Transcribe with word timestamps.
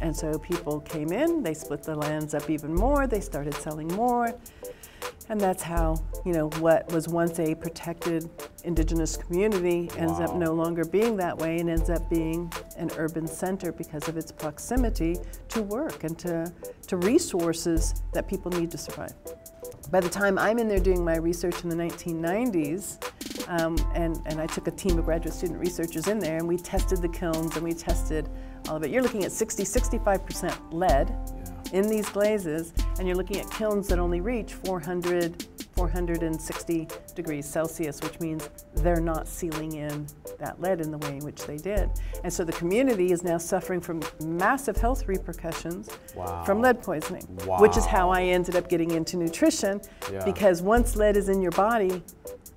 And 0.00 0.14
so 0.14 0.38
people 0.38 0.80
came 0.80 1.12
in, 1.12 1.42
they 1.42 1.54
split 1.54 1.82
the 1.82 1.94
lands 1.94 2.34
up 2.34 2.50
even 2.50 2.74
more, 2.74 3.06
they 3.06 3.20
started 3.20 3.54
selling 3.54 3.88
more. 3.88 4.34
And 5.28 5.40
that's 5.40 5.62
how, 5.62 6.00
you 6.24 6.32
know, 6.32 6.48
what 6.60 6.90
was 6.92 7.08
once 7.08 7.40
a 7.40 7.54
protected 7.54 8.30
indigenous 8.64 9.16
community 9.16 9.90
ends 9.96 10.18
wow. 10.18 10.26
up 10.26 10.36
no 10.36 10.52
longer 10.52 10.84
being 10.84 11.16
that 11.16 11.36
way 11.36 11.58
and 11.58 11.68
ends 11.68 11.90
up 11.90 12.08
being 12.08 12.52
an 12.76 12.90
urban 12.96 13.26
center 13.26 13.72
because 13.72 14.08
of 14.08 14.16
its 14.16 14.30
proximity 14.30 15.16
to 15.48 15.62
work 15.62 16.04
and 16.04 16.16
to, 16.20 16.52
to 16.86 16.96
resources 16.98 18.02
that 18.12 18.28
people 18.28 18.52
need 18.52 18.70
to 18.70 18.78
survive. 18.78 19.14
By 19.90 20.00
the 20.00 20.08
time 20.08 20.38
I'm 20.38 20.58
in 20.58 20.68
there 20.68 20.80
doing 20.80 21.04
my 21.04 21.16
research 21.16 21.62
in 21.62 21.70
the 21.70 21.76
1990s, 21.76 22.98
um, 23.48 23.76
and, 23.94 24.20
and 24.26 24.40
I 24.40 24.46
took 24.46 24.66
a 24.66 24.72
team 24.72 24.98
of 24.98 25.04
graduate 25.04 25.34
student 25.34 25.58
researchers 25.58 26.08
in 26.08 26.18
there 26.18 26.38
and 26.38 26.46
we 26.46 26.56
tested 26.56 27.02
the 27.02 27.08
kilns 27.08 27.54
and 27.56 27.64
we 27.64 27.72
tested 27.72 28.28
all 28.68 28.76
of 28.76 28.82
it. 28.84 28.90
You're 28.90 29.02
looking 29.02 29.24
at 29.24 29.32
60, 29.32 29.62
65% 29.64 30.72
lead 30.72 31.10
yeah. 31.10 31.78
in 31.78 31.88
these 31.88 32.08
glazes, 32.08 32.72
and 32.98 33.06
you're 33.06 33.16
looking 33.16 33.38
at 33.38 33.50
kilns 33.50 33.88
that 33.88 33.98
only 33.98 34.20
reach 34.20 34.54
400, 34.54 35.46
460 35.74 36.88
degrees 37.14 37.46
Celsius, 37.46 38.00
which 38.02 38.18
means 38.20 38.48
they're 38.74 39.00
not 39.00 39.28
sealing 39.28 39.76
in 39.76 40.06
that 40.38 40.60
lead 40.60 40.80
in 40.80 40.90
the 40.90 40.98
way 40.98 41.16
in 41.16 41.24
which 41.24 41.46
they 41.46 41.56
did. 41.56 41.90
And 42.24 42.32
so 42.32 42.44
the 42.44 42.52
community 42.52 43.12
is 43.12 43.22
now 43.22 43.38
suffering 43.38 43.80
from 43.80 44.02
massive 44.22 44.76
health 44.76 45.06
repercussions 45.08 45.88
wow. 46.14 46.44
from 46.44 46.60
lead 46.60 46.82
poisoning, 46.82 47.26
wow. 47.46 47.60
which 47.60 47.76
is 47.76 47.86
how 47.86 48.10
I 48.10 48.22
ended 48.22 48.56
up 48.56 48.68
getting 48.68 48.90
into 48.92 49.16
nutrition, 49.16 49.80
yeah. 50.12 50.24
because 50.24 50.62
once 50.62 50.96
lead 50.96 51.16
is 51.16 51.28
in 51.28 51.40
your 51.40 51.52
body, 51.52 52.02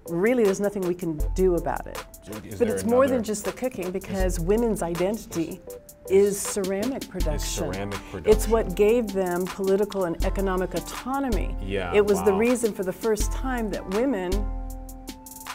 really 0.09 0.43
there's 0.43 0.59
nothing 0.59 0.81
we 0.81 0.95
can 0.95 1.17
do 1.35 1.55
about 1.55 1.87
it. 1.87 2.03
Is 2.43 2.59
but 2.59 2.67
it's 2.67 2.83
more 2.83 3.07
than 3.07 3.23
just 3.23 3.45
the 3.45 3.51
cooking 3.51 3.91
because 3.91 4.39
women's 4.39 4.81
identity 4.81 5.59
is 6.09 6.39
ceramic 6.39 7.07
production. 7.09 7.35
Is 7.35 7.43
ceramic 7.43 7.99
production. 8.11 8.31
It's 8.31 8.47
what 8.47 8.75
gave 8.75 9.13
them 9.13 9.45
political 9.45 10.05
and 10.05 10.23
economic 10.25 10.73
autonomy. 10.73 11.55
Yeah, 11.61 11.93
it 11.93 12.05
was 12.05 12.17
wow. 12.17 12.25
the 12.25 12.33
reason 12.33 12.73
for 12.73 12.83
the 12.83 12.93
first 12.93 13.31
time 13.31 13.69
that 13.71 13.87
women 13.91 14.31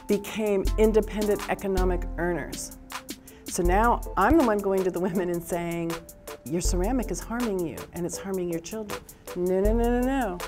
became 0.07 0.65
independent 0.79 1.49
economic 1.49 2.07
earners. 2.19 2.79
So 3.45 3.63
now 3.63 4.01
I'm 4.17 4.37
the 4.37 4.45
one 4.45 4.59
going 4.59 4.83
to 4.85 4.91
the 4.91 5.01
women 5.01 5.31
and 5.31 5.43
saying, 5.43 5.93
your 6.45 6.61
ceramic 6.61 7.11
is 7.11 7.21
harming 7.21 7.65
you 7.67 7.77
and 7.93 8.05
it's 8.05 8.19
harming 8.19 8.51
your 8.51 8.61
children. 8.61 9.01
No, 9.37 9.61
no, 9.61 9.73
no, 9.73 10.01
no, 10.01 10.01
no. 10.01 10.39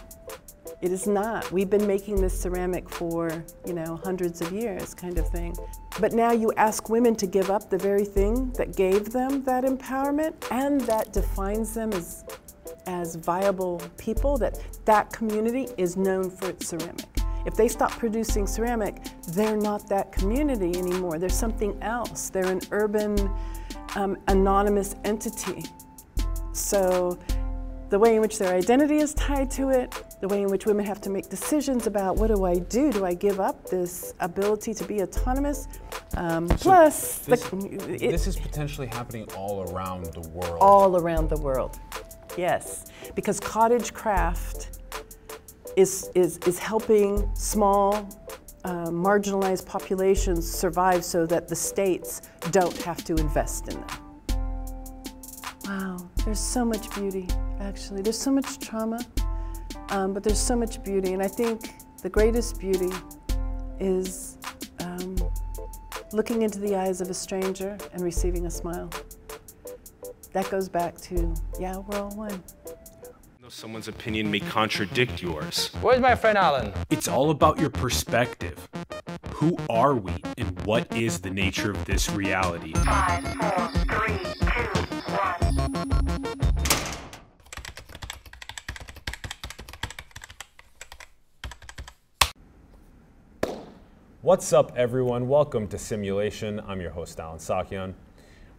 It 0.82 0.92
is 0.92 1.06
not. 1.06 1.50
We've 1.50 1.70
been 1.70 1.86
making 1.86 2.20
this 2.20 2.38
ceramic 2.38 2.88
for, 2.90 3.44
you 3.66 3.72
know, 3.72 3.98
hundreds 4.04 4.42
of 4.42 4.52
years 4.52 4.92
kind 4.92 5.18
of 5.18 5.26
thing. 5.30 5.56
But 5.98 6.12
now 6.12 6.32
you 6.32 6.52
ask 6.58 6.90
women 6.90 7.16
to 7.16 7.26
give 7.26 7.50
up 7.50 7.70
the 7.70 7.78
very 7.78 8.04
thing 8.04 8.52
that 8.52 8.76
gave 8.76 9.10
them 9.10 9.42
that 9.44 9.64
empowerment 9.64 10.34
and 10.50 10.80
that 10.82 11.14
defines 11.14 11.72
them 11.72 11.94
as, 11.94 12.24
as 12.86 13.16
viable 13.16 13.80
people, 13.96 14.36
that 14.36 14.58
that 14.84 15.10
community 15.12 15.66
is 15.78 15.96
known 15.96 16.30
for 16.30 16.50
its 16.50 16.68
ceramic. 16.68 17.06
If 17.46 17.54
they 17.54 17.68
stop 17.68 17.92
producing 17.92 18.46
ceramic, 18.46 18.96
they're 19.28 19.56
not 19.56 19.88
that 19.88 20.12
community 20.12 20.76
anymore. 20.78 21.18
They're 21.18 21.28
something 21.30 21.80
else. 21.82 22.28
They're 22.28 22.50
an 22.50 22.60
urban, 22.72 23.30
um, 23.94 24.18
anonymous 24.28 24.96
entity. 25.04 25.64
So 26.52 27.18
the 27.88 27.98
way 27.98 28.16
in 28.16 28.20
which 28.20 28.38
their 28.38 28.54
identity 28.54 28.96
is 28.96 29.14
tied 29.14 29.50
to 29.52 29.70
it, 29.70 29.94
the 30.20 30.28
way 30.28 30.42
in 30.42 30.48
which 30.48 30.66
women 30.66 30.84
have 30.84 31.00
to 31.02 31.10
make 31.10 31.28
decisions 31.28 31.86
about 31.86 32.16
what 32.16 32.28
do 32.28 32.44
I 32.44 32.58
do? 32.58 32.90
Do 32.92 33.04
I 33.04 33.14
give 33.14 33.38
up 33.38 33.68
this 33.68 34.14
ability 34.20 34.74
to 34.74 34.84
be 34.84 35.02
autonomous? 35.02 35.68
Um, 36.16 36.48
so 36.48 36.56
plus, 36.56 37.18
this, 37.20 37.44
the, 37.48 37.98
it, 38.00 38.10
this 38.10 38.26
is 38.26 38.36
potentially 38.36 38.86
happening 38.86 39.28
all 39.36 39.70
around 39.72 40.06
the 40.06 40.28
world. 40.30 40.58
All 40.60 40.96
around 40.96 41.28
the 41.28 41.38
world, 41.38 41.78
yes. 42.36 42.86
Because 43.14 43.38
cottage 43.38 43.92
craft 43.92 44.80
is, 45.76 46.10
is, 46.14 46.38
is 46.38 46.58
helping 46.58 47.28
small, 47.34 48.08
uh, 48.64 48.86
marginalized 48.86 49.66
populations 49.66 50.50
survive 50.50 51.04
so 51.04 51.26
that 51.26 51.46
the 51.46 51.56
states 51.56 52.22
don't 52.50 52.76
have 52.82 53.04
to 53.04 53.14
invest 53.14 53.68
in 53.68 53.74
them. 53.74 53.86
Wow, 55.66 56.10
there's 56.24 56.40
so 56.40 56.64
much 56.64 56.92
beauty, 56.94 57.28
actually. 57.60 58.02
There's 58.02 58.18
so 58.18 58.30
much 58.30 58.58
trauma. 58.58 59.04
Um, 59.90 60.12
but 60.12 60.24
there's 60.24 60.38
so 60.38 60.56
much 60.56 60.82
beauty, 60.82 61.12
and 61.12 61.22
I 61.22 61.28
think 61.28 61.70
the 62.02 62.08
greatest 62.08 62.58
beauty 62.58 62.90
is 63.78 64.36
um, 64.80 65.16
looking 66.12 66.42
into 66.42 66.58
the 66.58 66.74
eyes 66.74 67.00
of 67.00 67.08
a 67.08 67.14
stranger 67.14 67.76
and 67.92 68.02
receiving 68.02 68.46
a 68.46 68.50
smile. 68.50 68.90
That 70.32 70.50
goes 70.50 70.68
back 70.68 70.96
to, 71.02 71.34
yeah, 71.60 71.76
we're 71.76 71.98
all 71.98 72.14
one. 72.16 72.42
Someone's 73.48 73.86
opinion 73.86 74.28
may 74.28 74.40
contradict 74.40 75.22
yours. 75.22 75.70
Where's 75.80 76.00
my 76.00 76.16
friend 76.16 76.36
Allen? 76.36 76.72
It's 76.90 77.06
all 77.06 77.30
about 77.30 77.60
your 77.60 77.70
perspective. 77.70 78.68
Who 79.34 79.56
are 79.70 79.94
we, 79.94 80.14
and 80.36 80.60
what 80.62 80.92
is 80.96 81.20
the 81.20 81.30
nature 81.30 81.70
of 81.70 81.84
this 81.84 82.10
reality? 82.10 82.72
Five, 82.72 83.22
four, 83.34 83.68
three, 83.84 84.18
two, 84.40 85.12
one. 85.12 85.45
What's 94.26 94.52
up, 94.52 94.72
everyone? 94.74 95.28
Welcome 95.28 95.68
to 95.68 95.78
Simulation. 95.78 96.60
I'm 96.66 96.80
your 96.80 96.90
host, 96.90 97.20
Allen 97.20 97.38
Saakyan. 97.38 97.94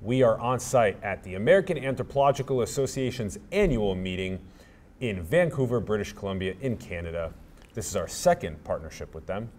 We 0.02 0.24
are 0.24 0.40
on 0.40 0.62
site 0.62 0.98
at 1.04 1.22
the 1.24 1.36
American 1.36 1.78
Anthropological 1.78 2.62
Association's 2.62 3.38
annual 3.52 3.94
meeting 3.94 4.40
in 5.02 5.22
Vancouver, 5.22 5.82
British 5.82 6.14
Columbia, 6.14 6.56
in 6.62 6.78
Canada. 6.78 7.34
This 7.74 7.90
is 7.90 7.98
our 7.98 8.08
second 8.08 8.64
partnership 8.64 9.14
with 9.14 9.26
them. 9.26 9.50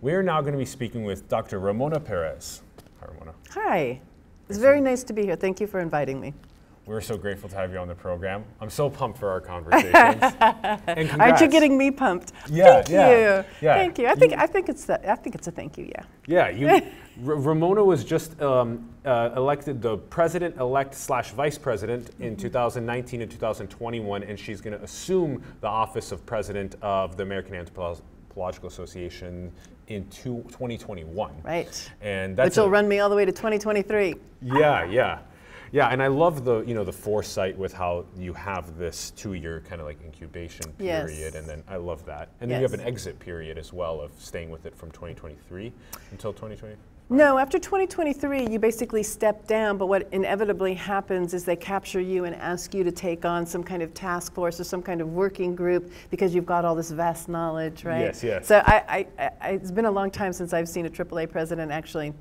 We 0.00 0.12
are 0.12 0.24
now 0.24 0.40
going 0.40 0.54
to 0.54 0.58
be 0.58 0.64
speaking 0.64 1.04
with 1.04 1.28
Dr. 1.28 1.60
Ramona 1.60 2.00
Perez. 2.00 2.62
Hi, 2.98 3.06
Ramona. 3.06 3.32
Hi. 3.50 4.00
It's 4.48 4.58
very 4.58 4.80
nice 4.80 5.04
to 5.04 5.12
be 5.12 5.22
here. 5.22 5.36
Thank 5.36 5.60
you 5.60 5.68
for 5.68 5.78
inviting 5.78 6.20
me. 6.20 6.34
We're 6.88 7.02
so 7.02 7.18
grateful 7.18 7.50
to 7.50 7.56
have 7.56 7.70
you 7.70 7.76
on 7.76 7.86
the 7.86 7.94
program. 7.94 8.46
I'm 8.62 8.70
so 8.70 8.88
pumped 8.88 9.18
for 9.18 9.28
our 9.28 9.40
conversations. 9.42 9.92
Aren't 11.20 11.38
you 11.38 11.46
getting 11.46 11.76
me 11.76 11.90
pumped? 11.90 12.32
Yeah, 12.48 12.76
thank 12.76 12.88
yeah, 12.88 13.10
you. 13.10 13.44
Yeah. 13.60 13.74
Thank 13.74 13.98
you. 13.98 14.06
I 14.06 14.14
think 14.14 14.32
you, 14.32 14.38
I 14.38 14.46
think 14.46 14.70
it's 14.70 14.88
a, 14.88 15.10
I 15.10 15.14
think 15.14 15.34
it's 15.34 15.46
a 15.46 15.50
thank 15.50 15.76
you. 15.76 15.84
Yeah. 15.84 16.02
Yeah. 16.26 16.48
You, 16.48 16.68
R- 17.26 17.34
Ramona 17.34 17.84
was 17.84 18.04
just 18.04 18.40
um, 18.40 18.88
uh, 19.04 19.32
elected 19.36 19.82
the 19.82 19.98
president-elect 19.98 20.94
slash 20.94 21.32
vice 21.32 21.58
president 21.58 22.08
in 22.20 22.32
mm-hmm. 22.32 22.40
2019 22.40 23.20
and 23.20 23.30
2021, 23.30 24.22
and 24.22 24.38
she's 24.38 24.62
going 24.62 24.76
to 24.76 24.82
assume 24.82 25.42
the 25.60 25.68
office 25.68 26.10
of 26.10 26.24
president 26.24 26.76
of 26.80 27.18
the 27.18 27.22
American 27.22 27.54
Anthropological 27.54 28.66
Association 28.66 29.52
in 29.88 30.08
two, 30.08 30.42
2021. 30.48 31.34
Right. 31.42 31.90
And 32.00 32.34
that's 32.34 32.56
which 32.56 32.62
will 32.62 32.70
run 32.70 32.88
me 32.88 33.00
all 33.00 33.10
the 33.10 33.16
way 33.16 33.26
to 33.26 33.32
2023. 33.32 34.14
Yeah, 34.40 34.84
yeah. 34.84 35.18
Yeah, 35.72 35.88
and 35.88 36.02
I 36.02 36.06
love 36.06 36.44
the 36.44 36.60
you 36.60 36.74
know 36.74 36.84
the 36.84 36.92
foresight 36.92 37.56
with 37.56 37.72
how 37.72 38.06
you 38.16 38.32
have 38.32 38.78
this 38.78 39.10
two-year 39.10 39.62
kind 39.68 39.80
of 39.80 39.86
like 39.86 40.02
incubation 40.02 40.72
period, 40.72 41.10
yes. 41.18 41.34
and 41.34 41.46
then 41.46 41.62
I 41.68 41.76
love 41.76 42.04
that. 42.06 42.28
And 42.40 42.50
then 42.50 42.60
yes. 42.60 42.70
you 42.70 42.76
have 42.76 42.80
an 42.80 42.86
exit 42.86 43.18
period 43.18 43.58
as 43.58 43.72
well 43.72 44.00
of 44.00 44.12
staying 44.18 44.50
with 44.50 44.66
it 44.66 44.74
from 44.76 44.90
2023 44.90 45.72
until 46.10 46.32
2020. 46.32 46.76
No, 47.10 47.38
after 47.38 47.58
2023, 47.58 48.48
you 48.48 48.58
basically 48.58 49.02
step 49.02 49.46
down, 49.46 49.78
but 49.78 49.86
what 49.86 50.06
inevitably 50.12 50.74
happens 50.74 51.32
is 51.32 51.42
they 51.42 51.56
capture 51.56 52.00
you 52.00 52.24
and 52.24 52.36
ask 52.36 52.74
you 52.74 52.84
to 52.84 52.92
take 52.92 53.24
on 53.24 53.46
some 53.46 53.64
kind 53.64 53.82
of 53.82 53.94
task 53.94 54.34
force 54.34 54.60
or 54.60 54.64
some 54.64 54.82
kind 54.82 55.00
of 55.00 55.08
working 55.08 55.56
group 55.56 55.90
because 56.10 56.34
you've 56.34 56.44
got 56.44 56.66
all 56.66 56.74
this 56.74 56.90
vast 56.90 57.30
knowledge, 57.30 57.84
right? 57.84 58.00
Yes, 58.00 58.22
yes. 58.22 58.46
So 58.46 58.62
I, 58.66 59.06
I, 59.18 59.30
I, 59.40 59.48
it's 59.52 59.70
been 59.70 59.86
a 59.86 59.90
long 59.90 60.10
time 60.10 60.34
since 60.34 60.52
I've 60.52 60.68
seen 60.68 60.84
a 60.84 60.90
AAA 60.90 61.30
president 61.30 61.72
actually 61.72 62.12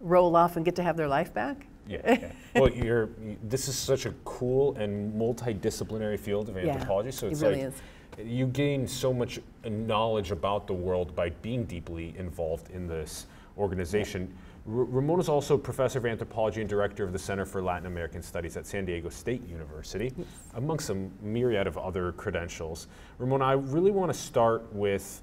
roll 0.00 0.36
off 0.36 0.56
and 0.56 0.64
get 0.64 0.76
to 0.76 0.82
have 0.82 0.98
their 0.98 1.08
life 1.08 1.32
back. 1.32 1.66
Yeah. 1.86 2.00
yeah. 2.04 2.32
well, 2.54 2.70
you're. 2.70 3.10
You, 3.22 3.36
this 3.42 3.68
is 3.68 3.76
such 3.76 4.06
a 4.06 4.14
cool 4.24 4.76
and 4.76 5.12
multidisciplinary 5.14 6.18
field 6.18 6.48
of 6.48 6.56
anthropology. 6.56 7.08
Yeah, 7.08 7.14
so 7.14 7.28
it's 7.28 7.42
it 7.42 7.46
really 7.46 7.64
like 7.64 7.74
is. 8.18 8.26
you 8.26 8.46
gain 8.46 8.86
so 8.86 9.12
much 9.12 9.40
knowledge 9.68 10.30
about 10.30 10.66
the 10.66 10.72
world 10.72 11.14
by 11.14 11.30
being 11.30 11.64
deeply 11.64 12.14
involved 12.16 12.70
in 12.70 12.86
this 12.86 13.26
organization. 13.58 14.32
R- 14.66 14.84
Ramona 14.84 15.20
is 15.20 15.28
also 15.28 15.58
professor 15.58 15.98
of 15.98 16.06
anthropology 16.06 16.60
and 16.60 16.70
director 16.70 17.04
of 17.04 17.12
the 17.12 17.18
Center 17.18 17.44
for 17.44 17.62
Latin 17.62 17.86
American 17.86 18.22
Studies 18.22 18.56
at 18.56 18.66
San 18.66 18.86
Diego 18.86 19.10
State 19.10 19.46
University, 19.46 20.12
yes. 20.16 20.26
amongst 20.54 20.88
a 20.88 20.96
myriad 21.20 21.66
of 21.66 21.76
other 21.76 22.12
credentials. 22.12 22.86
Ramona, 23.18 23.44
I 23.44 23.52
really 23.52 23.90
want 23.90 24.10
to 24.12 24.18
start 24.18 24.72
with 24.72 25.20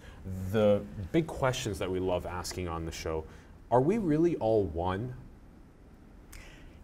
the 0.51 0.83
big 1.11 1.25
questions 1.25 1.79
that 1.79 1.89
we 1.89 1.99
love 1.99 2.27
asking 2.27 2.67
on 2.67 2.85
the 2.85 2.91
show. 2.91 3.23
Are 3.71 3.81
we 3.81 3.97
really 3.97 4.35
all 4.35 4.65
one? 4.65 5.13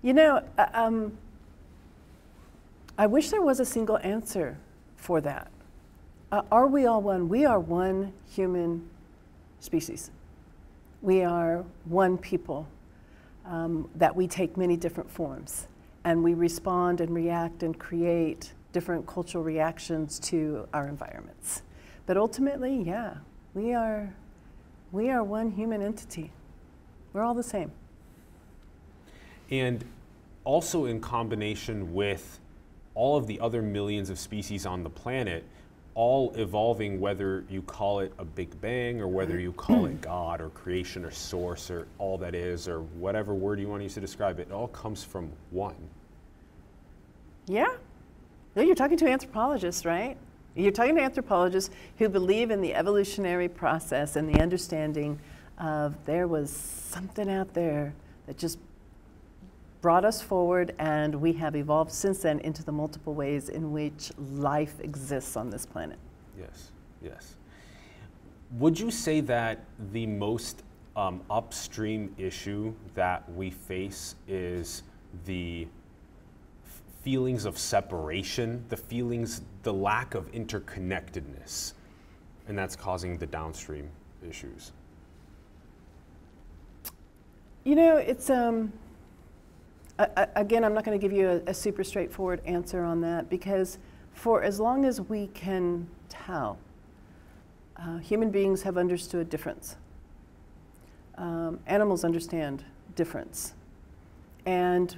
You 0.08 0.14
know, 0.14 0.42
uh, 0.58 0.68
um, 0.74 1.18
I 2.98 3.08
wish 3.08 3.30
there 3.30 3.42
was 3.42 3.60
a 3.60 3.66
single 3.66 3.98
answer 3.98 4.58
for 4.96 5.20
that. 5.20 5.52
Uh, 6.32 6.44
are 6.50 6.66
we 6.68 6.86
all 6.86 7.02
one? 7.02 7.28
We 7.28 7.44
are 7.44 7.60
one 7.60 8.14
human 8.26 8.88
species. 9.60 10.10
We 11.02 11.26
are 11.26 11.66
one 11.84 12.18
people, 12.18 12.70
um, 13.46 13.90
that 13.96 14.16
we 14.16 14.30
take 14.30 14.56
many 14.56 14.78
different 14.78 15.12
forms. 15.12 15.68
and 16.06 16.24
we 16.24 16.34
respond 16.34 17.02
and 17.02 17.14
react 17.14 17.64
and 17.64 17.78
create 17.78 18.54
different 18.72 19.06
cultural 19.06 19.44
reactions 19.44 20.20
to 20.20 20.66
our 20.74 20.88
environments. 20.88 21.64
But 22.06 22.16
ultimately, 22.16 22.82
yeah, 22.82 23.16
we 23.54 23.74
are, 23.74 24.14
we 24.94 25.10
are 25.10 25.22
one 25.22 25.52
human 25.52 25.82
entity. 25.82 26.32
We're 27.12 27.24
all 27.24 27.34
the 27.34 27.44
same. 27.44 27.74
And 29.52 29.84
also 30.48 30.86
in 30.86 31.02
combination 31.02 31.94
with 31.94 32.40
all 32.96 33.18
of 33.18 33.28
the 33.28 33.38
other 33.42 33.62
millions 33.62 34.10
of 34.10 34.18
species 34.18 34.66
on 34.66 34.82
the 34.82 34.90
planet, 34.90 35.44
all 35.94 36.34
evolving, 36.36 37.02
whether 37.02 37.44
you 37.50 37.62
call 37.62 38.00
it 38.00 38.14
a 38.18 38.24
Big 38.24 38.60
Bang 38.62 39.02
or 39.02 39.10
whether 39.10 39.38
you 39.38 39.52
call 39.52 39.88
it 39.88 40.00
mm. 40.00 40.02
God 40.02 40.40
or 40.40 40.50
creation 40.52 41.04
or 41.04 41.12
source 41.12 41.70
or 41.70 41.86
all 41.98 42.18
that 42.20 42.34
is 42.34 42.70
or 42.70 42.80
whatever 42.80 43.36
word 43.36 43.60
you 43.60 43.68
want 43.68 43.82
to 43.82 43.84
use 43.84 43.96
to 43.96 44.00
describe 44.00 44.40
it, 44.40 44.48
it 44.48 44.54
all 44.54 44.70
comes 44.70 45.04
from 45.04 45.30
one. 45.52 45.76
Yeah. 47.48 47.76
No, 48.56 48.62
you're 48.62 48.74
talking 48.74 48.98
to 49.00 49.08
anthropologists, 49.08 49.84
right? 49.84 50.16
You're 50.56 50.72
talking 50.72 50.96
to 50.96 51.02
anthropologists 51.02 51.76
who 51.98 52.08
believe 52.08 52.52
in 52.52 52.62
the 52.62 52.74
evolutionary 52.74 53.50
process 53.50 54.16
and 54.16 54.34
the 54.34 54.40
understanding 54.42 55.20
of 55.60 55.94
there 56.06 56.26
was 56.26 56.52
something 56.52 57.30
out 57.30 57.54
there 57.54 57.94
that 58.28 58.38
just 58.38 58.60
brought 59.82 60.06
us 60.06 60.22
forward, 60.22 60.74
and 60.80 61.16
we 61.16 61.34
have 61.34 61.56
evolved 61.56 61.92
since 61.92 62.20
then 62.20 62.40
into 62.40 62.64
the 62.64 62.72
multiple 62.72 63.14
ways 63.14 63.50
in 63.50 63.72
which 63.72 64.12
life 64.18 64.80
exists 64.80 65.38
on 65.38 65.50
this 65.50 65.66
planet. 65.66 65.98
Yes, 66.38 66.72
yes. 67.02 67.36
Would 68.52 68.80
you 68.80 68.92
say 68.92 69.20
that 69.22 69.66
the 69.92 70.08
most 70.08 70.64
um, 70.96 71.22
upstream 71.30 72.14
issue 72.18 72.74
that 72.96 73.30
we 73.34 73.52
face 73.52 74.16
is 74.28 74.84
the 75.26 75.68
f- 76.66 76.82
feelings 77.04 77.46
of 77.46 77.58
separation, 77.58 78.64
the 78.70 78.78
feelings, 78.78 79.42
the 79.64 79.74
lack 79.74 80.16
of 80.16 80.32
interconnectedness, 80.32 81.74
and 82.48 82.58
that's 82.58 82.76
causing 82.76 83.18
the 83.18 83.28
downstream 83.28 83.90
issues? 84.28 84.72
You 87.64 87.76
know, 87.76 87.98
it's 87.98 88.30
um, 88.30 88.72
a- 90.00 90.30
again, 90.36 90.64
I'm 90.64 90.74
not 90.74 90.84
going 90.84 90.98
to 91.00 91.02
give 91.02 91.16
you 91.16 91.30
a, 91.30 91.52
a 91.52 91.54
super 91.54 91.84
straightforward 91.84 92.42
answer 92.46 92.84
on 92.84 93.02
that 93.02 93.30
because 93.30 93.80
for 94.14 94.44
as 94.44 94.60
long 94.60 94.86
as 94.86 95.02
we 95.02 95.28
can 95.28 95.88
tell, 96.10 96.58
uh, 97.78 97.98
human 97.98 98.32
beings 98.32 98.64
have 98.64 98.78
understood 98.78 99.30
difference. 99.30 99.76
Um, 101.16 101.60
animals 101.68 102.04
understand 102.04 102.64
difference. 102.96 103.54
And 104.46 104.96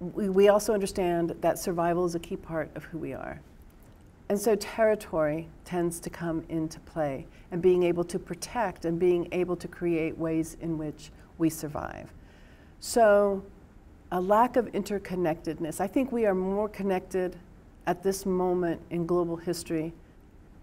we, 0.00 0.28
we 0.28 0.48
also 0.48 0.74
understand 0.74 1.34
that 1.40 1.58
survival 1.58 2.04
is 2.04 2.14
a 2.14 2.18
key 2.18 2.36
part 2.36 2.70
of 2.74 2.84
who 2.84 2.98
we 2.98 3.14
are. 3.14 3.40
And 4.28 4.40
so 4.40 4.56
territory 4.56 5.48
tends 5.64 6.00
to 6.00 6.10
come 6.10 6.44
into 6.48 6.80
play 6.80 7.26
and 7.50 7.60
being 7.60 7.82
able 7.82 8.04
to 8.04 8.18
protect 8.18 8.84
and 8.84 8.98
being 8.98 9.28
able 9.32 9.56
to 9.56 9.68
create 9.68 10.16
ways 10.16 10.56
in 10.60 10.78
which 10.78 11.10
we 11.38 11.50
survive. 11.50 12.10
So, 12.80 13.44
a 14.12 14.20
lack 14.20 14.56
of 14.56 14.66
interconnectedness. 14.72 15.80
I 15.80 15.86
think 15.86 16.12
we 16.12 16.26
are 16.26 16.34
more 16.34 16.68
connected 16.68 17.34
at 17.86 18.02
this 18.02 18.26
moment 18.26 18.78
in 18.90 19.06
global 19.06 19.36
history 19.36 19.94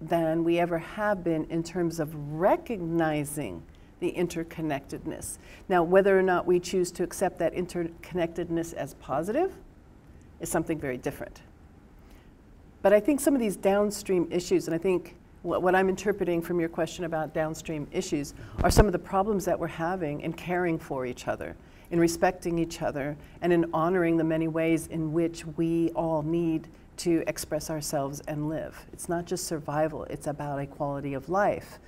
than 0.01 0.43
we 0.43 0.59
ever 0.59 0.77
have 0.77 1.23
been 1.23 1.45
in 1.45 1.63
terms 1.63 1.99
of 1.99 2.13
recognizing 2.39 3.63
the 4.01 4.13
interconnectedness. 4.15 5.39
Now, 5.67 5.81
whether 5.81 6.17
or 6.17 6.21
not 6.21 6.45
we 6.45 6.59
choose 6.59 6.91
to 6.91 7.03
accept 7.03 7.39
that 7.39 7.55
interconnectedness 7.55 8.75
as 8.75 8.93
positive 8.95 9.51
is 10.39 10.47
something 10.47 10.79
very 10.79 10.97
different. 10.97 11.41
But 12.83 12.93
I 12.93 12.99
think 12.99 13.19
some 13.19 13.33
of 13.33 13.41
these 13.41 13.57
downstream 13.57 14.27
issues, 14.31 14.67
and 14.67 14.75
I 14.75 14.77
think 14.77 15.15
what, 15.41 15.63
what 15.63 15.73
I'm 15.73 15.89
interpreting 15.89 16.41
from 16.41 16.59
your 16.59 16.69
question 16.69 17.03
about 17.03 17.33
downstream 17.33 17.87
issues, 17.91 18.35
are 18.63 18.69
some 18.69 18.85
of 18.85 18.93
the 18.93 18.99
problems 18.99 19.43
that 19.45 19.59
we're 19.59 19.67
having 19.67 20.21
in 20.21 20.33
caring 20.33 20.77
for 20.77 21.07
each 21.07 21.27
other, 21.27 21.57
in 21.91 21.99
respecting 21.99 22.59
each 22.59 22.81
other, 22.81 23.17
and 23.41 23.51
in 23.51 23.69
honoring 23.73 24.17
the 24.17 24.23
many 24.23 24.47
ways 24.47 24.87
in 24.87 25.11
which 25.11 25.45
we 25.57 25.89
all 25.91 26.21
need 26.21 26.67
to 26.97 27.23
express 27.27 27.69
ourselves 27.69 28.21
and 28.27 28.49
live. 28.49 28.85
It's 28.91 29.07
not 29.07 29.25
just 29.25 29.45
survival, 29.45 30.03
it's 30.05 30.27
about 30.27 30.59
a 30.59 30.65
quality 30.65 31.13
of 31.13 31.29
life. 31.29 31.79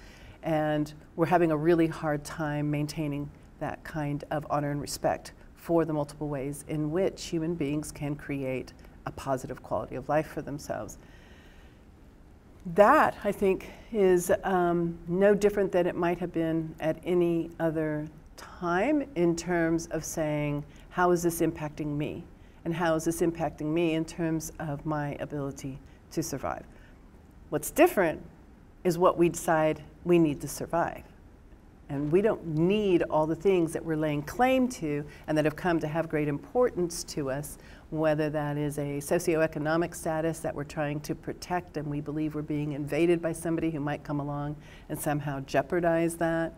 And 0.44 0.92
we're 1.15 1.25
having 1.25 1.51
a 1.51 1.57
really 1.57 1.88
hard 1.88 2.24
time 2.24 2.71
maintaining 2.71 3.30
that 3.59 3.83
kind 3.83 4.24
of 4.31 4.48
honor 4.50 4.71
and 4.71 4.81
respect 4.81 5.33
for 5.56 5.86
the 5.86 5.94
multiple 5.94 6.27
ways 6.27 6.65
in 6.68 6.92
which 6.92 7.25
human 7.25 7.53
beings 7.53 7.92
can 7.92 8.15
create 8.15 8.74
a 9.06 9.12
positive 9.12 9.62
quality 9.62 9.95
of 9.95 10.09
life 10.09 10.27
for 10.27 10.42
themselves. 10.42 10.98
That, 12.75 13.18
I 13.24 13.31
think, 13.31 13.69
is 13.92 14.31
um, 14.44 14.98
no 15.07 15.33
different 15.36 15.71
than 15.71 15.88
it 15.88 15.95
might 15.95 16.19
have 16.19 16.31
been 16.31 16.74
at 16.80 16.98
any 17.03 17.51
other 17.59 18.07
time 18.59 19.05
in 19.15 19.35
terms 19.35 19.88
of 19.88 20.03
saying, 20.03 20.63
how 20.89 21.11
is 21.11 21.23
this 21.23 21.41
impacting 21.41 21.97
me? 21.97 22.23
And 22.65 22.73
how 22.73 22.95
is 22.95 23.05
this 23.05 23.21
impacting 23.21 23.67
me 23.67 23.93
in 23.93 24.05
terms 24.05 24.51
of 24.59 24.85
my 24.85 25.15
ability 25.19 25.79
to 26.11 26.21
survive? 26.21 26.63
What's 27.49 27.71
different 27.71 28.21
is 28.83 28.97
what 28.97 29.17
we 29.17 29.29
decide 29.29 29.81
we 30.03 30.19
need 30.19 30.41
to 30.41 30.47
survive. 30.47 31.03
And 31.89 32.09
we 32.09 32.21
don't 32.21 32.45
need 32.45 33.03
all 33.03 33.27
the 33.27 33.35
things 33.35 33.73
that 33.73 33.83
we're 33.83 33.97
laying 33.97 34.21
claim 34.21 34.69
to 34.69 35.05
and 35.27 35.38
that 35.38 35.43
have 35.43 35.57
come 35.57 35.77
to 35.81 35.88
have 35.88 36.07
great 36.07 36.29
importance 36.29 37.03
to 37.05 37.29
us, 37.29 37.57
whether 37.89 38.29
that 38.29 38.57
is 38.57 38.77
a 38.77 38.99
socioeconomic 38.99 39.93
status 39.93 40.39
that 40.39 40.55
we're 40.55 40.63
trying 40.63 41.01
to 41.01 41.13
protect 41.13 41.75
and 41.75 41.85
we 41.85 41.99
believe 41.99 42.33
we're 42.33 42.41
being 42.41 42.71
invaded 42.71 43.21
by 43.21 43.33
somebody 43.33 43.69
who 43.69 43.81
might 43.81 44.05
come 44.05 44.21
along 44.21 44.55
and 44.88 44.97
somehow 44.97 45.41
jeopardize 45.41 46.15
that, 46.15 46.53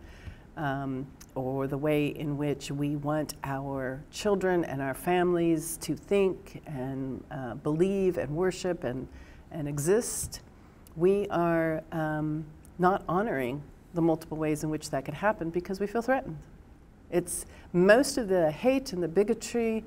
um, 0.56 1.04
or 1.34 1.66
the 1.66 1.78
way 1.78 2.06
in 2.06 2.36
which 2.36 2.70
we 2.70 2.96
want 2.96 3.34
our 3.42 4.02
children 4.10 4.64
and 4.64 4.80
our 4.80 4.94
families 4.94 5.76
to 5.78 5.96
think 5.96 6.62
and 6.66 7.22
uh, 7.30 7.54
believe 7.54 8.18
and 8.18 8.30
worship 8.30 8.84
and, 8.84 9.08
and 9.50 9.68
exist. 9.68 10.40
We 10.96 11.26
are 11.28 11.82
um, 11.92 12.44
not 12.78 13.02
honoring 13.08 13.62
the 13.94 14.02
multiple 14.02 14.36
ways 14.36 14.64
in 14.64 14.70
which 14.70 14.90
that 14.90 15.04
could 15.04 15.14
happen 15.14 15.50
because 15.50 15.80
we 15.80 15.86
feel 15.86 16.02
threatened. 16.02 16.38
It's 17.10 17.46
most 17.72 18.18
of 18.18 18.28
the 18.28 18.50
hate 18.50 18.92
and 18.92 19.02
the 19.02 19.08
bigotry, 19.08 19.84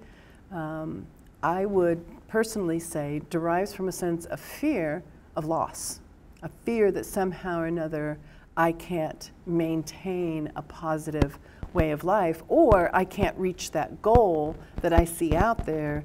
um, 0.51 1.05
I 1.43 1.65
would 1.65 2.03
personally 2.27 2.79
say, 2.79 3.21
derives 3.29 3.73
from 3.73 3.87
a 3.87 3.91
sense 3.91 4.25
of 4.25 4.39
fear 4.39 5.03
of 5.35 5.45
loss, 5.45 5.99
a 6.43 6.49
fear 6.63 6.91
that 6.91 7.05
somehow 7.05 7.59
or 7.59 7.65
another 7.65 8.17
I 8.57 8.71
can't 8.71 9.29
maintain 9.45 10.51
a 10.55 10.63
positive 10.63 11.37
way 11.73 11.91
of 11.91 12.03
life, 12.03 12.41
or 12.47 12.89
I 12.93 13.05
can't 13.05 13.37
reach 13.37 13.69
that 13.71 14.01
goal 14.01 14.55
that 14.81 14.91
I 14.91 15.05
see 15.05 15.35
out 15.35 15.63
there 15.67 16.03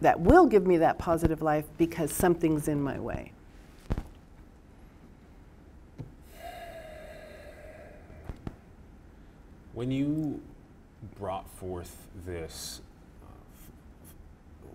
that 0.00 0.18
will 0.18 0.46
give 0.46 0.66
me 0.66 0.78
that 0.78 0.98
positive 0.98 1.42
life 1.42 1.64
because 1.78 2.12
something's 2.12 2.66
in 2.66 2.82
my 2.82 2.98
way. 2.98 3.30
When 9.74 9.92
you 9.92 10.42
brought 11.18 11.48
forth 11.50 12.08
this 12.26 12.80
uh, 13.22 14.66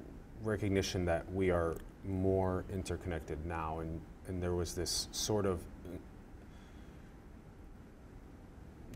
recognition 0.43 1.03
that 1.05 1.29
we 1.33 1.51
are 1.51 1.75
more 2.07 2.63
interconnected 2.71 3.45
now, 3.45 3.79
and, 3.79 3.99
and 4.27 4.41
there 4.41 4.55
was 4.55 4.73
this 4.73 5.09
sort 5.11 5.45
of 5.45 5.59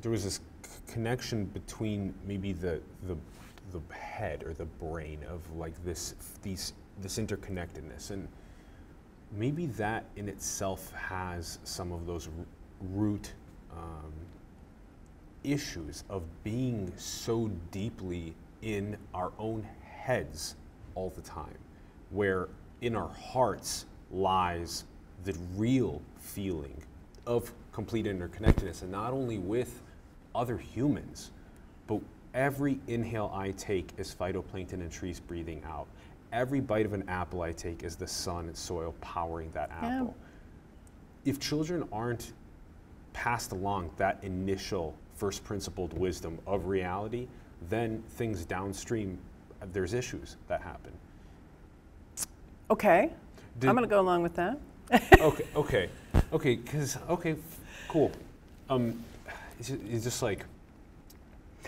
there 0.02 0.12
was 0.12 0.24
this 0.24 0.40
connection 0.88 1.46
between 1.46 2.14
maybe 2.26 2.54
the, 2.54 2.82
the 3.08 3.16
the 3.72 3.82
head 3.94 4.44
or 4.44 4.54
the 4.54 4.66
brain 4.66 5.20
of 5.30 5.40
like 5.56 5.74
this 5.86 6.16
these 6.42 6.74
this 7.02 7.18
interconnectedness. 7.18 8.12
And 8.12 8.28
maybe 9.32 9.68
that 9.68 10.06
in 10.16 10.28
itself 10.28 10.92
has 10.92 11.60
some 11.64 11.92
of 11.92 12.06
those 12.06 12.30
root 12.94 13.34
um, 13.72 14.12
issues 15.44 16.04
of 16.10 16.24
being 16.44 16.92
so 16.98 17.50
deeply 17.72 18.34
in 18.62 18.98
our 19.14 19.32
own 19.40 19.66
heads 19.84 20.56
all 20.96 21.12
the 21.16 21.22
time, 21.22 21.58
where 22.10 22.50
in 22.82 22.96
our 22.96 23.10
hearts 23.10 23.86
lies 24.12 24.84
the 25.24 25.36
real 25.56 26.02
feeling 26.20 26.76
of 27.26 27.52
complete 27.72 28.06
interconnectedness, 28.06 28.82
and 28.82 28.92
not 28.92 29.14
only 29.14 29.38
with 29.38 29.82
other 30.36 30.58
humans, 30.58 31.32
but 31.88 32.00
every 32.34 32.80
inhale 32.88 33.32
I 33.34 33.52
take 33.52 33.92
is 33.98 34.14
phytoplankton 34.18 34.74
and 34.74 34.92
trees 34.92 35.20
breathing 35.20 35.62
out. 35.66 35.88
Every 36.32 36.62
bite 36.62 36.86
of 36.86 36.94
an 36.94 37.04
apple 37.10 37.42
I 37.42 37.52
take 37.52 37.84
is 37.84 37.96
the 37.96 38.08
sun 38.08 38.48
and 38.48 38.56
soil 38.56 38.94
powering 39.02 39.52
that 39.52 39.70
Yeah. 39.82 39.96
apple. 39.96 40.16
If 41.26 41.40
children 41.40 41.88
aren't 41.92 42.32
passed 43.14 43.52
along 43.52 43.92
that 43.98 44.24
initial 44.24 44.96
first 45.16 45.44
principled 45.44 45.94
wisdom 45.98 46.40
of 46.48 46.68
reality, 46.68 47.28
then 47.70 48.02
things 48.12 48.46
downstream 48.46 49.18
there's 49.74 49.94
issues 49.94 50.38
that 50.48 50.62
happen. 50.62 50.92
Okay, 52.70 53.12
Did- 53.60 53.70
I'm 53.70 53.76
going 53.76 53.88
to 53.88 53.94
go 53.94 54.00
along 54.00 54.24
with 54.24 54.34
that. 54.36 54.58
okay, 55.20 55.46
okay, 55.56 55.90
okay, 56.34 56.56
because 56.56 56.98
okay, 57.10 57.36
cool. 57.88 58.12
Um, 58.70 59.04
it's, 59.70 60.04
just 60.04 60.22
like 60.22 60.46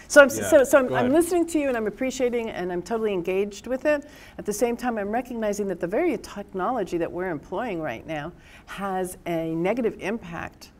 So 0.08 0.22
I'm, 0.22 0.30
Yeah, 0.30 0.50
so, 0.50 0.64
so 0.64 0.80
I'm, 0.80 0.94
I'm 0.94 1.12
listening 1.12 1.46
to 1.48 1.60
you 1.60 1.68
and 1.68 1.78
I'm 1.78 1.88
appreciating 1.88 2.50
and 2.50 2.72
I'm 2.72 2.82
totally 2.82 3.14
engaged 3.14 3.68
with 3.68 3.86
it. 3.86 4.06
At 4.38 4.46
the 4.46 4.54
same 4.54 4.76
time, 4.76 4.98
I'm 4.98 5.10
recognizing 5.10 5.68
that 5.68 5.80
the 5.80 5.88
very 5.88 6.18
technology 6.18 6.98
that 6.98 7.12
we're 7.12 7.30
employing 7.30 7.82
right 7.82 8.06
now 8.06 8.32
has 8.66 9.18
a 9.26 9.54
negative 9.56 9.96
impact 10.00 10.72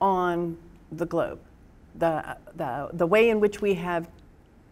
on 0.00 0.56
the 0.92 1.06
globe. 1.06 1.40
The, 1.98 2.36
the, 2.56 2.90
the 2.92 3.06
way 3.06 3.30
in 3.30 3.40
which 3.40 3.62
we 3.62 3.72
have 3.74 4.08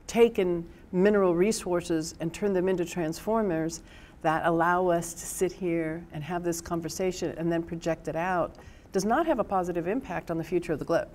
taken 0.06 0.66
mineral 0.92 1.34
resources 1.34 2.14
and 2.20 2.32
turned 2.32 2.54
them 2.54 2.68
into 2.68 2.84
transformers 2.84 3.82
that 4.22 4.46
allow 4.46 4.88
us 4.88 5.12
to 5.14 5.26
sit 5.26 5.52
here 5.52 6.04
and 6.12 6.22
have 6.22 6.44
this 6.44 6.60
conversation 6.60 7.34
and 7.36 7.50
then 7.50 7.62
project 7.62 8.08
it 8.08 8.16
out 8.16 8.56
does 8.92 9.04
not 9.04 9.26
have 9.26 9.38
a 9.38 9.44
positive 9.44 9.88
impact 9.88 10.30
on 10.30 10.38
the 10.38 10.44
future 10.44 10.72
of 10.72 10.78
the 10.78 10.84
globe 10.84 11.08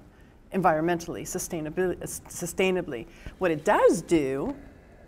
environmentally, 0.53 1.23
sustainably. 1.23 1.97
sustainably. 1.99 3.05
What 3.37 3.51
it 3.51 3.63
does 3.63 4.01
do 4.01 4.55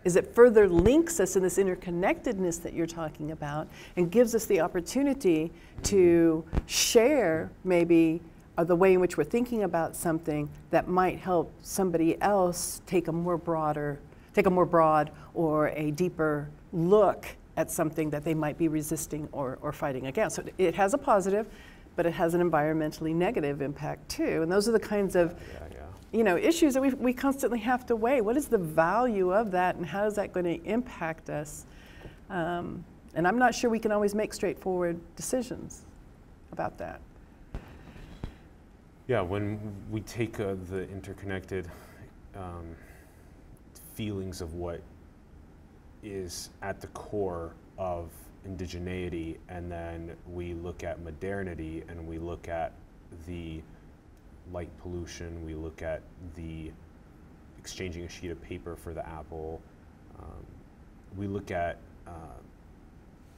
is 0.04 0.16
it 0.16 0.34
further 0.34 0.68
links 0.68 1.20
us 1.20 1.36
in 1.36 1.44
this 1.44 1.58
interconnectedness 1.58 2.62
that 2.64 2.74
you're 2.74 2.88
talking 2.88 3.32
about 3.32 3.68
and 3.96 4.12
gives 4.12 4.34
us 4.34 4.46
the 4.46 4.60
opportunity 4.60 5.52
to 5.84 6.44
share 6.66 7.52
maybe 7.64 8.20
uh, 8.58 8.64
the 8.64 8.76
way 8.76 8.94
in 8.94 9.00
which 9.00 9.18
we're 9.18 9.24
thinking 9.24 9.64
about 9.64 9.96
something 9.96 10.50
that 10.72 10.88
might 10.88 11.20
help 11.20 11.54
somebody 11.62 12.20
else 12.22 12.82
take 12.86 13.08
a 13.08 13.12
more 13.12 13.38
broader 13.38 14.00
take 14.34 14.46
a 14.46 14.50
more 14.50 14.66
broad 14.66 15.12
or 15.34 15.70
a 15.70 15.92
deeper 15.92 16.50
look 16.74 17.26
at 17.58 17.70
something 17.70 18.10
that 18.10 18.24
they 18.24 18.34
might 18.34 18.58
be 18.58 18.68
resisting 18.68 19.28
or, 19.32 19.58
or 19.62 19.72
fighting 19.72 20.08
against. 20.08 20.38
So 20.38 20.44
it 20.58 20.76
has 20.76 20.94
a 20.94 20.98
positive, 20.98 21.48
but 21.96 22.06
it 22.06 22.14
has 22.14 22.34
an 22.34 22.42
environmentally 22.42 23.14
negative 23.14 23.62
impact 23.62 24.10
too. 24.10 24.42
And 24.42 24.52
those 24.52 24.68
are 24.68 24.72
the 24.72 24.80
kinds 24.80 25.16
of 25.16 25.36
yeah, 25.54 25.68
yeah. 25.72 25.78
you 26.12 26.24
know, 26.24 26.38
issues 26.38 26.74
that 26.74 26.82
we, 26.82 26.90
we 26.92 27.14
constantly 27.14 27.60
have 27.60 27.86
to 27.88 27.96
weigh. 27.96 28.22
What 28.22 28.38
is 28.38 28.48
the 28.48 28.58
value 28.58 29.34
of 29.34 29.52
that, 29.52 29.76
and 29.76 29.86
how 29.86 30.06
is 30.06 30.16
that 30.16 30.34
going 30.34 30.46
to 30.46 30.66
impact 30.66 31.30
us? 31.30 31.66
Um, 32.30 32.84
and 33.14 33.28
I'm 33.28 33.38
not 33.38 33.54
sure 33.54 33.70
we 33.70 33.80
can 33.80 33.92
always 33.92 34.16
make 34.16 34.34
straightforward 34.34 35.00
decisions 35.16 35.82
about 36.52 36.78
that. 36.78 37.02
Yeah, 39.08 39.22
when 39.22 39.60
we 39.90 40.02
take 40.02 40.40
uh, 40.40 40.56
the 40.70 40.90
interconnected 40.90 41.70
um, 42.36 42.76
feelings 43.94 44.40
of 44.40 44.54
what 44.54 44.82
is 46.04 46.50
at 46.62 46.80
the 46.80 46.88
core 46.88 47.52
of 47.78 48.10
indigeneity, 48.48 49.38
and 49.50 49.72
then 49.72 50.16
we 50.28 50.54
look 50.54 50.84
at 50.84 51.02
modernity 51.02 51.84
and 51.88 52.08
we 52.08 52.18
look 52.18 52.48
at 52.48 52.74
the 53.28 53.62
light 54.52 54.70
pollution, 54.80 55.46
we 55.46 55.54
look 55.54 55.82
at 55.82 56.02
the 56.36 56.72
exchanging 57.60 58.04
a 58.04 58.10
sheet 58.10 58.32
of 58.32 58.42
paper 58.42 58.76
for 58.76 58.94
the 58.94 59.08
apple, 59.08 59.62
um, 60.20 60.46
we 61.18 61.28
look 61.28 61.52
at 61.52 61.78
uh, 62.08 62.12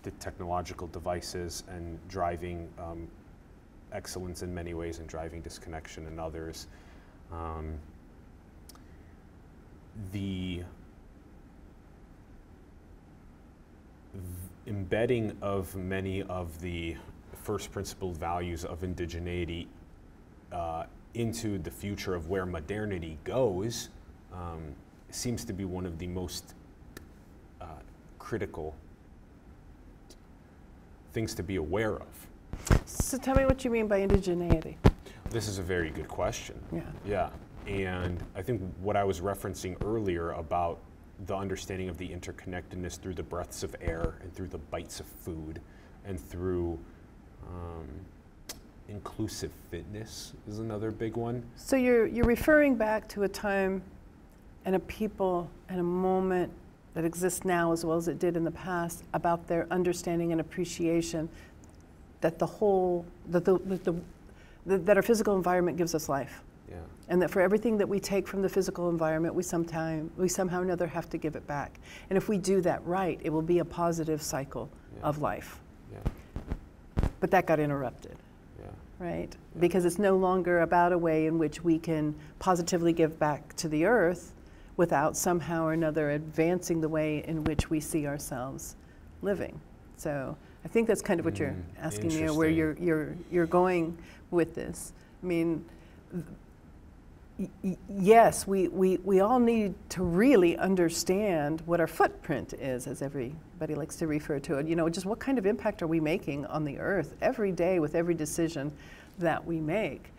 the 0.04 0.12
technological 0.12 0.88
devices 0.88 1.64
and 1.70 2.00
driving 2.08 2.70
um, 2.80 3.08
excellence 3.92 4.42
in 4.42 4.54
many 4.54 4.74
ways 4.74 5.00
and 5.00 5.08
driving 5.08 5.42
disconnection 5.42 6.08
in 6.08 6.20
others. 6.20 6.68
Um, 7.32 7.74
the 10.12 10.64
embedding 14.68 15.36
of 15.42 15.76
many 15.76 16.24
of 16.24 16.60
the 16.62 16.96
first 17.34 17.72
principle 17.72 18.12
values 18.12 18.64
of 18.64 18.82
indigeneity 18.82 19.68
uh, 20.52 20.86
into 21.14 21.60
the 21.60 21.72
future 21.72 22.16
of 22.16 22.30
where 22.30 22.46
modernity 22.46 23.18
goes 23.24 23.90
um, 24.34 24.74
seems 25.10 25.44
to 25.46 25.54
be 25.54 25.66
one 25.66 25.86
of 25.86 26.00
the 26.00 26.08
most 26.08 26.56
uh, 27.62 27.66
critical 28.18 28.76
things 31.12 31.36
to 31.36 31.44
be 31.44 31.58
aware 31.58 31.98
of. 31.98 32.28
So 32.86 33.18
tell 33.18 33.36
me 33.36 33.46
what 33.46 33.64
you 33.64 33.70
mean 33.70 33.88
by 33.88 34.02
indigeneity. 34.02 34.76
This 35.30 35.48
is 35.48 35.60
a 35.60 35.64
very 35.64 35.90
good 35.90 36.08
question. 36.08 36.56
Yeah. 36.72 36.82
Yeah. 37.06 37.30
And 37.68 38.24
I 38.36 38.42
think 38.42 38.62
what 38.82 38.96
I 38.96 39.04
was 39.04 39.22
referencing 39.22 39.76
earlier 39.84 40.32
about 40.32 40.80
the 41.26 41.36
understanding 41.36 41.90
of 41.90 41.98
the 41.98 42.10
interconnectedness 42.10 43.00
through 43.00 43.14
the 43.14 43.24
breaths 43.24 43.64
of 43.64 43.76
air 43.82 44.16
and 44.22 44.34
through 44.34 44.48
the 44.48 44.58
bites 44.58 45.00
of 45.00 45.06
food 45.06 45.62
and 46.06 46.20
through 46.20 46.78
um, 47.48 47.88
inclusive 48.90 49.52
fitness 49.72 50.34
is 50.48 50.60
another 50.60 50.92
big 50.92 51.16
one. 51.16 51.44
So 51.56 51.76
you're, 51.76 52.06
you're 52.06 52.26
referring 52.26 52.76
back 52.76 53.08
to 53.10 53.24
a 53.24 53.30
time 53.30 53.82
and 54.66 54.76
a 54.76 54.80
people 54.80 55.50
and 55.70 55.80
a 55.80 55.84
moment 55.84 56.52
that 56.94 57.06
exists 57.06 57.44
now 57.44 57.72
as 57.72 57.84
well 57.84 57.98
as 57.98 58.08
it 58.08 58.20
did 58.20 58.38
in 58.38 58.44
the 58.44 58.52
past 58.52 59.04
about 59.14 59.48
their 59.48 59.68
understanding 59.72 60.32
and 60.32 60.40
appreciation 60.40 61.28
that 62.22 62.40
the 62.40 62.46
whole, 62.46 63.06
that, 63.30 63.46
the, 63.46 63.58
that, 63.60 63.84
the, 63.84 64.78
that 64.78 64.96
our 64.96 65.04
physical 65.04 65.36
environment 65.36 65.78
gives 65.78 65.96
us 65.96 66.08
life. 66.08 66.42
Yeah. 66.74 66.80
And 67.10 67.22
that 67.22 67.30
for 67.30 67.42
everything 67.42 67.78
that 67.78 67.88
we 67.88 68.00
take 68.00 68.28
from 68.28 68.42
the 68.42 68.50
physical 68.50 68.90
environment, 68.90 69.36
we 69.36 69.44
sometime, 69.44 70.10
we 70.18 70.28
somehow 70.28 70.60
or 70.62 70.64
another 70.64 70.88
have 70.88 71.10
to 71.12 71.18
give 71.18 71.36
it 71.36 71.46
back. 71.48 71.80
And 72.10 72.18
if 72.18 72.28
we 72.28 72.38
do 72.38 72.62
that 72.62 72.84
right, 72.86 73.20
it 73.24 73.30
will 73.30 73.42
be 73.44 73.60
a 73.60 73.66
positive 73.66 74.22
cycle 74.22 74.70
Yeah. 74.98 75.04
of 75.04 75.20
life. 75.22 75.60
Yeah. 75.92 76.00
But 77.20 77.32
that 77.32 77.46
got 77.46 77.60
interrupted. 77.60 78.16
Yeah. 78.60 78.66
right? 79.00 79.36
Because 79.60 79.86
it's 79.86 80.00
no 80.00 80.16
longer 80.16 80.62
about 80.62 80.94
a 80.94 80.98
way 80.98 81.26
in 81.28 81.38
which 81.38 81.64
we 81.64 81.78
can 81.78 82.16
positively 82.40 82.94
give 82.94 83.20
back 83.20 83.54
to 83.58 83.68
the 83.68 83.86
earth 83.86 84.34
without 84.78 85.16
somehow 85.16 85.66
or 85.66 85.74
another 85.74 86.12
advancing 86.12 86.82
the 86.82 86.90
way 86.90 87.24
in 87.28 87.44
which 87.44 87.70
we 87.70 87.80
see 87.80 88.08
ourselves 88.08 88.76
living. 89.22 89.60
So 89.98 90.36
I 90.66 90.68
think 90.70 90.88
that's 90.88 91.02
kind 91.02 91.20
of 91.20 91.26
what 91.26 91.38
you're 91.38 91.50
Mm, 91.50 91.64
asking 91.82 92.08
me, 92.16 92.30
where 92.32 92.50
you're, 92.50 92.76
you're, 92.80 93.16
you're 93.30 93.46
going 93.46 93.96
with 94.32 94.56
this. 94.56 94.94
I 95.22 95.26
mean, 95.26 95.64
yes, 97.90 98.46
we, 98.48 98.68
we, 98.68 98.98
we 98.98 99.20
all 99.20 99.40
need 99.40 99.74
to 99.90 100.04
really 100.04 100.58
understand 100.58 101.62
what 101.66 101.80
our 101.80 101.88
footprint 101.88 102.54
is, 102.54 102.88
as 102.88 103.02
everybody 103.02 103.76
likes 103.76 103.96
to 103.98 104.08
refer 104.08 104.40
to 104.40 104.58
it. 104.58 104.68
You 104.68 104.76
know, 104.76 104.90
just 104.90 105.06
what 105.06 105.20
kind 105.20 105.38
of 105.38 105.46
impact 105.46 105.82
are 105.82 105.88
we 105.88 106.00
making 106.00 106.46
on 106.48 106.64
the 106.64 106.78
earth 106.80 107.16
every 107.22 107.52
day 107.52 107.80
with 107.80 107.96
every 107.96 108.14
decision 108.14 108.72
that 109.20 109.44
we 109.46 109.60
make? 109.60 110.12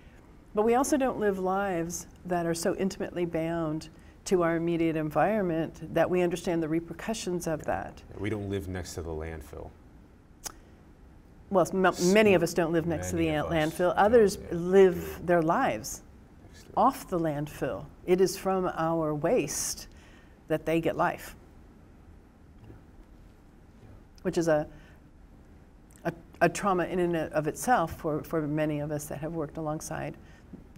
But 0.54 0.62
we 0.62 0.74
also 0.74 0.96
don't 0.96 1.18
live 1.18 1.38
lives 1.38 2.06
that 2.26 2.46
are 2.46 2.54
so 2.54 2.74
intimately 2.76 3.24
bound 3.24 3.88
to 4.26 4.42
our 4.42 4.56
immediate 4.56 4.96
environment 4.96 5.92
that 5.94 6.08
we 6.08 6.22
understand 6.22 6.62
the 6.62 6.68
repercussions 6.68 7.46
of 7.46 7.64
that. 7.64 8.02
We 8.18 8.30
don't 8.30 8.48
live 8.48 8.68
next 8.68 8.94
to 8.94 9.02
the 9.02 9.10
landfill. 9.10 9.70
Well, 11.50 11.68
m- 11.72 12.12
many 12.12 12.34
of 12.34 12.42
us 12.42 12.54
don't 12.54 12.72
live 12.72 12.86
next 12.86 13.10
to 13.10 13.16
the 13.16 13.26
Many 13.26 13.36
of 13.36 13.46
us 13.46 13.52
landfill. 13.52 13.94
Others 13.96 14.38
yeah. 14.40 14.56
live 14.56 15.26
their 15.26 15.42
lives 15.42 15.98
to- 15.98 16.03
off 16.76 17.08
the 17.08 17.18
landfill. 17.18 17.86
It 18.06 18.20
is 18.20 18.36
from 18.36 18.70
our 18.74 19.14
waste 19.14 19.88
that 20.48 20.66
they 20.66 20.80
get 20.80 20.96
life, 20.96 21.34
which 24.22 24.36
is 24.38 24.48
a, 24.48 24.66
a, 26.04 26.12
a 26.40 26.48
trauma 26.48 26.84
in 26.84 26.98
and 26.98 27.16
of 27.16 27.46
itself 27.46 27.96
for, 27.96 28.22
for 28.22 28.46
many 28.46 28.80
of 28.80 28.90
us 28.90 29.06
that 29.06 29.18
have 29.18 29.32
worked 29.32 29.56
alongside 29.56 30.16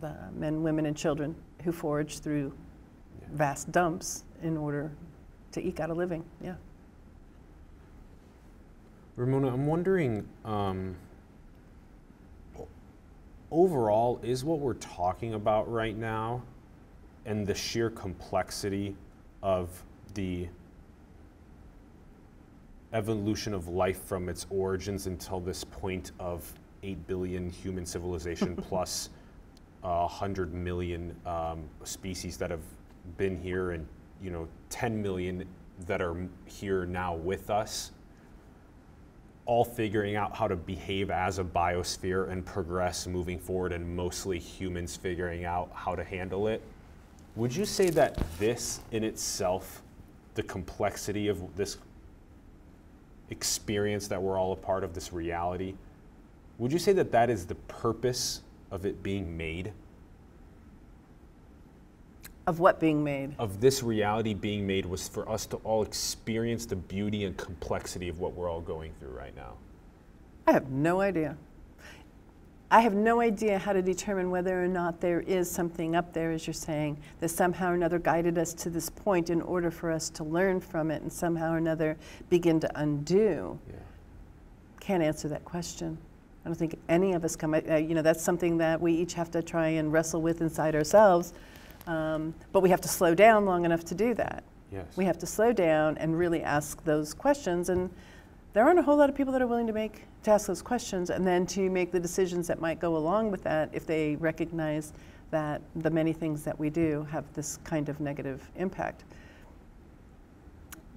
the 0.00 0.14
men, 0.34 0.62
women, 0.62 0.86
and 0.86 0.96
children 0.96 1.34
who 1.64 1.72
forage 1.72 2.18
through 2.18 2.52
Yeah. 3.20 3.28
vast 3.32 3.72
dumps 3.72 4.24
in 4.42 4.56
order 4.56 4.90
to 5.52 5.66
eke 5.66 5.80
out 5.80 5.90
a 5.90 5.94
living. 5.94 6.22
Yeah. 6.42 6.54
Ramona, 9.16 9.48
I'm 9.52 9.66
wondering, 9.66 10.28
um, 10.44 10.94
overall, 13.50 14.20
is 14.22 14.44
what 14.44 14.58
we're 14.58 14.74
talking 14.74 15.34
about 15.34 15.70
right 15.70 15.96
now 15.96 16.42
and 17.24 17.46
the 17.46 17.54
sheer 17.54 17.90
complexity 17.90 18.96
of 19.42 19.68
the 20.14 20.48
evolution 22.92 23.52
of 23.52 23.68
life 23.68 24.02
from 24.04 24.28
its 24.28 24.46
origins 24.48 25.06
until 25.06 25.40
this 25.40 25.64
point 25.64 26.12
of 26.18 26.52
8 26.82 27.06
billion 27.06 27.50
human 27.50 27.84
civilization 27.84 28.56
plus 28.68 29.10
uh, 29.84 30.06
100 30.06 30.54
million 30.54 31.14
um, 31.26 31.64
species 31.84 32.36
that 32.36 32.50
have 32.50 32.62
been 33.16 33.40
here 33.40 33.72
and, 33.72 33.86
you 34.22 34.30
know, 34.30 34.48
10 34.70 35.00
million 35.02 35.44
that 35.86 36.00
are 36.00 36.16
here 36.46 36.86
now 36.86 37.14
with 37.14 37.50
us 37.50 37.92
all 39.46 39.64
figuring 39.64 40.16
out 40.16 40.36
how 40.36 40.48
to 40.48 40.56
behave 40.56 41.10
as 41.10 41.38
a 41.38 41.44
biosphere 41.44 42.30
and 42.30 42.44
progress 42.44 43.06
moving 43.06 43.38
forward, 43.38 43.72
and 43.72 43.96
mostly 43.96 44.38
humans 44.38 44.96
figuring 44.96 45.44
out 45.44 45.70
how 45.72 45.94
to 45.94 46.04
handle 46.04 46.48
it. 46.48 46.60
Would 47.36 47.54
you 47.54 47.64
say 47.64 47.90
that 47.90 48.20
this 48.38 48.80
in 48.90 49.04
itself 49.04 49.82
the 50.34 50.42
complexity 50.42 51.28
of 51.28 51.56
this 51.56 51.78
experience 53.30 54.08
that 54.08 54.20
we're 54.20 54.38
all 54.38 54.52
a 54.52 54.56
part 54.56 54.84
of, 54.84 54.94
this 54.94 55.12
reality, 55.12 55.74
would 56.58 56.72
you 56.72 56.78
say 56.78 56.92
that 56.92 57.12
that 57.12 57.30
is 57.30 57.46
the 57.46 57.54
purpose 57.54 58.42
of 58.70 58.84
it 58.84 59.02
being 59.02 59.36
made? 59.36 59.72
Of 62.46 62.60
what 62.60 62.78
being 62.78 63.02
made? 63.02 63.34
Of 63.38 63.60
this 63.60 63.82
reality 63.82 64.32
being 64.32 64.66
made 64.66 64.86
was 64.86 65.08
for 65.08 65.28
us 65.28 65.46
to 65.46 65.56
all 65.58 65.82
experience 65.82 66.64
the 66.64 66.76
beauty 66.76 67.24
and 67.24 67.36
complexity 67.36 68.08
of 68.08 68.20
what 68.20 68.34
we're 68.34 68.48
all 68.48 68.60
going 68.60 68.92
through 69.00 69.10
right 69.10 69.34
now. 69.34 69.54
I 70.46 70.52
have 70.52 70.70
no 70.70 71.00
idea. 71.00 71.36
I 72.70 72.80
have 72.80 72.94
no 72.94 73.20
idea 73.20 73.58
how 73.58 73.72
to 73.72 73.82
determine 73.82 74.30
whether 74.30 74.62
or 74.62 74.68
not 74.68 75.00
there 75.00 75.20
is 75.20 75.50
something 75.50 75.96
up 75.96 76.12
there, 76.12 76.30
as 76.32 76.46
you're 76.46 76.54
saying, 76.54 76.98
that 77.20 77.30
somehow 77.30 77.70
or 77.70 77.74
another 77.74 77.98
guided 77.98 78.38
us 78.38 78.54
to 78.54 78.70
this 78.70 78.90
point 78.90 79.30
in 79.30 79.40
order 79.42 79.70
for 79.70 79.90
us 79.90 80.08
to 80.10 80.24
learn 80.24 80.60
from 80.60 80.90
it 80.90 81.02
and 81.02 81.12
somehow 81.12 81.52
or 81.52 81.58
another 81.58 81.96
begin 82.28 82.60
to 82.60 82.80
undo. 82.80 83.58
Yeah. 83.68 83.74
Can't 84.80 85.02
answer 85.02 85.28
that 85.28 85.44
question. 85.44 85.98
I 86.44 86.48
don't 86.48 86.56
think 86.56 86.78
any 86.88 87.12
of 87.12 87.24
us 87.24 87.34
come. 87.34 87.54
Uh, 87.54 87.74
you 87.74 87.94
know, 87.94 88.02
that's 88.02 88.22
something 88.22 88.56
that 88.58 88.80
we 88.80 88.92
each 88.92 89.14
have 89.14 89.32
to 89.32 89.42
try 89.42 89.68
and 89.68 89.92
wrestle 89.92 90.22
with 90.22 90.40
inside 90.40 90.76
ourselves. 90.76 91.34
Um, 91.86 92.34
but 92.52 92.60
we 92.60 92.70
have 92.70 92.80
to 92.82 92.88
slow 92.88 93.14
down 93.14 93.44
long 93.44 93.64
enough 93.64 93.84
to 93.86 93.94
do 93.94 94.14
that. 94.14 94.42
Yes. 94.72 94.86
We 94.96 95.04
have 95.04 95.18
to 95.18 95.26
slow 95.26 95.52
down 95.52 95.96
and 95.98 96.18
really 96.18 96.42
ask 96.42 96.82
those 96.84 97.14
questions. 97.14 97.68
And 97.68 97.90
there 98.52 98.64
aren't 98.64 98.78
a 98.78 98.82
whole 98.82 98.96
lot 98.96 99.08
of 99.08 99.14
people 99.14 99.32
that 99.32 99.42
are 99.42 99.46
willing 99.46 99.66
to 99.66 99.72
make 99.72 100.02
to 100.24 100.32
ask 100.32 100.46
those 100.46 100.62
questions 100.62 101.10
and 101.10 101.26
then 101.26 101.46
to 101.46 101.70
make 101.70 101.92
the 101.92 102.00
decisions 102.00 102.48
that 102.48 102.60
might 102.60 102.80
go 102.80 102.96
along 102.96 103.30
with 103.30 103.44
that 103.44 103.70
if 103.72 103.86
they 103.86 104.16
recognize 104.16 104.92
that 105.30 105.60
the 105.76 105.90
many 105.90 106.12
things 106.12 106.42
that 106.42 106.58
we 106.58 106.70
do 106.70 107.06
have 107.10 107.24
this 107.34 107.58
kind 107.64 107.88
of 107.88 108.00
negative 108.00 108.50
impact. 108.56 109.04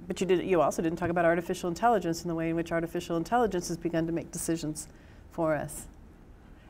But 0.07 0.19
you 0.19 0.25
did 0.25 0.43
you 0.43 0.61
also 0.61 0.81
didn't 0.81 0.97
talk 0.97 1.11
about 1.11 1.25
artificial 1.25 1.69
intelligence 1.69 2.21
and 2.21 2.29
the 2.29 2.35
way 2.35 2.49
in 2.49 2.55
which 2.55 2.71
artificial 2.71 3.17
intelligence 3.17 3.67
has 3.67 3.77
begun 3.77 4.07
to 4.07 4.11
make 4.11 4.31
decisions 4.31 4.87
for 5.31 5.53
us. 5.53 5.85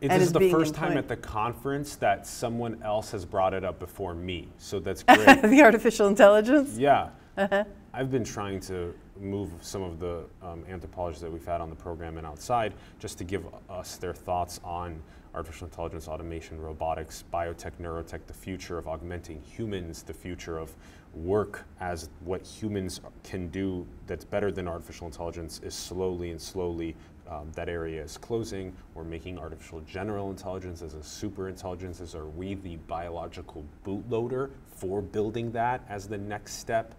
It- 0.01 0.09
this 0.09 0.23
is 0.23 0.33
the 0.33 0.49
first 0.49 0.73
time 0.75 0.97
at 0.97 1.07
the 1.07 1.17
conference 1.17 1.95
that 1.97 2.25
someone 2.25 2.81
else 2.83 3.11
has 3.11 3.25
brought 3.25 3.53
it 3.53 3.63
up 3.63 3.79
before 3.79 4.13
me. 4.13 4.47
So 4.57 4.79
that's 4.79 5.03
great. 5.07 5.41
the 5.41 5.61
artificial 5.61 6.07
intelligence? 6.07 6.77
yeah. 6.77 7.09
Uh-huh. 7.37 7.63
I've 7.93 8.11
been 8.11 8.23
trying 8.23 8.59
to 8.61 8.93
move 9.19 9.49
some 9.61 9.81
of 9.81 9.99
the 9.99 10.23
um, 10.43 10.63
anthropologists 10.69 11.21
that 11.23 11.31
we've 11.31 11.45
had 11.45 11.59
on 11.61 11.69
the 11.69 11.75
program 11.75 12.17
and 12.17 12.25
outside 12.27 12.73
just 12.99 13.17
to 13.17 13.23
give 13.23 13.45
us 13.69 13.97
their 13.97 14.13
thoughts 14.13 14.59
on 14.63 15.01
artificial 15.33 15.67
intelligence, 15.67 16.07
automation, 16.07 16.59
robotics, 16.61 17.23
biotech, 17.33 17.71
neurotech, 17.81 18.19
the 18.27 18.33
future 18.33 18.77
of 18.77 18.87
augmenting 18.87 19.41
humans, 19.41 20.03
the 20.03 20.13
future 20.13 20.57
of 20.57 20.75
work 21.13 21.65
as 21.79 22.09
what 22.23 22.45
humans 22.45 23.01
can 23.23 23.47
do 23.49 23.85
that's 24.05 24.25
better 24.25 24.51
than 24.51 24.67
artificial 24.67 25.07
intelligence 25.07 25.59
is 25.63 25.73
slowly 25.73 26.29
and 26.31 26.39
slowly 26.41 26.95
um, 27.29 27.51
that 27.53 27.69
area 27.69 28.01
is 28.01 28.17
closing. 28.17 28.73
We're 28.93 29.03
making 29.03 29.37
artificial 29.37 29.81
general 29.81 30.29
intelligence 30.29 30.81
as 30.81 30.93
a 30.93 31.03
super 31.03 31.47
intelligence. 31.47 32.01
As 32.01 32.15
are 32.15 32.27
we 32.27 32.55
the 32.55 32.77
biological 32.87 33.63
bootloader 33.85 34.49
for 34.75 35.01
building 35.01 35.51
that 35.51 35.85
as 35.89 36.07
the 36.07 36.17
next 36.17 36.55
step? 36.55 36.95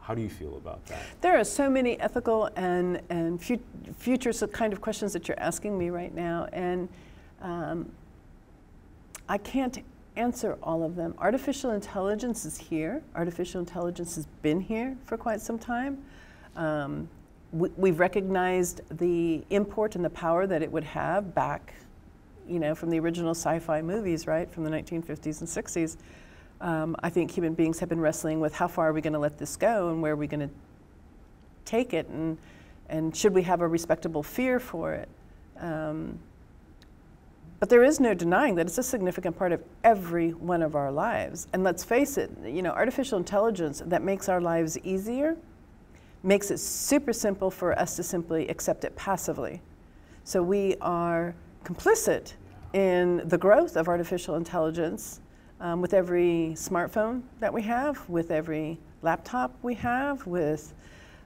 How 0.00 0.14
do 0.14 0.20
you 0.20 0.28
feel 0.28 0.56
about 0.56 0.84
that? 0.86 1.00
There 1.20 1.38
are 1.38 1.44
so 1.44 1.70
many 1.70 1.98
ethical 2.00 2.50
and, 2.56 3.00
and 3.08 3.42
fu- 3.42 3.60
future 3.96 4.32
kind 4.48 4.72
of 4.72 4.80
questions 4.80 5.12
that 5.12 5.28
you're 5.28 5.38
asking 5.38 5.78
me 5.78 5.90
right 5.90 6.12
now, 6.12 6.48
and 6.52 6.88
um, 7.40 7.90
I 9.28 9.38
can't 9.38 9.78
answer 10.16 10.58
all 10.62 10.82
of 10.82 10.96
them. 10.96 11.14
Artificial 11.18 11.70
intelligence 11.70 12.44
is 12.44 12.58
here. 12.58 13.00
Artificial 13.14 13.60
intelligence 13.60 14.16
has 14.16 14.26
been 14.42 14.60
here 14.60 14.96
for 15.06 15.16
quite 15.16 15.40
some 15.40 15.58
time. 15.58 16.04
Um, 16.56 17.08
we've 17.52 18.00
recognized 18.00 18.80
the 18.98 19.44
import 19.50 19.94
and 19.94 20.04
the 20.04 20.10
power 20.10 20.46
that 20.46 20.62
it 20.62 20.72
would 20.72 20.84
have 20.84 21.34
back, 21.34 21.74
you 22.48 22.58
know, 22.58 22.74
from 22.74 22.90
the 22.90 22.98
original 22.98 23.32
sci-fi 23.32 23.82
movies, 23.82 24.26
right, 24.26 24.50
from 24.50 24.64
the 24.64 24.70
1950s 24.70 25.40
and 25.40 25.48
60s. 25.48 25.96
Um, 26.62 26.96
I 27.02 27.10
think 27.10 27.30
human 27.30 27.54
beings 27.54 27.78
have 27.80 27.88
been 27.88 28.00
wrestling 28.00 28.40
with 28.40 28.54
how 28.54 28.68
far 28.68 28.88
are 28.88 28.92
we 28.92 29.00
going 29.00 29.12
to 29.12 29.18
let 29.18 29.36
this 29.36 29.56
go 29.56 29.90
and 29.90 30.00
where 30.00 30.12
are 30.12 30.16
we 30.16 30.26
going 30.26 30.48
to 30.48 30.54
take 31.64 31.94
it 31.94 32.08
and 32.08 32.38
and 32.88 33.16
should 33.16 33.32
we 33.34 33.42
have 33.42 33.60
a 33.60 33.66
respectable 33.66 34.22
fear 34.22 34.58
for 34.58 34.92
it 34.92 35.08
um, 35.60 36.18
but 37.60 37.68
there 37.68 37.84
is 37.84 38.00
no 38.00 38.14
denying 38.14 38.56
that 38.56 38.66
it's 38.66 38.78
a 38.78 38.82
significant 38.82 39.36
part 39.36 39.52
of 39.52 39.62
every 39.84 40.30
one 40.30 40.62
of 40.62 40.74
our 40.74 40.90
lives 40.90 41.46
and 41.52 41.62
let's 41.62 41.84
face 41.84 42.18
it 42.18 42.30
you 42.44 42.62
know 42.62 42.70
artificial 42.72 43.18
intelligence 43.18 43.82
that 43.86 44.02
makes 44.02 44.28
our 44.28 44.40
lives 44.40 44.78
easier 44.80 45.36
makes 46.22 46.50
it 46.50 46.58
super 46.58 47.12
simple 47.12 47.50
for 47.50 47.78
us 47.78 47.96
to 47.96 48.02
simply 48.02 48.48
accept 48.48 48.84
it 48.84 48.94
passively. 48.96 49.60
So 50.24 50.42
we 50.42 50.76
are 50.80 51.34
complicit 51.64 52.34
in 52.72 53.26
the 53.28 53.38
growth 53.38 53.76
of 53.76 53.88
artificial 53.88 54.36
intelligence 54.36 55.20
um, 55.60 55.80
with 55.80 55.94
every 55.94 56.52
smartphone 56.54 57.22
that 57.40 57.52
we 57.52 57.62
have, 57.62 58.08
with 58.08 58.30
every 58.30 58.78
laptop 59.02 59.54
we 59.62 59.74
have, 59.74 60.26
with 60.26 60.74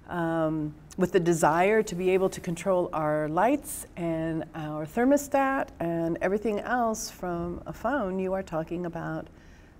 um, 0.08 0.74
with 0.96 1.12
the 1.12 1.20
desire 1.20 1.82
to 1.82 1.94
be 1.94 2.10
able 2.10 2.28
to 2.30 2.40
control 2.40 2.88
our 2.92 3.28
lights 3.28 3.86
and 3.96 4.44
our 4.54 4.86
thermostat 4.86 5.68
and 5.80 6.16
everything 6.22 6.60
else 6.60 7.10
from 7.10 7.60
a 7.66 7.72
phone, 7.72 8.18
you 8.18 8.32
are 8.32 8.42
talking 8.42 8.86
about 8.86 9.26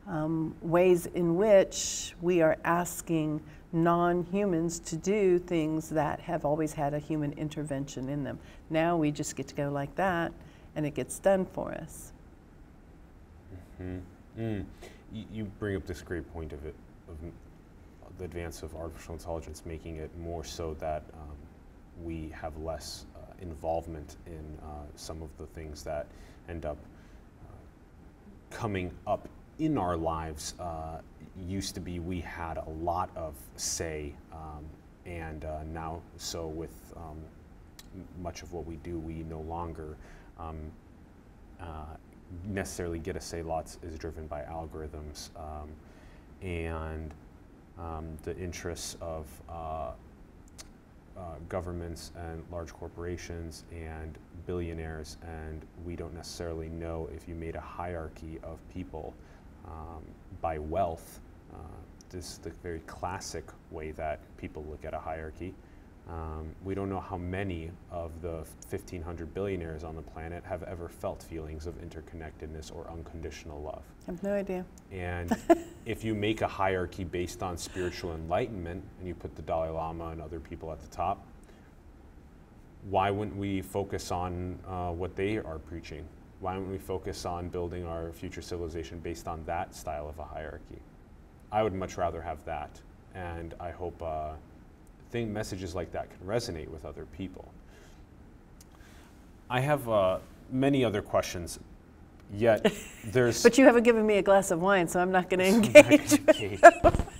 um, 0.06 0.54
ways 0.60 1.06
in 1.06 1.36
which 1.36 2.14
we 2.20 2.42
are 2.42 2.58
asking 2.64 3.40
non 3.76 4.24
humans 4.24 4.78
to 4.80 4.96
do 4.96 5.38
things 5.38 5.88
that 5.90 6.20
have 6.20 6.44
always 6.44 6.72
had 6.72 6.94
a 6.94 6.98
human 6.98 7.32
intervention 7.34 8.08
in 8.08 8.24
them. 8.24 8.38
Now 8.70 8.96
we 8.96 9.10
just 9.10 9.36
get 9.36 9.46
to 9.48 9.54
go 9.54 9.70
like 9.70 9.94
that 9.96 10.32
and 10.74 10.84
it 10.84 10.94
gets 10.94 11.18
done 11.18 11.46
for 11.46 11.72
us. 11.72 12.12
Mm. 13.80 14.64
You, 15.12 15.24
you 15.32 15.44
bring 15.58 15.76
up 15.76 15.86
this 15.86 16.02
great 16.02 16.30
point 16.32 16.52
of 16.52 16.64
it, 16.64 16.74
of 17.08 17.16
the 18.18 18.24
advance 18.24 18.62
of 18.62 18.74
artificial 18.74 19.14
intelligence, 19.14 19.62
making 19.64 19.96
it 19.96 20.10
more 20.18 20.44
so 20.44 20.74
that 20.80 21.04
um, 21.14 21.36
we 22.02 22.30
have 22.34 22.56
less 22.58 23.06
uh, 23.14 23.18
involvement 23.40 24.16
in 24.26 24.58
uh, 24.62 24.66
some 24.96 25.22
of 25.22 25.28
the 25.38 25.46
things 25.46 25.82
that 25.82 26.06
end 26.48 26.64
up 26.64 26.78
uh, 27.42 27.52
coming 28.50 28.90
up 29.06 29.28
in 29.58 29.78
our 29.78 29.96
lives. 29.96 30.54
Uh, 30.58 30.98
used 31.46 31.74
to 31.74 31.80
be 31.80 31.98
we 31.98 32.20
had 32.20 32.56
a 32.56 32.70
lot 32.80 33.10
of 33.14 33.34
say, 33.56 34.14
um, 34.32 34.64
and 35.04 35.44
uh, 35.44 35.62
now 35.64 36.00
so 36.16 36.46
with 36.46 36.94
um, 36.96 37.18
much 38.22 38.42
of 38.42 38.52
what 38.52 38.64
we 38.66 38.76
do, 38.76 38.98
we 38.98 39.22
no 39.24 39.40
longer. 39.40 39.96
Um, 40.38 40.56
uh, 41.60 41.96
necessarily 42.46 42.98
get 42.98 43.16
a 43.16 43.20
say 43.20 43.42
lots 43.42 43.78
is 43.82 43.98
driven 43.98 44.26
by 44.26 44.42
algorithms 44.42 45.30
um, 45.36 45.70
and 46.42 47.14
um, 47.78 48.16
the 48.24 48.36
interests 48.36 48.96
of 49.00 49.26
uh, 49.48 49.90
uh, 51.16 51.20
governments 51.48 52.12
and 52.16 52.42
large 52.50 52.72
corporations 52.72 53.64
and 53.72 54.18
billionaires 54.46 55.16
and 55.22 55.64
we 55.84 55.96
don't 55.96 56.14
necessarily 56.14 56.68
know 56.68 57.08
if 57.14 57.28
you 57.28 57.34
made 57.34 57.54
a 57.54 57.60
hierarchy 57.60 58.38
of 58.42 58.58
people 58.72 59.14
um, 59.66 60.02
by 60.40 60.58
wealth 60.58 61.20
uh, 61.52 61.58
this 62.10 62.32
is 62.32 62.38
the 62.38 62.50
very 62.62 62.80
classic 62.80 63.44
way 63.70 63.90
that 63.90 64.20
people 64.36 64.64
look 64.68 64.84
at 64.84 64.94
a 64.94 64.98
hierarchy 64.98 65.54
um, 66.08 66.54
we 66.62 66.74
don't 66.74 66.88
know 66.88 67.00
how 67.00 67.16
many 67.16 67.70
of 67.90 68.22
the 68.22 68.46
1,500 68.70 69.34
billionaires 69.34 69.82
on 69.82 69.96
the 69.96 70.02
planet 70.02 70.44
have 70.44 70.62
ever 70.62 70.88
felt 70.88 71.20
feelings 71.20 71.66
of 71.66 71.74
interconnectedness 71.80 72.72
or 72.72 72.88
unconditional 72.88 73.60
love. 73.60 73.82
I 74.06 74.12
have 74.12 74.22
no 74.22 74.32
idea. 74.32 74.64
And 74.92 75.36
if 75.84 76.04
you 76.04 76.14
make 76.14 76.42
a 76.42 76.46
hierarchy 76.46 77.02
based 77.02 77.42
on 77.42 77.58
spiritual 77.58 78.14
enlightenment 78.14 78.84
and 79.00 79.08
you 79.08 79.14
put 79.14 79.34
the 79.34 79.42
Dalai 79.42 79.70
Lama 79.70 80.08
and 80.08 80.22
other 80.22 80.38
people 80.38 80.70
at 80.70 80.80
the 80.80 80.88
top, 80.88 81.26
why 82.88 83.10
wouldn't 83.10 83.36
we 83.36 83.60
focus 83.60 84.12
on 84.12 84.60
uh, 84.68 84.92
what 84.92 85.16
they 85.16 85.38
are 85.38 85.58
preaching? 85.58 86.06
Why 86.40 86.54
don't 86.54 86.70
we 86.70 86.78
focus 86.78 87.24
on 87.24 87.48
building 87.48 87.86
our 87.86 88.12
future 88.12 88.42
civilization 88.42 88.98
based 89.00 89.26
on 89.26 89.42
that 89.46 89.74
style 89.74 90.08
of 90.08 90.18
a 90.18 90.24
hierarchy? 90.24 90.80
I 91.50 91.62
would 91.62 91.72
much 91.72 91.96
rather 91.96 92.20
have 92.20 92.44
that. 92.44 92.80
And 93.14 93.54
I 93.58 93.70
hope 93.70 94.02
uh, 94.02 94.32
think 95.10 95.30
messages 95.30 95.74
like 95.74 95.92
that 95.92 96.10
can 96.10 96.26
resonate 96.26 96.68
with 96.68 96.84
other 96.84 97.06
people. 97.16 97.50
I 99.48 99.60
have 99.60 99.88
uh, 99.88 100.18
many 100.50 100.84
other 100.84 101.00
questions, 101.00 101.58
yet 102.34 102.70
there's. 103.04 103.42
But 103.42 103.56
you 103.56 103.64
haven't 103.64 103.84
given 103.84 104.06
me 104.06 104.18
a 104.18 104.22
glass 104.22 104.50
of 104.50 104.60
wine, 104.60 104.88
so 104.88 105.00
I'm 105.00 105.12
not 105.12 105.30
going 105.30 105.62
to 105.72 105.78
engage. 105.78 106.20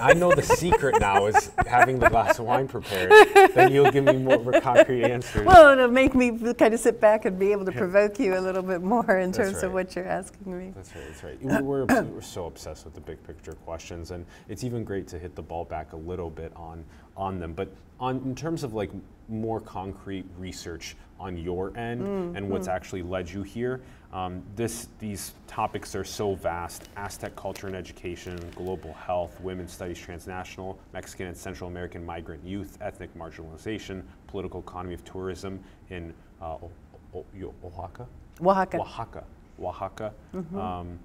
I 0.00 0.14
know 0.14 0.34
the 0.34 0.42
secret 0.42 1.00
now 1.00 1.26
is 1.26 1.50
having 1.66 1.98
the 1.98 2.08
glass 2.08 2.38
of 2.38 2.46
wine 2.46 2.68
prepared. 2.68 3.12
then 3.54 3.72
you'll 3.72 3.90
give 3.90 4.04
me 4.04 4.18
more 4.18 4.34
of 4.34 4.46
a 4.48 4.60
concrete 4.60 5.04
answers. 5.04 5.46
Well, 5.46 5.72
it'll 5.72 5.88
make 5.88 6.14
me 6.14 6.36
kind 6.54 6.74
of 6.74 6.80
sit 6.80 7.00
back 7.00 7.24
and 7.24 7.38
be 7.38 7.52
able 7.52 7.64
to 7.66 7.72
provoke 7.72 8.18
you 8.18 8.36
a 8.36 8.40
little 8.40 8.62
bit 8.62 8.82
more 8.82 9.18
in 9.18 9.30
That's 9.30 9.50
terms 9.50 9.62
of 9.62 9.72
what 9.72 9.94
you're 9.94 10.08
asking 10.08 10.58
me. 10.58 10.72
That's 10.74 10.94
right. 10.94 11.04
That's 11.06 11.24
right. 11.24 11.42
We- 11.42 11.62
We're, 11.62 11.84
we're 11.84 12.20
so 12.20 12.46
obsessed 12.46 12.84
with 12.84 12.94
the 12.94 13.00
big 13.00 13.22
picture 13.24 13.52
questions, 13.52 14.10
and 14.10 14.26
it's 14.48 14.64
even 14.64 14.84
great 14.84 15.06
to 15.08 15.18
hit 15.18 15.34
the 15.34 15.42
ball 15.42 15.64
back 15.64 15.92
a 15.92 15.96
little 15.96 16.30
bit 16.30 16.52
on 16.56 16.84
on 17.16 17.38
them. 17.38 17.52
But 17.52 17.68
on 18.00 18.16
in 18.24 18.34
terms 18.34 18.64
of 18.64 18.74
like 18.74 18.90
more 19.28 19.60
concrete 19.60 20.24
research 20.38 20.96
on 21.20 21.36
your 21.38 21.76
end 21.76 22.02
mm, 22.02 22.36
and 22.36 22.48
what's 22.50 22.68
mm. 22.68 22.72
actually 22.72 23.02
led 23.02 23.30
you 23.30 23.42
here, 23.42 23.80
um, 24.12 24.42
this 24.56 24.88
these 24.98 25.32
topics 25.46 25.94
are 25.94 26.04
so 26.04 26.34
vast: 26.34 26.88
Aztec 26.96 27.34
culture 27.36 27.66
and 27.66 27.76
education, 27.76 28.38
global 28.54 28.92
health, 28.92 29.40
women's 29.40 29.72
studies, 29.72 29.98
transnational, 29.98 30.78
Mexican 30.92 31.28
and 31.28 31.36
Central 31.36 31.68
American 31.70 32.04
migrant 32.04 32.44
youth, 32.44 32.76
ethnic 32.80 33.14
marginalization, 33.16 34.02
political 34.26 34.60
economy 34.60 34.94
of 34.94 35.04
tourism 35.04 35.58
in 35.90 36.12
uh, 36.40 36.54
O- 36.54 36.70
O- 37.14 37.24
O- 37.42 37.54
Oaxaca. 37.64 38.06
Oaxaca. 38.40 38.78
Oaxaca, 38.80 39.24
Oaxaca. 39.60 40.12
Um, 40.58 40.98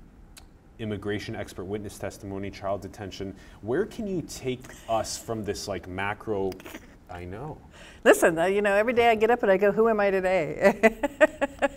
immigration 0.80 1.36
expert 1.36 1.64
witness 1.66 1.98
testimony, 1.98 2.52
child 2.52 2.82
detention. 2.82 3.36
Where 3.62 3.86
can 3.86 4.06
you 4.06 4.22
take 4.28 4.62
us 4.90 5.18
from 5.18 5.44
this 5.44 5.68
like 5.68 5.88
macro? 5.88 6.52
I 7.10 7.24
know. 7.26 7.58
Listen, 8.04 8.38
uh, 8.38 8.46
you 8.46 8.62
know, 8.62 8.74
every 8.76 8.94
day 8.94 9.10
I 9.10 9.16
get 9.16 9.32
up 9.32 9.42
and 9.44 9.52
I 9.52 9.58
go, 9.58 9.72
who 9.72 9.88
am 9.90 10.00
I 10.00 10.12
today? 10.12 11.00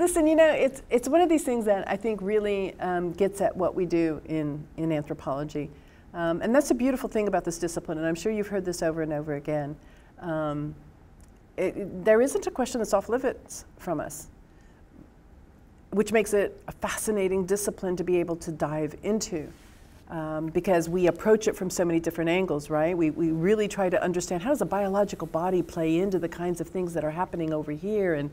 Listen, 0.00 0.26
you 0.26 0.34
know, 0.34 0.48
it's, 0.48 0.82
it's 0.88 1.10
one 1.10 1.20
of 1.20 1.28
these 1.28 1.44
things 1.44 1.66
that 1.66 1.86
I 1.86 1.94
think 1.94 2.22
really 2.22 2.72
um, 2.80 3.12
gets 3.12 3.42
at 3.42 3.54
what 3.54 3.74
we 3.74 3.84
do 3.84 4.18
in, 4.24 4.66
in 4.78 4.92
anthropology. 4.92 5.68
Um, 6.14 6.40
and 6.40 6.54
that's 6.54 6.68
the 6.68 6.74
beautiful 6.74 7.06
thing 7.06 7.28
about 7.28 7.44
this 7.44 7.58
discipline, 7.58 7.98
and 7.98 8.06
I'm 8.06 8.14
sure 8.14 8.32
you've 8.32 8.46
heard 8.46 8.64
this 8.64 8.82
over 8.82 9.02
and 9.02 9.12
over 9.12 9.34
again. 9.34 9.76
Um, 10.20 10.74
it- 11.58 12.02
there 12.02 12.22
isn't 12.22 12.46
a 12.46 12.50
question 12.50 12.78
that's 12.78 12.94
off 12.94 13.10
limits 13.10 13.66
from 13.76 14.00
us, 14.00 14.28
which 15.90 16.12
makes 16.12 16.32
it 16.32 16.58
a 16.66 16.72
fascinating 16.72 17.44
discipline 17.44 17.94
to 17.96 18.02
be 18.02 18.16
able 18.20 18.36
to 18.36 18.50
dive 18.50 18.96
into 19.02 19.52
um, 20.10 20.46
because 20.46 20.88
we 20.88 21.06
approach 21.06 21.46
it 21.46 21.54
from 21.54 21.70
so 21.70 21.84
many 21.84 22.00
different 22.00 22.28
angles, 22.28 22.68
right? 22.68 22.96
We, 22.96 23.10
we 23.10 23.30
really 23.30 23.68
try 23.68 23.88
to 23.88 24.02
understand 24.02 24.42
how 24.42 24.50
does 24.50 24.60
a 24.60 24.66
biological 24.66 25.28
body 25.28 25.62
play 25.62 26.00
into 26.00 26.18
the 26.18 26.28
kinds 26.28 26.60
of 26.60 26.68
things 26.68 26.92
that 26.94 27.04
are 27.04 27.10
happening 27.12 27.52
over 27.52 27.70
here, 27.72 28.14
and 28.14 28.30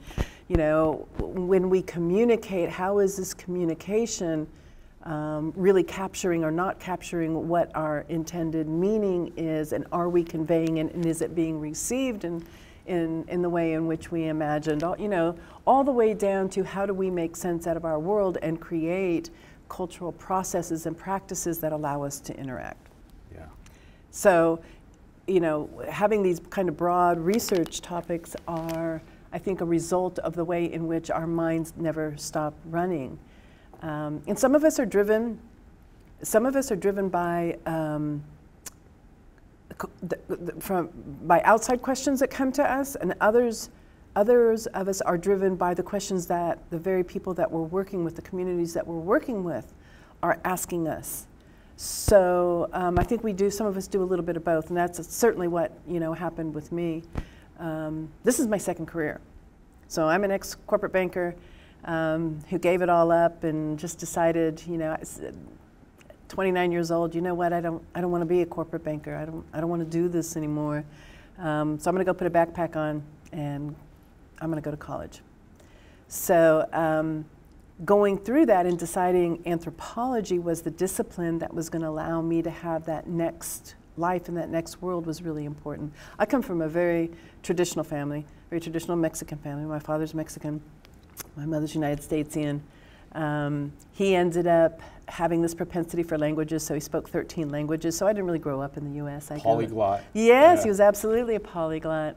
you 0.47 0.55
know, 0.55 1.07
when 1.19 1.69
we 1.69 1.81
communicate, 1.83 2.69
how 2.69 2.99
is 2.99 3.15
this 3.15 3.33
communication 3.33 4.47
um, 5.03 5.53
really 5.55 5.83
capturing 5.83 6.43
or 6.43 6.51
not 6.51 6.79
capturing 6.79 7.47
what 7.47 7.71
our 7.75 8.05
intended 8.09 8.67
meaning 8.67 9.31
is, 9.37 9.71
and 9.71 9.85
are 9.91 10.09
we 10.09 10.23
conveying 10.23 10.77
it, 10.77 10.93
and 10.93 11.05
is 11.05 11.21
it 11.21 11.35
being 11.35 11.59
received 11.59 12.25
in, 12.25 12.43
in, 12.87 13.23
in 13.27 13.41
the 13.41 13.49
way 13.49 13.73
in 13.73 13.87
which 13.87 14.11
we 14.11 14.25
imagined? 14.25 14.83
All, 14.83 14.97
you 14.99 15.07
know, 15.07 15.37
all 15.65 15.83
the 15.83 15.91
way 15.91 16.13
down 16.13 16.49
to 16.49 16.63
how 16.63 16.85
do 16.85 16.93
we 16.93 17.11
make 17.11 17.35
sense 17.35 17.67
out 17.67 17.77
of 17.77 17.85
our 17.85 17.99
world 17.99 18.37
and 18.41 18.59
create 18.59 19.29
cultural 19.69 20.11
processes 20.11 20.85
and 20.85 20.97
practices 20.97 21.59
that 21.59 21.71
allow 21.71 22.03
us 22.03 22.19
to 22.21 22.37
interact. 22.37 22.87
Yeah. 23.33 23.45
So, 24.11 24.59
you 25.27 25.39
know, 25.39 25.69
having 25.89 26.23
these 26.23 26.39
kind 26.49 26.69
of 26.69 26.77
broad 26.77 27.19
research 27.19 27.81
topics 27.81 28.35
are, 28.47 29.01
I 29.33 29.37
think, 29.37 29.61
a 29.61 29.65
result 29.65 30.19
of 30.19 30.35
the 30.35 30.45
way 30.45 30.71
in 30.71 30.87
which 30.87 31.11
our 31.11 31.27
minds 31.27 31.73
never 31.77 32.15
stop 32.17 32.53
running. 32.65 33.19
Um, 33.81 34.21
and 34.27 34.37
some 34.39 34.55
of 34.55 34.63
us 34.63 34.79
are 34.79 34.85
driven, 34.85 35.39
some 36.23 36.45
of 36.45 36.55
us 36.55 36.71
are 36.71 36.75
driven 36.75 37.09
by, 37.09 37.57
um, 37.65 38.23
co- 39.77 39.89
th- 40.09 40.21
th- 40.27 40.59
from, 40.59 40.89
by 41.23 41.41
outside 41.41 41.81
questions 41.81 42.19
that 42.21 42.29
come 42.29 42.51
to 42.53 42.63
us, 42.63 42.95
and 42.95 43.13
others, 43.21 43.69
others 44.17 44.65
of 44.67 44.87
us 44.87 44.99
are 45.01 45.17
driven 45.17 45.55
by 45.55 45.75
the 45.75 45.83
questions 45.83 46.25
that 46.25 46.57
the 46.71 46.77
very 46.77 47.03
people 47.03 47.35
that 47.35 47.49
we're 47.49 47.61
working 47.61 48.03
with, 48.03 48.15
the 48.15 48.21
communities 48.23 48.73
that 48.73 48.85
we're 48.85 48.97
working 48.97 49.43
with, 49.43 49.75
are 50.23 50.39
asking 50.43 50.87
us. 50.87 51.27
So 51.75 52.67
um, 52.73 52.97
I 52.97 53.03
think 53.03 53.23
we 53.23 53.31
do. 53.31 53.51
Some 53.51 53.67
of 53.67 53.77
us 53.77 53.87
do 53.87 54.01
a 54.01 54.03
little 54.03 54.25
bit 54.25 54.35
of 54.35 54.43
both, 54.43 54.69
and 54.69 54.77
that's 54.77 55.07
certainly 55.07 55.47
what 55.47 55.71
you 55.87 55.99
know 55.99 56.13
happened 56.13 56.55
with 56.55 56.71
me. 56.71 57.03
Um, 57.59 58.09
this 58.23 58.39
is 58.39 58.47
my 58.47 58.57
second 58.57 58.87
career, 58.87 59.21
so 59.87 60.07
I'm 60.07 60.23
an 60.23 60.31
ex-corporate 60.31 60.91
banker 60.91 61.35
um, 61.85 62.39
who 62.49 62.57
gave 62.57 62.81
it 62.81 62.89
all 62.89 63.11
up 63.11 63.43
and 63.43 63.77
just 63.77 63.99
decided, 63.99 64.63
you 64.65 64.79
know, 64.79 64.93
s- 64.93 65.21
29 66.29 66.71
years 66.71 66.89
old. 66.89 67.13
You 67.13 67.21
know 67.21 67.35
what? 67.35 67.53
I 67.53 67.61
don't. 67.61 67.83
I 67.93 68.01
don't 68.01 68.11
want 68.11 68.23
to 68.23 68.25
be 68.25 68.41
a 68.41 68.47
corporate 68.47 68.83
banker. 68.83 69.15
I 69.15 69.25
don't. 69.25 69.45
I 69.53 69.61
don't 69.61 69.69
want 69.69 69.83
to 69.83 69.89
do 69.89 70.09
this 70.09 70.35
anymore. 70.35 70.83
Um, 71.37 71.77
so 71.79 71.91
I'm 71.91 71.95
going 71.95 72.03
to 72.03 72.11
go 72.11 72.17
put 72.17 72.25
a 72.25 72.31
backpack 72.31 72.75
on 72.75 73.03
and 73.31 73.75
I'm 74.41 74.49
going 74.49 74.61
to 74.61 74.65
go 74.65 74.71
to 74.71 74.77
college. 74.77 75.21
So. 76.07 76.67
Um, 76.73 77.25
going 77.85 78.17
through 78.17 78.43
that 78.47 78.65
and 78.65 78.79
deciding 78.79 79.39
anthropology 79.45 80.39
was 80.39 80.63
the 80.63 80.71
discipline 80.71 81.37
that 81.37 81.53
was 81.53 81.69
going 81.69 81.81
to 81.83 81.87
allow 81.87 82.21
me 82.21 82.41
to 82.41 82.49
have 82.49 82.85
that 82.85 83.07
next 83.07 83.75
life 83.97 84.27
in 84.29 84.35
that 84.35 84.49
next 84.49 84.81
world 84.81 85.05
was 85.05 85.21
really 85.21 85.45
important. 85.45 85.91
I 86.19 86.25
come 86.25 86.41
from 86.41 86.61
a 86.61 86.67
very 86.67 87.11
traditional 87.43 87.83
family, 87.83 88.25
very 88.49 88.59
traditional 88.59 88.95
Mexican 88.97 89.37
family. 89.39 89.65
My 89.65 89.79
father's 89.79 90.13
Mexican, 90.13 90.61
my 91.35 91.45
mother's 91.45 91.73
United 91.75 92.01
Statesian. 92.03 92.61
Um, 93.13 93.71
he 93.93 94.15
ended 94.15 94.47
up 94.47 94.79
having 95.07 95.41
this 95.41 95.55
propensity 95.55 96.03
for 96.03 96.17
languages, 96.17 96.63
so 96.63 96.73
he 96.73 96.79
spoke 96.79 97.09
13 97.09 97.49
languages. 97.49 97.97
So 97.97 98.05
I 98.05 98.13
didn't 98.13 98.25
really 98.25 98.39
grow 98.39 98.61
up 98.61 98.77
in 98.77 98.83
the 98.83 98.97
U.S. 98.97 99.31
I 99.31 99.39
Polyglot. 99.39 100.03
Yes, 100.13 100.57
Yeah. 100.57 100.63
he 100.63 100.69
was 100.69 100.79
absolutely 100.79 101.35
a 101.35 101.39
polyglot, 101.39 102.15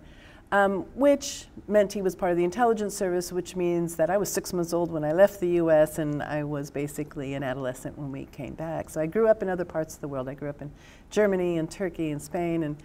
um, 0.53 0.81
which 0.95 1.47
meant 1.69 1.93
he 1.93 2.03
was 2.03 2.17
part 2.17 2.33
of 2.33 2.37
the 2.37 2.45
intelligence 2.45 2.97
service, 2.97 3.33
which 3.33 3.55
means 3.55 3.95
that 3.97 4.11
I 4.11 4.17
was 4.17 4.29
six 4.31 4.53
months 4.53 4.73
old 4.73 4.91
when 4.91 5.05
I 5.05 5.13
left 5.13 5.39
the 5.39 5.49
U.S. 5.51 5.99
and 5.99 6.23
I 6.23 6.43
was 6.43 6.71
basically 6.71 7.35
an 7.35 7.43
adolescent 7.43 7.97
when 7.97 8.11
we 8.11 8.25
came 8.27 8.55
back. 8.55 8.91
So 8.91 9.01
I 9.01 9.07
grew 9.07 9.29
up 9.29 9.43
in 9.43 9.49
other 9.49 9.65
parts 9.65 9.95
of 9.95 10.01
the 10.01 10.09
world. 10.09 10.29
I 10.29 10.35
grew 10.35 10.49
up 10.49 10.61
in 10.61 10.71
Germany 11.11 11.59
and 11.59 11.71
Turkey 11.71 12.11
and 12.11 12.21
Spain, 12.21 12.65
and 12.65 12.77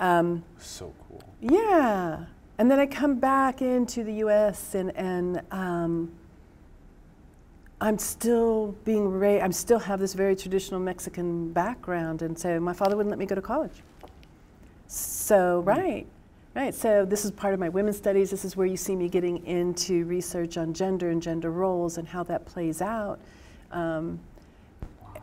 um, 0.00 0.44
So 0.58 0.94
cool. 1.08 1.22
yeah. 1.40 2.24
And 2.56 2.70
then 2.70 2.78
I 2.78 2.86
come 2.86 3.16
back 3.18 3.60
into 3.60 4.04
the 4.04 4.14
U.S. 4.14 4.74
and 4.74 4.96
and 4.96 5.42
um, 5.50 6.12
I'm 7.80 7.98
still 7.98 8.74
being 8.84 9.10
raised. 9.10 9.42
I 9.44 9.50
still 9.50 9.80
have 9.80 10.00
this 10.00 10.14
very 10.14 10.36
traditional 10.36 10.80
Mexican 10.80 11.52
background, 11.52 12.22
and 12.22 12.38
so 12.38 12.58
my 12.60 12.72
father 12.72 12.96
wouldn't 12.96 13.10
let 13.10 13.18
me 13.18 13.26
go 13.26 13.34
to 13.34 13.42
college. 13.42 13.82
So 14.86 15.60
right, 15.66 16.06
right. 16.54 16.74
So 16.74 17.04
this 17.04 17.24
is 17.24 17.30
part 17.30 17.54
of 17.54 17.60
my 17.60 17.68
women's 17.68 17.96
studies. 17.96 18.30
This 18.30 18.44
is 18.44 18.56
where 18.56 18.66
you 18.66 18.76
see 18.76 18.94
me 18.94 19.08
getting 19.08 19.44
into 19.46 20.04
research 20.04 20.56
on 20.56 20.72
gender 20.72 21.10
and 21.10 21.20
gender 21.20 21.50
roles 21.50 21.98
and 21.98 22.06
how 22.06 22.22
that 22.24 22.46
plays 22.46 22.80
out. 22.80 23.18
Um, 23.72 24.20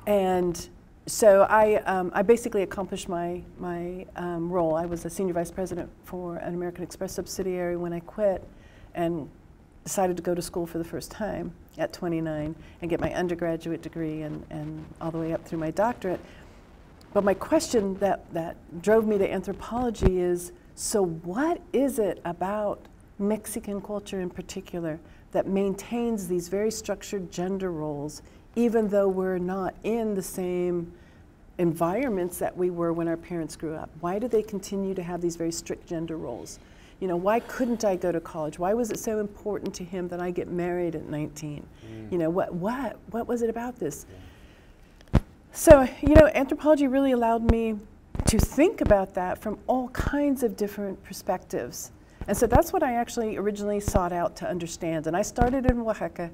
and 0.07 0.67
so 1.07 1.43
I, 1.49 1.75
um, 1.83 2.11
I 2.13 2.21
basically 2.21 2.63
accomplished 2.63 3.09
my, 3.09 3.41
my 3.59 4.05
um, 4.15 4.51
role. 4.51 4.75
I 4.75 4.85
was 4.85 5.05
a 5.05 5.09
senior 5.09 5.33
vice 5.33 5.51
president 5.51 5.89
for 6.05 6.37
an 6.37 6.53
American 6.53 6.83
Express 6.83 7.13
subsidiary 7.13 7.77
when 7.77 7.93
I 7.93 8.01
quit 8.01 8.47
and 8.93 9.29
decided 9.83 10.17
to 10.17 10.23
go 10.23 10.35
to 10.35 10.41
school 10.41 10.67
for 10.67 10.77
the 10.77 10.83
first 10.83 11.11
time 11.11 11.53
at 11.77 11.91
29 11.93 12.55
and 12.81 12.89
get 12.89 12.99
my 12.99 13.13
undergraduate 13.13 13.81
degree 13.81 14.21
and, 14.21 14.45
and 14.49 14.85
all 14.99 15.11
the 15.11 15.17
way 15.17 15.33
up 15.33 15.43
through 15.45 15.59
my 15.59 15.71
doctorate. 15.71 16.19
But 17.13 17.23
my 17.23 17.33
question 17.33 17.95
that, 17.95 18.31
that 18.33 18.55
drove 18.81 19.07
me 19.07 19.17
to 19.17 19.31
anthropology 19.31 20.19
is 20.19 20.51
so, 20.83 21.05
what 21.05 21.61
is 21.73 21.99
it 21.99 22.19
about 22.25 22.87
Mexican 23.19 23.81
culture 23.81 24.19
in 24.19 24.31
particular 24.31 24.99
that 25.31 25.45
maintains 25.45 26.27
these 26.27 26.47
very 26.47 26.71
structured 26.71 27.31
gender 27.31 27.71
roles, 27.71 28.23
even 28.55 28.87
though 28.87 29.07
we're 29.07 29.37
not 29.37 29.75
in 29.83 30.15
the 30.15 30.23
same 30.23 30.91
environments 31.59 32.39
that 32.39 32.57
we 32.57 32.71
were 32.71 32.93
when 32.93 33.07
our 33.07 33.15
parents 33.15 33.55
grew 33.55 33.75
up? 33.75 33.91
Why 33.99 34.17
do 34.17 34.27
they 34.27 34.41
continue 34.41 34.95
to 34.95 35.03
have 35.03 35.21
these 35.21 35.35
very 35.35 35.51
strict 35.51 35.85
gender 35.85 36.17
roles? 36.17 36.57
You 36.99 37.07
know, 37.07 37.15
why 37.15 37.41
couldn't 37.41 37.85
I 37.85 37.95
go 37.95 38.11
to 38.11 38.19
college? 38.19 38.57
Why 38.57 38.73
was 38.73 38.89
it 38.89 38.97
so 38.97 39.19
important 39.19 39.75
to 39.75 39.83
him 39.83 40.07
that 40.07 40.19
I 40.19 40.31
get 40.31 40.47
married 40.47 40.95
at 40.95 41.07
19? 41.07 41.63
Mm. 41.85 42.11
You 42.11 42.17
know, 42.17 42.31
what, 42.31 42.55
what, 42.55 42.97
what 43.11 43.27
was 43.27 43.43
it 43.43 43.51
about 43.51 43.77
this? 43.77 44.07
So, 45.51 45.87
you 46.01 46.15
know, 46.15 46.25
anthropology 46.33 46.87
really 46.87 47.11
allowed 47.11 47.51
me 47.51 47.77
to 48.31 48.39
think 48.39 48.79
about 48.79 49.13
that 49.13 49.37
from 49.37 49.59
all 49.67 49.89
kinds 49.89 50.41
of 50.41 50.55
different 50.55 51.03
perspectives. 51.03 51.91
And 52.29 52.37
so 52.37 52.47
that's 52.47 52.71
what 52.71 52.81
I 52.81 52.93
actually 52.93 53.35
originally 53.35 53.81
sought 53.81 54.13
out 54.13 54.37
to 54.37 54.47
understand. 54.47 55.07
And 55.07 55.17
I 55.17 55.21
started 55.21 55.65
in 55.65 55.81
Oaxaca 55.81 56.31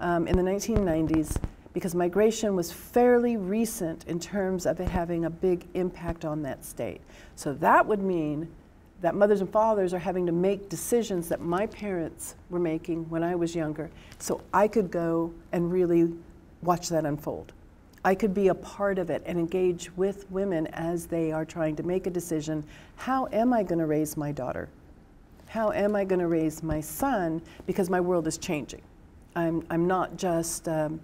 um, 0.00 0.26
in 0.26 0.36
the 0.36 0.42
1990s 0.42 1.40
because 1.72 1.94
migration 1.94 2.56
was 2.56 2.72
fairly 2.72 3.36
recent 3.36 4.08
in 4.08 4.18
terms 4.18 4.66
of 4.66 4.80
it 4.80 4.88
having 4.88 5.26
a 5.26 5.30
big 5.30 5.64
impact 5.74 6.24
on 6.24 6.42
that 6.42 6.64
state. 6.64 7.00
So 7.36 7.54
that 7.54 7.86
would 7.86 8.02
mean 8.02 8.48
that 9.00 9.14
mothers 9.14 9.40
and 9.40 9.48
fathers 9.48 9.94
are 9.94 10.00
having 10.00 10.26
to 10.26 10.32
make 10.32 10.68
decisions 10.68 11.28
that 11.28 11.40
my 11.40 11.68
parents 11.68 12.34
were 12.50 12.58
making 12.58 13.08
when 13.08 13.22
I 13.22 13.36
was 13.36 13.54
younger. 13.54 13.88
So 14.18 14.40
I 14.52 14.66
could 14.66 14.90
go 14.90 15.32
and 15.52 15.70
really 15.70 16.12
watch 16.62 16.88
that 16.88 17.06
unfold. 17.06 17.52
I 18.06 18.14
could 18.14 18.32
be 18.32 18.48
a 18.48 18.54
part 18.54 19.00
of 19.00 19.10
it 19.10 19.20
and 19.26 19.36
engage 19.36 19.90
with 19.96 20.30
women 20.30 20.68
as 20.68 21.06
they 21.06 21.32
are 21.32 21.44
trying 21.44 21.74
to 21.74 21.82
make 21.82 22.06
a 22.06 22.10
decision 22.10 22.64
how 22.94 23.26
am 23.32 23.52
I 23.52 23.64
going 23.64 23.80
to 23.80 23.86
raise 23.86 24.16
my 24.16 24.30
daughter? 24.30 24.68
How 25.48 25.72
am 25.72 25.96
I 25.96 26.04
going 26.04 26.20
to 26.20 26.28
raise 26.28 26.62
my 26.62 26.80
son? 26.80 27.42
Because 27.66 27.90
my 27.90 28.00
world 28.00 28.28
is 28.28 28.38
changing. 28.38 28.80
I'm, 29.34 29.66
I'm 29.70 29.88
not 29.88 30.16
just 30.16 30.68
um, 30.68 31.00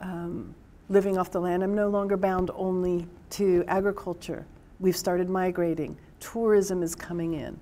um, 0.00 0.52
living 0.88 1.16
off 1.16 1.30
the 1.30 1.40
land, 1.40 1.62
I'm 1.62 1.76
no 1.76 1.88
longer 1.88 2.16
bound 2.16 2.50
only 2.56 3.06
to 3.30 3.64
agriculture. 3.68 4.44
We've 4.80 4.96
started 4.96 5.30
migrating, 5.30 5.96
tourism 6.18 6.82
is 6.82 6.96
coming 6.96 7.34
in. 7.34 7.60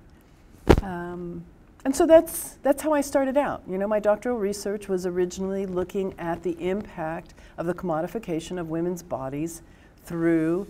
Um, 0.81 1.45
and 1.85 1.95
so 1.95 2.05
that's, 2.05 2.57
that's 2.61 2.81
how 2.81 2.93
I 2.93 3.01
started 3.01 3.37
out. 3.37 3.63
You 3.67 3.77
know, 3.77 3.87
my 3.87 3.99
doctoral 3.99 4.37
research 4.37 4.89
was 4.89 5.05
originally 5.05 5.65
looking 5.65 6.13
at 6.19 6.43
the 6.43 6.51
impact 6.59 7.33
of 7.57 7.65
the 7.65 7.73
commodification 7.73 8.59
of 8.59 8.69
women's 8.69 9.01
bodies 9.01 9.61
through 10.03 10.67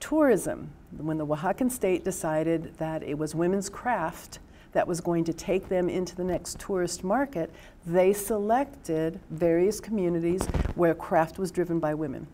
tourism. 0.00 0.70
When 0.98 1.16
the 1.16 1.26
Oaxacan 1.26 1.70
state 1.70 2.04
decided 2.04 2.76
that 2.78 3.02
it 3.02 3.16
was 3.16 3.34
women's 3.34 3.70
craft 3.70 4.40
that 4.72 4.86
was 4.86 5.00
going 5.00 5.24
to 5.24 5.32
take 5.32 5.68
them 5.68 5.88
into 5.88 6.14
the 6.14 6.24
next 6.24 6.58
tourist 6.58 7.04
market, 7.04 7.50
they 7.86 8.12
selected 8.12 9.18
various 9.30 9.80
communities 9.80 10.46
where 10.74 10.94
craft 10.94 11.38
was 11.38 11.50
driven 11.50 11.80
by 11.80 11.94
women. 11.94 12.26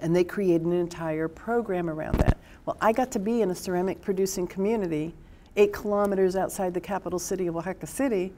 And 0.00 0.14
they 0.14 0.24
created 0.24 0.66
an 0.66 0.72
entire 0.72 1.28
program 1.28 1.88
around 1.88 2.16
that. 2.16 2.36
Well, 2.66 2.76
I 2.80 2.92
got 2.92 3.12
to 3.12 3.18
be 3.18 3.42
in 3.42 3.50
a 3.50 3.54
ceramic 3.54 4.00
producing 4.02 4.46
community 4.46 5.14
eight 5.56 5.72
kilometers 5.72 6.36
outside 6.36 6.74
the 6.74 6.80
capital 6.80 7.18
city 7.18 7.46
of 7.46 7.56
Oaxaca 7.56 7.86
City 7.86 8.32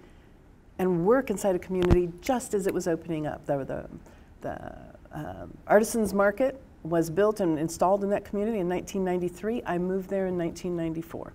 and 0.79 1.07
work 1.07 1.31
inside 1.31 1.55
a 1.55 1.59
community 1.59 2.11
just 2.21 2.55
as 2.55 2.67
it 2.67 2.75
was 2.75 2.87
opening 2.87 3.27
up. 3.27 3.45
The, 3.47 3.65
the, 3.65 3.89
the 4.43 4.73
um, 5.13 5.57
Artisans 5.67 6.13
Market 6.13 6.61
was 6.83 7.11
built 7.11 7.41
and 7.41 7.59
installed 7.59 8.05
in 8.05 8.11
that 8.11 8.25
community 8.25 8.59
in 8.59 8.69
1993. 8.69 9.63
I 9.67 9.79
moved 9.79 10.11
there 10.11 10.27
in 10.27 10.37
1994. 10.37 11.33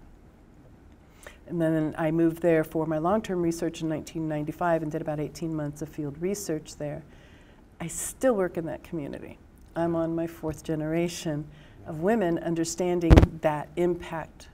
And 1.48 1.62
then 1.62 1.96
I 1.98 2.12
moved 2.12 2.42
there 2.42 2.64
for 2.64 2.86
my 2.86 2.98
long 2.98 3.22
term 3.22 3.42
research 3.42 3.82
in 3.82 3.90
1995 3.90 4.84
and 4.84 4.92
did 4.92 5.02
about 5.02 5.20
18 5.20 5.54
months 5.54 5.82
of 5.82 5.90
field 5.90 6.16
research 6.22 6.78
there. 6.78 7.04
I 7.82 7.88
still 7.88 8.36
work 8.36 8.58
in 8.58 8.66
that 8.68 8.84
community. 8.84 9.38
I'm 9.76 9.96
on 9.96 10.16
my 10.16 10.28
fourth 10.28 10.64
generation 10.64 11.46
of 11.88 12.02
women 12.02 12.38
understanding 12.40 13.12
that 13.42 13.68
impact 13.76 14.48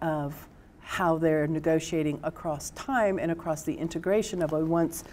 of 0.00 0.48
how 0.90 1.16
they're 1.16 1.46
negotiating 1.46 2.18
across 2.24 2.70
time 2.70 3.20
and 3.20 3.30
across 3.30 3.62
the 3.62 3.72
integration 3.72 4.42
of 4.42 4.52
a 4.52 4.58
once 4.58 5.04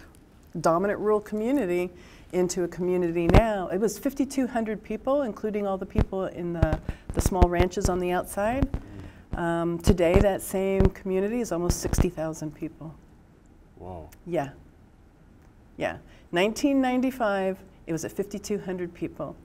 dominant 0.60 0.98
rural 0.98 1.20
community 1.20 1.88
into 2.32 2.64
a 2.64 2.68
community 2.68 3.28
now. 3.28 3.68
It 3.68 3.78
was 3.78 3.96
5,200 3.96 4.82
people, 4.82 5.22
including 5.22 5.68
all 5.68 5.78
the 5.78 5.86
people 5.86 6.24
in 6.26 6.52
the, 6.52 6.80
the 7.14 7.20
small 7.20 7.48
ranches 7.48 7.88
on 7.88 8.00
the 8.00 8.10
outside. 8.10 8.68
Um, 9.36 9.78
today, 9.78 10.18
that 10.18 10.42
same 10.42 10.84
community 10.86 11.40
is 11.40 11.52
almost 11.52 11.78
60,000 11.78 12.52
people. 12.56 12.92
Wow. 13.76 14.10
Yeah. 14.26 14.50
Yeah. 15.76 15.98
1995, 16.32 17.56
it 17.86 17.92
was 17.92 18.04
at 18.04 18.10
5,200 18.10 18.92
people. 18.92 19.36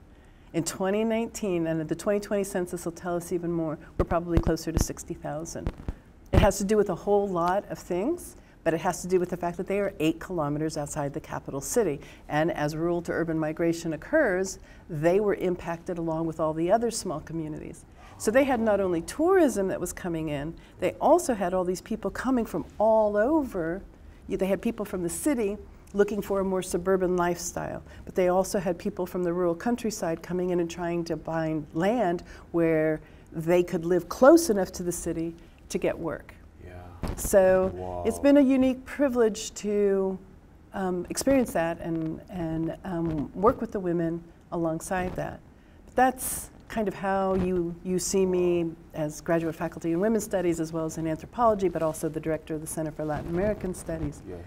In 0.52 0.64
2019, 0.64 1.68
and 1.68 1.88
the 1.88 1.94
2020 1.94 2.42
census 2.42 2.84
will 2.84 2.92
tell 2.92 3.14
us 3.14 3.30
even 3.30 3.52
more, 3.52 3.78
we're 3.96 4.04
probably 4.04 4.40
closer 4.40 4.72
to 4.72 4.82
60,000. 4.82 5.72
It 6.34 6.40
has 6.40 6.58
to 6.58 6.64
do 6.64 6.76
with 6.76 6.90
a 6.90 6.94
whole 6.96 7.28
lot 7.28 7.64
of 7.70 7.78
things, 7.78 8.34
but 8.64 8.74
it 8.74 8.80
has 8.80 9.00
to 9.02 9.08
do 9.08 9.20
with 9.20 9.30
the 9.30 9.36
fact 9.36 9.56
that 9.56 9.68
they 9.68 9.78
are 9.78 9.94
eight 10.00 10.18
kilometers 10.18 10.76
outside 10.76 11.14
the 11.14 11.20
capital 11.20 11.60
city. 11.60 12.00
And 12.28 12.50
as 12.50 12.74
rural 12.74 13.00
to 13.02 13.12
urban 13.12 13.38
migration 13.38 13.92
occurs, 13.92 14.58
they 14.90 15.20
were 15.20 15.36
impacted 15.36 15.96
along 15.96 16.26
with 16.26 16.40
all 16.40 16.52
the 16.52 16.72
other 16.72 16.90
small 16.90 17.20
communities. 17.20 17.84
So 18.18 18.32
they 18.32 18.42
had 18.42 18.58
not 18.58 18.80
only 18.80 19.00
tourism 19.02 19.68
that 19.68 19.80
was 19.80 19.92
coming 19.92 20.30
in, 20.30 20.52
they 20.80 20.94
also 20.94 21.34
had 21.34 21.54
all 21.54 21.62
these 21.62 21.80
people 21.80 22.10
coming 22.10 22.44
from 22.44 22.66
all 22.78 23.16
over. 23.16 23.80
They 24.28 24.46
had 24.46 24.60
people 24.60 24.84
from 24.84 25.04
the 25.04 25.08
city 25.08 25.56
looking 25.92 26.20
for 26.20 26.40
a 26.40 26.44
more 26.44 26.62
suburban 26.62 27.16
lifestyle, 27.16 27.80
but 28.04 28.16
they 28.16 28.26
also 28.26 28.58
had 28.58 28.76
people 28.76 29.06
from 29.06 29.22
the 29.22 29.32
rural 29.32 29.54
countryside 29.54 30.20
coming 30.20 30.50
in 30.50 30.58
and 30.58 30.68
trying 30.68 31.04
to 31.04 31.16
find 31.16 31.64
land 31.74 32.24
where 32.50 33.00
they 33.30 33.62
could 33.62 33.84
live 33.84 34.08
close 34.08 34.50
enough 34.50 34.72
to 34.72 34.82
the 34.82 34.90
city 34.92 35.32
to 35.74 35.78
get 35.78 35.98
work. 35.98 36.32
Yeah. 36.64 36.72
So 37.16 38.02
it's 38.06 38.20
been 38.20 38.36
a 38.36 38.40
unique 38.40 38.84
privilege 38.84 39.52
to 39.54 40.16
um, 40.72 41.04
experience 41.10 41.52
that 41.52 41.80
and, 41.80 42.20
and 42.30 42.76
um, 42.84 43.30
work 43.34 43.60
with 43.60 43.72
the 43.72 43.80
women 43.80 44.22
alongside 44.52 45.14
that. 45.16 45.40
But 45.86 45.96
that's 45.96 46.50
kind 46.68 46.86
of 46.86 46.94
how 46.94 47.34
you, 47.34 47.74
you 47.84 47.98
see 47.98 48.24
me 48.24 48.70
as 48.94 49.20
graduate 49.20 49.56
faculty 49.56 49.90
in 49.92 50.00
women's 50.00 50.24
studies 50.24 50.60
as 50.60 50.72
well 50.72 50.84
as 50.84 50.96
in 50.96 51.08
anthropology, 51.08 51.68
but 51.68 51.82
also 51.82 52.08
the 52.08 52.20
director 52.20 52.54
of 52.54 52.60
the 52.60 52.66
Center 52.66 52.92
for 52.92 53.04
Latin 53.04 53.30
American 53.30 53.74
Studies. 53.74 54.22
Yes. 54.28 54.38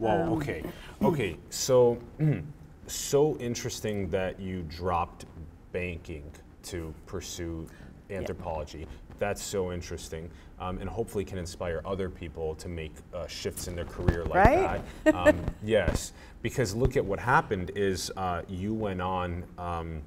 Wow. 0.00 0.22
Um, 0.22 0.32
okay. 0.32 0.64
Okay. 1.00 1.36
So, 1.50 1.96
so 2.88 3.36
interesting 3.38 4.10
that 4.10 4.40
you 4.40 4.62
dropped 4.62 5.26
banking 5.70 6.28
to 6.64 6.92
pursue 7.06 7.68
anthropology. 8.10 8.86
That's 9.18 9.42
so 9.42 9.72
interesting, 9.72 10.30
um, 10.60 10.78
and 10.78 10.88
hopefully 10.88 11.24
can 11.24 11.38
inspire 11.38 11.80
other 11.84 12.10
people 12.10 12.54
to 12.56 12.68
make 12.68 12.92
uh, 13.14 13.26
shifts 13.26 13.66
in 13.68 13.74
their 13.74 13.84
career 13.86 14.24
like 14.24 14.34
Right? 14.46 14.80
that. 15.04 15.14
Um, 15.14 15.40
yes, 15.64 16.12
because 16.42 16.74
look 16.74 16.96
at 16.96 17.04
what 17.04 17.18
happened 17.18 17.70
is 17.74 18.10
uh, 18.16 18.42
you 18.48 18.74
went 18.74 19.00
on. 19.00 19.44
Um, 19.58 20.02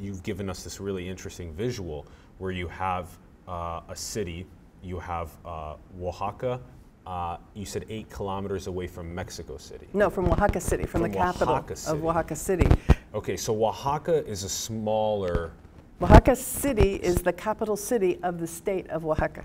you've 0.00 0.22
given 0.22 0.48
us 0.48 0.64
this 0.64 0.80
really 0.80 1.06
interesting 1.08 1.52
visual 1.52 2.06
where 2.38 2.50
you 2.50 2.66
have 2.68 3.08
uh, 3.46 3.80
a 3.88 3.94
city, 3.96 4.46
you 4.82 4.98
have 4.98 5.30
uh, 5.44 5.74
Oaxaca. 6.02 6.60
Uh, 7.06 7.36
you 7.54 7.64
said 7.64 7.84
eight 7.88 8.10
kilometers 8.10 8.66
away 8.66 8.88
from 8.88 9.14
Mexico 9.14 9.56
City. 9.58 9.86
No, 9.92 10.10
from 10.10 10.26
Oaxaca 10.26 10.60
City, 10.60 10.82
from, 10.86 11.02
From 11.02 11.12
the 11.12 11.16
capital 11.16 11.54
Oaxaca 11.54 11.76
City. 11.76 11.96
of 11.98 12.04
Oaxaca 12.04 12.34
City. 12.34 12.66
Okay, 13.14 13.36
so 13.36 13.64
Oaxaca 13.64 14.26
is 14.26 14.42
a 14.42 14.48
smaller. 14.48 15.52
Oaxaca 16.00 16.36
City 16.36 16.94
is 16.96 17.16
the 17.16 17.32
capital 17.32 17.76
city 17.76 18.18
of 18.22 18.38
the 18.38 18.46
state 18.46 18.88
of 18.90 19.06
Oaxaca. 19.06 19.44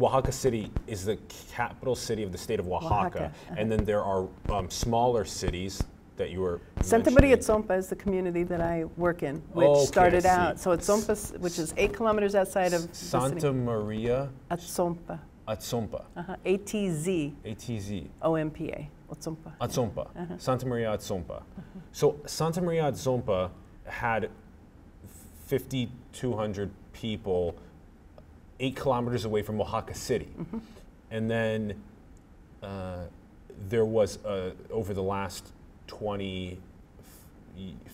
Oaxaca 0.00 0.30
City 0.32 0.70
is 0.86 1.04
the 1.06 1.16
capital 1.52 1.94
city 1.94 2.22
of 2.22 2.32
the 2.32 2.38
state 2.38 2.60
of 2.60 2.68
Oaxaca, 2.68 2.94
Oaxaca, 2.94 3.24
uh-huh. 3.24 3.54
and 3.58 3.72
then 3.72 3.84
there 3.84 4.02
are 4.04 4.28
um, 4.50 4.68
smaller 4.70 5.24
cities 5.24 5.82
that 6.16 6.30
you 6.30 6.40
were. 6.40 6.60
Santa 6.82 7.10
Maria. 7.10 7.36
Atzompa 7.38 7.78
is 7.78 7.88
the 7.88 7.96
community 7.96 8.42
that 8.42 8.60
I 8.60 8.84
work 8.98 9.22
in, 9.22 9.36
which 9.54 9.66
Okay, 9.66 9.84
started 9.86 10.26
out. 10.26 10.60
So 10.60 10.76
Atzompa, 10.76 11.10
s- 11.10 11.32
which 11.38 11.58
is 11.58 11.72
eight 11.78 11.94
kilometers 11.94 12.34
outside 12.34 12.74
of 12.74 12.86
Santa. 12.94 13.50
Maria 13.50 14.28
Atzompa, 14.50 15.18
Atzompa, 15.48 16.04
uh-huh. 16.14 16.36
A 16.44 16.56
T 16.58 16.90
Z 16.90 17.34
ATZ. 17.46 18.06
O 18.20 18.34
M 18.34 18.50
P 18.50 18.68
A, 18.68 18.86
Atzompa. 19.10 19.52
Atzompa, 19.62 20.08
Uh-huh. 20.14 20.34
Santa 20.36 20.66
Maria 20.66 20.88
Atzompa. 20.94 21.42
So 21.90 22.20
Santa 22.26 22.60
Maria 22.60 22.82
Atzompa 22.92 23.50
had 23.86 24.28
5,200 25.50 26.70
people 26.92 27.56
eight 28.60 28.76
kilometers 28.76 29.24
away 29.24 29.42
from 29.42 29.60
Oaxaca 29.60 29.94
City. 29.94 30.28
Mm-hmm. 30.38 30.58
And 31.10 31.28
then 31.28 31.82
uh, 32.62 33.04
there 33.68 33.84
was, 33.84 34.24
uh, 34.24 34.52
over 34.70 34.94
the 34.94 35.02
last 35.02 35.48
20, 35.88 36.56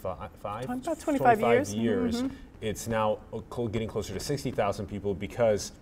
fi- 0.03 0.29
five, 0.42 0.64
About 0.64 1.01
25 1.01 1.40
years. 1.40 1.75
Mhm, 1.75 1.83
years, 1.83 2.23
mhm. 2.23 2.31
it's 2.61 2.87
now 2.87 3.19
uh, 3.33 3.38
getting 3.69 3.88
closer 3.88 4.12
to 4.12 4.21
60,000 4.21 4.87
people 4.87 5.14
because 5.14 5.73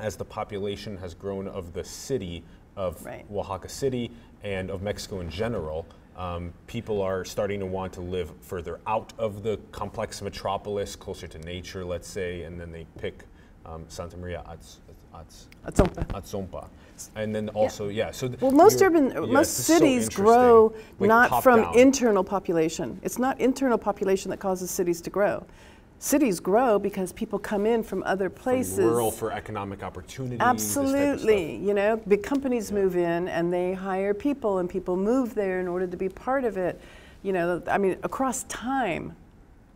as 0.00 0.16
the 0.16 0.24
population 0.24 0.96
has 0.96 1.14
grown 1.14 1.46
of 1.46 1.72
the 1.72 1.84
city 1.84 2.42
of 2.74 3.02
Right. 3.06 3.24
Oaxaca 3.32 3.68
City 3.68 4.10
and 4.42 4.70
of 4.70 4.82
Mexico 4.82 5.20
in 5.20 5.30
general, 5.30 5.86
um, 6.16 6.52
people 6.66 7.02
are 7.02 7.24
starting 7.24 7.60
to 7.60 7.66
want 7.66 7.92
to 7.94 8.00
live 8.00 8.32
further 8.40 8.80
out 8.86 9.12
of 9.18 9.42
the 9.42 9.58
complex 9.70 10.22
metropolis, 10.22 10.96
closer 10.96 11.26
to 11.26 11.38
nature, 11.40 11.84
let's 11.84 12.08
say, 12.08 12.42
and 12.42 12.58
then 12.58 12.72
they 12.72 12.86
pick 12.98 13.24
um, 13.66 13.84
Santa 13.88 14.16
Maria 14.16 14.42
Atz, 14.48 14.76
Atz, 15.14 15.46
Atzompa. 15.66 16.06
Atzompa. 16.08 16.68
And 17.14 17.34
then 17.34 17.50
also, 17.50 17.88
yeah. 17.88 18.10
so 18.10 18.28
th- 18.28 18.40
Well, 18.40 18.52
most 18.52 18.80
urban, 18.80 19.10
yeah, 19.10 19.20
most 19.20 19.58
is 19.58 19.66
so 19.66 19.74
cities 19.74 20.08
grow 20.08 20.74
Like 20.98 21.08
not 21.08 21.42
from 21.42 21.62
down. 21.62 21.78
internal 21.78 22.24
population. 22.24 22.98
It's 23.02 23.18
not 23.18 23.38
internal 23.38 23.76
population 23.76 24.30
that 24.30 24.38
causes 24.38 24.70
cities 24.70 25.02
to 25.02 25.10
grow. 25.10 25.44
Cities 25.98 26.40
grow 26.40 26.78
because 26.78 27.12
people 27.12 27.38
come 27.38 27.64
in 27.64 27.82
from 27.82 28.02
other 28.04 28.28
From 28.28 28.42
places. 28.42 28.78
rural 28.78 29.10
for 29.10 29.32
economic 29.32 29.82
opportunities. 29.82 30.38
this 30.38 30.44
type 30.44 30.54
of 30.54 30.60
stuff. 30.60 30.84
Absolutely. 30.84 31.56
You 31.56 31.72
know, 31.74 31.96
big 32.08 32.22
companies 32.22 32.70
move 32.70 32.96
in 32.96 33.28
and 33.28 33.52
they 33.52 33.72
hire 33.72 34.12
people, 34.12 34.58
and 34.58 34.68
people 34.68 34.96
move 34.96 35.34
there 35.34 35.58
in 35.58 35.66
order 35.68 35.86
to 35.86 35.96
be 35.96 36.08
part 36.08 36.44
of 36.44 36.56
it. 36.58 36.80
You 37.22 37.32
know, 37.32 37.62
I 37.66 37.78
mean, 37.78 37.96
across 38.02 38.44
time, 38.44 39.16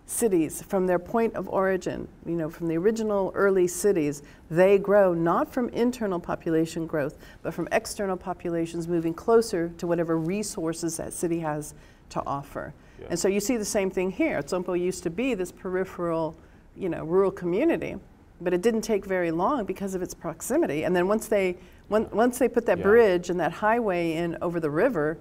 cities 0.07 0.61
from 0.63 0.87
their 0.87 0.99
point 0.99 1.35
of 1.35 1.49
origin, 1.49 2.07
you 2.27 2.35
know, 2.35 2.51
from 2.51 2.67
the 2.69 2.77
original 2.77 3.33
early 3.35 3.67
cities, 3.67 4.23
they 4.51 4.77
grow 4.77 5.15
not 5.15 5.51
from 5.51 5.69
internal 5.71 6.21
population 6.21 6.87
growth, 6.87 7.17
but 7.43 7.55
from 7.55 7.67
external 7.73 8.17
populations 8.17 8.87
moving 8.89 9.15
closer 9.15 9.71
to 9.79 9.87
whatever 9.87 10.19
resources 10.19 10.97
that 10.97 11.13
city 11.13 11.39
has 11.39 11.75
to 12.11 12.21
offer. 12.27 12.75
Yeah. 13.01 13.07
And 13.11 13.19
so 13.19 13.29
you 13.29 13.41
see 13.41 13.57
the 13.57 13.65
same 13.65 13.91
thing 13.91 14.11
here. 14.11 14.41
Tsompo 14.43 14.79
used 14.79 15.03
to 15.05 15.11
be 15.11 15.35
this 15.35 15.53
peripheral, 15.53 16.37
you 16.77 16.89
know, 16.89 17.05
rural 17.05 17.31
community, 17.31 17.97
but 18.41 18.53
it 18.55 18.63
didn't 18.63 18.83
take 18.83 19.05
very 19.05 19.31
long 19.31 19.65
because 19.65 19.95
of 19.95 20.03
its 20.03 20.15
proximity. 20.15 20.85
And 20.85 20.95
then 20.95 21.09
once 21.09 21.29
they, 21.29 21.57
one, 21.89 22.09
once 22.13 22.39
they 22.39 22.49
put 22.49 22.67
that 22.67 22.79
Yeah. 22.79 22.85
bridge 22.85 23.31
and 23.31 23.41
that 23.41 23.53
highway 23.53 24.15
in 24.15 24.37
over 24.41 24.61
the 24.61 24.71
river, 24.71 25.19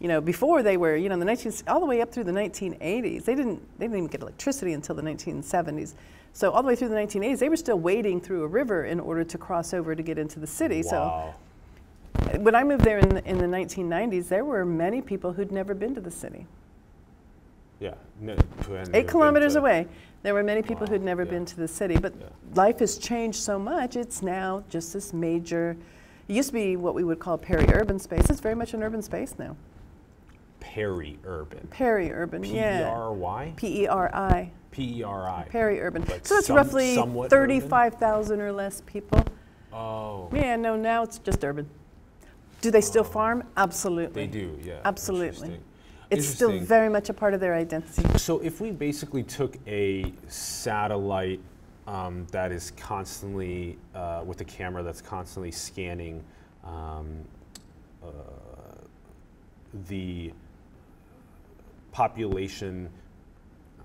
you 0.00 0.08
know, 0.08 0.20
before 0.20 0.62
they 0.62 0.76
were, 0.76 0.96
you 0.96 1.08
know, 1.08 1.14
in 1.14 1.20
the 1.20 1.26
19, 1.26 1.52
all 1.68 1.80
the 1.80 1.86
way 1.86 2.00
up 2.02 2.10
through 2.10 2.24
the 2.24 2.32
1980s, 2.32 3.24
they 3.24 3.34
didn't, 3.34 3.60
they 3.78 3.86
didn't 3.86 3.98
even 3.98 4.08
get 4.08 4.20
electricity 4.20 4.72
until 4.72 4.96
the 4.96 5.02
1970s. 5.02 5.94
So 6.32 6.50
all 6.50 6.62
the 6.62 6.68
way 6.68 6.74
through 6.74 6.88
the 6.88 6.96
1980s, 6.96 7.38
they 7.38 7.48
were 7.48 7.56
still 7.56 7.78
wading 7.78 8.20
through 8.20 8.42
a 8.42 8.48
river 8.48 8.86
in 8.86 8.98
order 8.98 9.22
to 9.22 9.38
cross 9.38 9.72
over 9.72 9.94
to 9.94 10.02
get 10.02 10.18
into 10.18 10.40
the 10.40 10.46
city. 10.46 10.82
Wow. 10.90 11.34
So 12.24 12.38
when 12.40 12.54
I 12.54 12.64
moved 12.64 12.84
there 12.84 12.98
in 12.98 13.08
the, 13.10 13.24
in 13.24 13.38
the 13.38 13.46
1990s, 13.46 14.28
there 14.28 14.44
were 14.44 14.64
many 14.64 15.02
people 15.02 15.32
who'd 15.34 15.52
never 15.52 15.74
been 15.74 15.94
to 15.94 16.00
the 16.00 16.10
city. 16.10 16.46
Yeah. 17.82 17.94
No, 18.20 18.34
who 18.66 18.74
hadn't 18.74 18.88
even 18.88 18.94
Eight 18.94 19.08
kilometers 19.08 19.56
away, 19.56 19.88
there 20.22 20.34
were 20.34 20.44
many 20.44 20.62
people 20.62 20.86
Wow, 20.86 20.92
who'd 20.92 21.02
never 21.02 21.24
yeah. 21.24 21.30
been 21.30 21.44
to 21.46 21.56
the 21.56 21.66
city. 21.68 21.96
But 21.96 22.14
Yeah. 22.18 22.26
life 22.54 22.78
has 22.78 22.96
changed 22.96 23.42
so 23.42 23.58
much, 23.58 23.96
it's 23.96 24.22
now 24.22 24.62
just 24.68 24.92
this 24.92 25.12
major, 25.12 25.76
it 26.28 26.32
used 26.32 26.50
to 26.50 26.54
be 26.54 26.76
what 26.76 26.94
we 26.94 27.02
would 27.02 27.18
call 27.18 27.36
peri-urban 27.36 27.98
space. 27.98 28.30
It's 28.30 28.40
very 28.40 28.54
much 28.54 28.72
an 28.72 28.82
urban 28.82 29.02
space 29.02 29.34
now. 29.38 29.56
Peri-urban. 30.60 31.66
Peri-urban, 31.70 32.44
yeah. 32.44 32.78
P-E-R-Y? 32.78 33.52
P-E-R-I, 33.56 34.52
P-E-R-I. 34.70 35.46
peri-urban. 35.50 36.04
Like 36.08 36.24
so 36.24 36.36
it's 36.38 36.46
some- 36.46 36.56
roughly 36.56 36.96
35,000 37.28 38.40
or 38.40 38.52
less 38.52 38.80
people. 38.86 39.24
Oh, 39.72 40.28
Yeah, 40.32 40.54
no, 40.56 40.76
now 40.76 41.02
it's 41.02 41.18
just 41.18 41.44
urban. 41.44 41.68
Do 42.60 42.70
they 42.70 42.80
still 42.80 43.00
oh. 43.00 43.04
farm? 43.04 43.42
Absolutely. 43.56 44.26
they 44.26 44.30
do, 44.30 44.56
yeah. 44.62 44.78
Absolutely. 44.84 45.58
It's 46.12 46.28
still 46.28 46.58
very 46.58 46.88
much 46.88 47.08
a 47.08 47.14
part 47.14 47.34
of 47.34 47.40
their 47.40 47.54
identity. 47.54 48.02
So 48.18 48.38
if 48.40 48.60
we 48.60 48.70
basically 48.70 49.22
took 49.22 49.56
a 49.66 50.12
satellite 50.28 51.40
um, 51.86 52.26
that 52.30 52.52
is 52.52 52.72
constantly 52.76 53.78
uh, 53.94 54.22
with 54.24 54.40
a 54.40 54.44
camera 54.44 54.82
that's 54.82 55.02
constantly 55.02 55.50
scanning 55.50 56.22
um, 56.64 57.24
uh, 58.02 58.08
the 59.88 60.32
population 61.90 62.88
uh, 63.78 63.82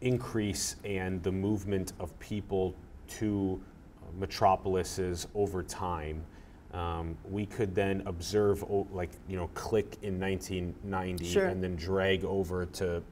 increase 0.00 0.76
and 0.84 1.22
the 1.22 1.32
movement 1.32 1.92
of 1.98 2.16
people 2.20 2.74
to 3.08 3.60
uh, 4.02 4.06
metropolises 4.18 5.26
over 5.34 5.62
time. 5.62 6.24
Um, 6.72 7.16
we 7.28 7.46
could 7.46 7.74
then 7.74 8.02
observe, 8.06 8.64
like 8.92 9.10
you 9.28 9.36
know, 9.36 9.48
click 9.54 9.96
in 10.02 10.20
1990 10.20 11.24
Sure. 11.24 11.46
and 11.46 11.62
then 11.62 11.74
drag 11.76 12.24
over 12.24 12.66
to, 12.66 13.02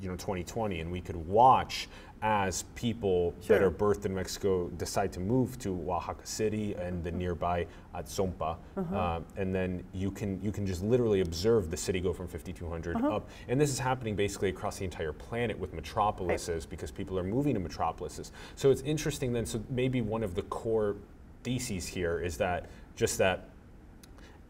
you 0.00 0.08
know, 0.08 0.16
2020, 0.16 0.80
and 0.80 0.90
we 0.92 1.00
could 1.00 1.16
watch 1.16 1.88
as 2.22 2.64
people 2.74 3.34
that 3.48 3.62
are 3.62 3.70
birthed 3.70 4.04
in 4.04 4.14
Mexico 4.14 4.68
decide 4.76 5.10
to 5.10 5.18
move 5.20 5.58
to 5.58 5.70
Oaxaca 5.90 6.26
City 6.26 6.74
and 6.74 7.02
the 7.02 7.10
nearby 7.10 7.66
Atzompa, 7.94 8.56
Uh-huh. 8.76 8.94
uh, 8.94 9.20
and 9.38 9.54
then 9.54 9.82
you 9.94 10.10
can 10.10 10.38
you 10.42 10.52
can 10.52 10.66
just 10.66 10.82
literally 10.82 11.22
observe 11.22 11.70
the 11.70 11.76
city 11.78 11.98
go 11.98 12.12
from 12.12 12.28
5,200 12.28 12.96
Uh-huh. 12.96 13.16
up, 13.16 13.28
and 13.48 13.58
this 13.58 13.70
is 13.70 13.78
happening 13.78 14.14
basically 14.16 14.50
across 14.50 14.78
the 14.78 14.84
entire 14.84 15.14
planet 15.14 15.58
with 15.58 15.72
metropolises 15.72 16.66
because 16.66 16.90
people 16.90 17.18
are 17.18 17.24
moving 17.24 17.54
to 17.54 17.60
metropolises. 17.60 18.30
So 18.54 18.70
it's 18.70 18.82
interesting 18.82 19.32
then. 19.32 19.46
So 19.46 19.62
maybe 19.70 20.02
one 20.02 20.22
of 20.22 20.34
the 20.34 20.42
core 20.42 20.96
theses 21.42 21.86
here 21.86 22.20
is 22.20 22.36
that 22.36 22.66
just 22.96 23.18
that 23.18 23.48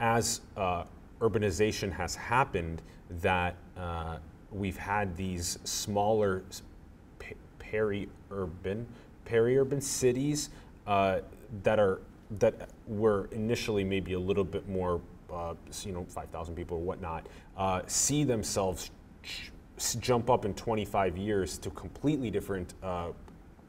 as 0.01 0.41
uh, 0.57 0.85
urbanization 1.21 1.93
has 1.93 2.15
happened, 2.15 2.83
that 3.21 3.57
uh, 3.77 4.17
we've 4.51 4.77
had 4.77 5.17
these 5.17 5.59
smaller 5.65 6.43
peri-urban, 7.59 8.87
peri-urban 9.25 9.81
cities 9.81 10.51
uh, 10.87 11.21
that 11.63 11.79
are 11.79 12.01
that 12.39 12.69
were 12.87 13.29
initially 13.33 13.83
maybe 13.83 14.13
a 14.13 14.19
little 14.19 14.45
bit 14.45 14.69
more, 14.69 15.01
uh, 15.33 15.55
you 15.83 15.91
know, 15.91 16.07
5,000 16.09 16.55
people 16.55 16.77
or 16.77 16.81
whatnot, 16.81 17.27
uh, 17.57 17.83
see 17.89 18.23
themselves 18.23 18.93
jump 19.99 20.31
up 20.31 20.45
in 20.45 20.55
25 20.55 21.17
years 21.17 21.59
to 21.59 21.71
completely 21.71 22.31
different 22.31 22.75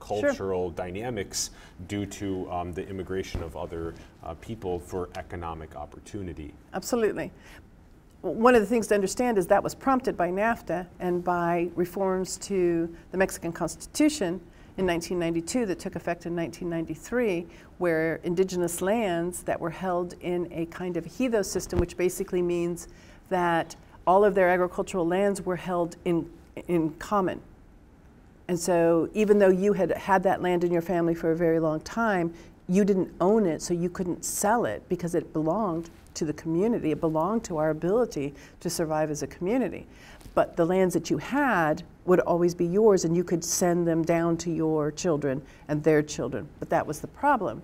cultural 0.01 0.71
dynamics 0.71 1.51
due 1.87 2.05
to 2.05 2.51
um, 2.51 2.73
the 2.73 2.85
immigration 2.89 3.41
of 3.41 3.55
other 3.55 3.93
uh, 4.23 4.33
people 4.41 4.79
for 4.79 5.09
economic 5.15 5.75
opportunity. 5.75 6.53
Absolutely. 6.73 7.31
One 8.21 8.53
of 8.53 8.61
the 8.61 8.67
things 8.67 8.87
to 8.87 8.95
understand 8.95 9.37
is 9.37 9.47
that 9.47 9.63
was 9.63 9.73
prompted 9.73 10.17
by 10.17 10.29
NAFTA 10.29 10.85
and 10.99 11.23
by 11.23 11.69
reforms 11.75 12.37
to 12.39 12.93
the 13.11 13.17
Mexican 13.17 13.51
Constitution 13.51 14.41
in 14.77 14.85
1992 14.85 15.65
that 15.65 15.79
took 15.79 15.95
effect 15.95 16.25
in 16.25 16.35
1993, 16.35 17.47
where 17.77 18.19
indigenous 18.23 18.81
lands 18.81 19.43
that 19.43 19.59
were 19.59 19.69
held 19.69 20.13
in 20.21 20.47
a 20.51 20.65
kind 20.67 20.97
of 20.97 21.05
ejido 21.05 21.43
system, 21.43 21.79
which 21.79 21.97
basically 21.97 22.41
means 22.41 22.87
that 23.29 23.75
all 24.05 24.23
of 24.23 24.35
their 24.35 24.49
agricultural 24.49 25.07
lands 25.07 25.41
were 25.41 25.55
held 25.55 25.95
in, 26.05 26.29
in 26.67 26.91
common. 26.91 27.41
And 28.51 28.59
so, 28.59 29.09
even 29.13 29.39
though 29.39 29.47
you 29.47 29.71
had 29.71 29.91
had 29.91 30.23
that 30.23 30.41
land 30.41 30.65
in 30.65 30.73
your 30.73 30.81
family 30.81 31.15
for 31.15 31.31
a 31.31 31.35
very 31.37 31.57
long 31.57 31.79
time, 31.79 32.33
you 32.67 32.83
didn't 32.83 33.09
own 33.21 33.45
it, 33.45 33.61
so 33.61 33.73
you 33.73 33.89
couldn't 33.89 34.25
sell 34.25 34.65
it 34.65 34.83
because 34.89 35.15
it 35.15 35.31
belonged 35.31 35.89
to 36.15 36.25
the 36.25 36.33
community. 36.33 36.91
It 36.91 36.99
belonged 36.99 37.45
to 37.45 37.55
our 37.55 37.69
ability 37.69 38.33
to 38.59 38.69
survive 38.69 39.09
as 39.09 39.23
a 39.23 39.27
community. 39.27 39.87
But 40.35 40.57
the 40.57 40.65
lands 40.65 40.93
that 40.95 41.09
you 41.09 41.17
had 41.17 41.83
would 42.03 42.19
always 42.19 42.53
be 42.53 42.65
yours, 42.65 43.05
and 43.05 43.15
you 43.15 43.23
could 43.23 43.41
send 43.41 43.87
them 43.87 44.03
down 44.03 44.35
to 44.39 44.51
your 44.51 44.91
children 44.91 45.41
and 45.69 45.81
their 45.81 46.01
children. 46.01 46.49
But 46.59 46.69
that 46.71 46.85
was 46.85 46.99
the 46.99 47.07
problem. 47.07 47.61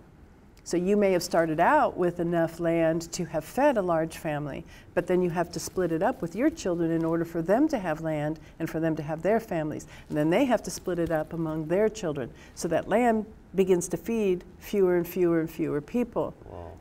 So 0.68 0.76
you 0.76 0.98
may 0.98 1.14
have 1.14 1.24
started 1.24 1.62
out 1.62 1.96
with 1.96 2.20
enough 2.20 2.60
land 2.60 3.10
to 3.14 3.24
have 3.24 3.46
fed 3.46 3.78
a 3.78 3.82
large 3.82 4.18
family, 4.18 4.66
but 4.96 5.08
then 5.08 5.22
you 5.22 5.30
have 5.30 5.50
to 5.54 5.62
split 5.62 5.94
it 5.94 6.04
up 6.04 6.22
with 6.22 6.36
your 6.36 6.50
children 6.50 6.92
in 6.92 7.06
order 7.06 7.24
for 7.24 7.42
them 7.42 7.70
to 7.70 7.80
have 7.80 8.02
land 8.02 8.38
and 8.60 8.70
for 8.70 8.82
them 8.82 8.94
to 8.98 9.02
have 9.02 9.22
their 9.22 9.40
families. 9.40 9.88
And 10.10 10.18
then 10.18 10.30
they 10.30 10.44
have 10.44 10.62
to 10.64 10.70
split 10.70 11.00
it 11.00 11.10
up 11.10 11.32
among 11.32 11.68
their 11.70 11.88
children. 11.88 12.30
So 12.56 12.68
that 12.68 12.90
land 12.90 13.26
begins 13.56 13.88
to 13.88 13.96
feed 13.96 14.44
fewer 14.60 14.98
and 14.98 15.08
fewer 15.08 15.40
and 15.40 15.50
fewer 15.50 15.80
people. 15.80 16.34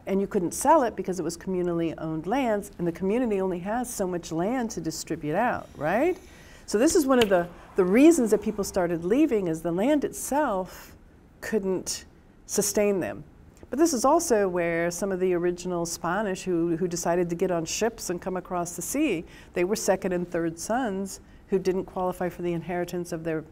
And 0.06 0.20
you 0.20 0.26
couldn't 0.26 0.52
sell 0.52 0.82
it 0.82 0.96
because 0.96 1.20
it 1.20 1.22
was 1.22 1.36
communally 1.36 1.94
owned 1.98 2.26
lands, 2.26 2.72
and 2.78 2.88
the 2.88 2.90
community 2.90 3.40
only 3.40 3.60
has 3.60 3.88
so 3.88 4.04
much 4.04 4.32
land 4.32 4.68
to 4.72 4.80
distribute 4.80 5.36
out, 5.36 5.68
right? 5.76 6.18
So 6.66 6.76
this 6.76 6.96
is 6.96 7.06
one 7.06 7.20
of 7.20 7.28
the, 7.28 7.46
the 7.76 7.84
reasons 7.84 8.32
that 8.32 8.42
people 8.42 8.64
started 8.64 9.04
leaving 9.04 9.46
is 9.46 9.62
the 9.62 9.70
land 9.70 10.02
itself 10.02 10.92
couldn't 11.40 12.04
sustain 12.46 12.98
them. 12.98 13.22
But 13.68 13.80
this 13.80 13.92
is 13.92 14.04
also 14.04 14.48
where 14.48 14.90
some 14.92 15.10
of 15.10 15.18
the 15.18 15.34
original 15.34 15.86
Spanish 15.86 16.44
who, 16.44 16.76
who 16.76 16.86
decided 16.86 17.28
to 17.30 17.34
get 17.34 17.50
on 17.50 17.64
ships 17.64 18.10
and 18.10 18.22
come 18.22 18.36
across 18.36 18.76
the 18.76 18.82
sea, 18.82 19.24
they 19.54 19.64
were 19.64 19.74
second 19.74 20.12
and 20.12 20.30
third 20.30 20.58
sons 20.58 21.20
who 21.48 21.58
didn't 21.58 21.84
qualify 21.84 22.28
for 22.28 22.42
the 22.42 22.52
inheritance 22.52 23.10
of 23.10 23.24
their, 23.24 23.44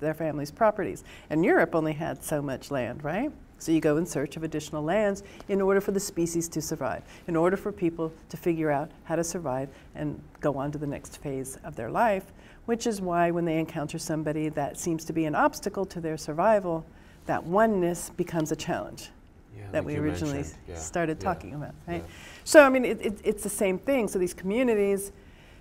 their 0.00 0.14
family's 0.14 0.50
properties. 0.50 1.04
And 1.28 1.44
Europe 1.44 1.74
only 1.74 1.92
had 1.92 2.24
so 2.24 2.40
much 2.40 2.70
land, 2.70 3.04
right? 3.04 3.30
So 3.58 3.72
you 3.72 3.80
go 3.80 3.96
in 3.98 4.06
search 4.06 4.36
of 4.36 4.42
additional 4.42 4.82
lands 4.82 5.22
in 5.48 5.60
order 5.60 5.80
for 5.80 5.90
the 5.90 6.00
species 6.00 6.48
to 6.50 6.62
survive, 6.62 7.02
in 7.26 7.36
order 7.36 7.56
for 7.56 7.72
people 7.72 8.12
to 8.30 8.36
figure 8.36 8.70
out 8.70 8.90
how 9.04 9.16
to 9.16 9.24
survive 9.24 9.68
and 9.94 10.18
go 10.40 10.56
on 10.56 10.72
to 10.72 10.78
the 10.78 10.86
next 10.86 11.18
phase 11.18 11.58
of 11.64 11.76
their 11.76 11.90
life, 11.90 12.32
which 12.66 12.86
is 12.86 13.02
why 13.02 13.30
when 13.30 13.44
they 13.44 13.58
encounter 13.58 13.98
somebody 13.98 14.48
that 14.48 14.78
seems 14.78 15.04
to 15.06 15.12
be 15.12 15.26
an 15.26 15.34
obstacle 15.34 15.84
to 15.86 16.00
their 16.00 16.16
survival, 16.16 16.86
that 17.26 17.44
oneness 17.44 18.10
becomes 18.10 18.52
a 18.52 18.56
challenge 18.56 19.10
Yeah, 19.58 19.64
that 19.72 19.84
like 19.84 19.94
we 19.94 19.96
originally. 19.96 20.44
Yeah, 20.68 20.76
started 20.76 21.20
talking 21.20 21.54
about, 21.54 21.74
right? 21.86 22.04
So, 22.44 22.62
I 22.62 22.68
mean, 22.68 22.84
it, 22.84 23.00
it, 23.00 23.20
it's 23.24 23.42
the 23.42 23.50
same 23.50 23.78
thing. 23.78 24.08
So, 24.08 24.18
these 24.18 24.34
communities, 24.34 25.12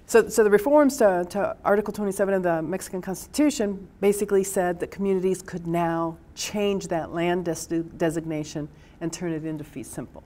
so, 0.06 0.30
so 0.30 0.44
the 0.44 0.50
reforms 0.50 0.96
to, 0.98 1.26
to 1.32 1.58
Article 1.66 1.92
27 1.92 2.34
of 2.34 2.44
the 2.44 2.62
Mexican 2.62 3.02
Constitution 3.02 3.88
basically 4.00 4.44
said 4.44 4.80
that 4.80 4.90
communities 4.90 5.42
could 5.42 5.68
now 5.68 6.18
change 6.34 6.88
that 6.88 7.14
land 7.14 7.44
des- 7.44 7.84
designation 7.98 8.70
and 9.02 9.12
turn 9.12 9.34
it 9.34 9.46
into 9.46 9.66
fee 9.66 9.84
simple. 9.84 10.24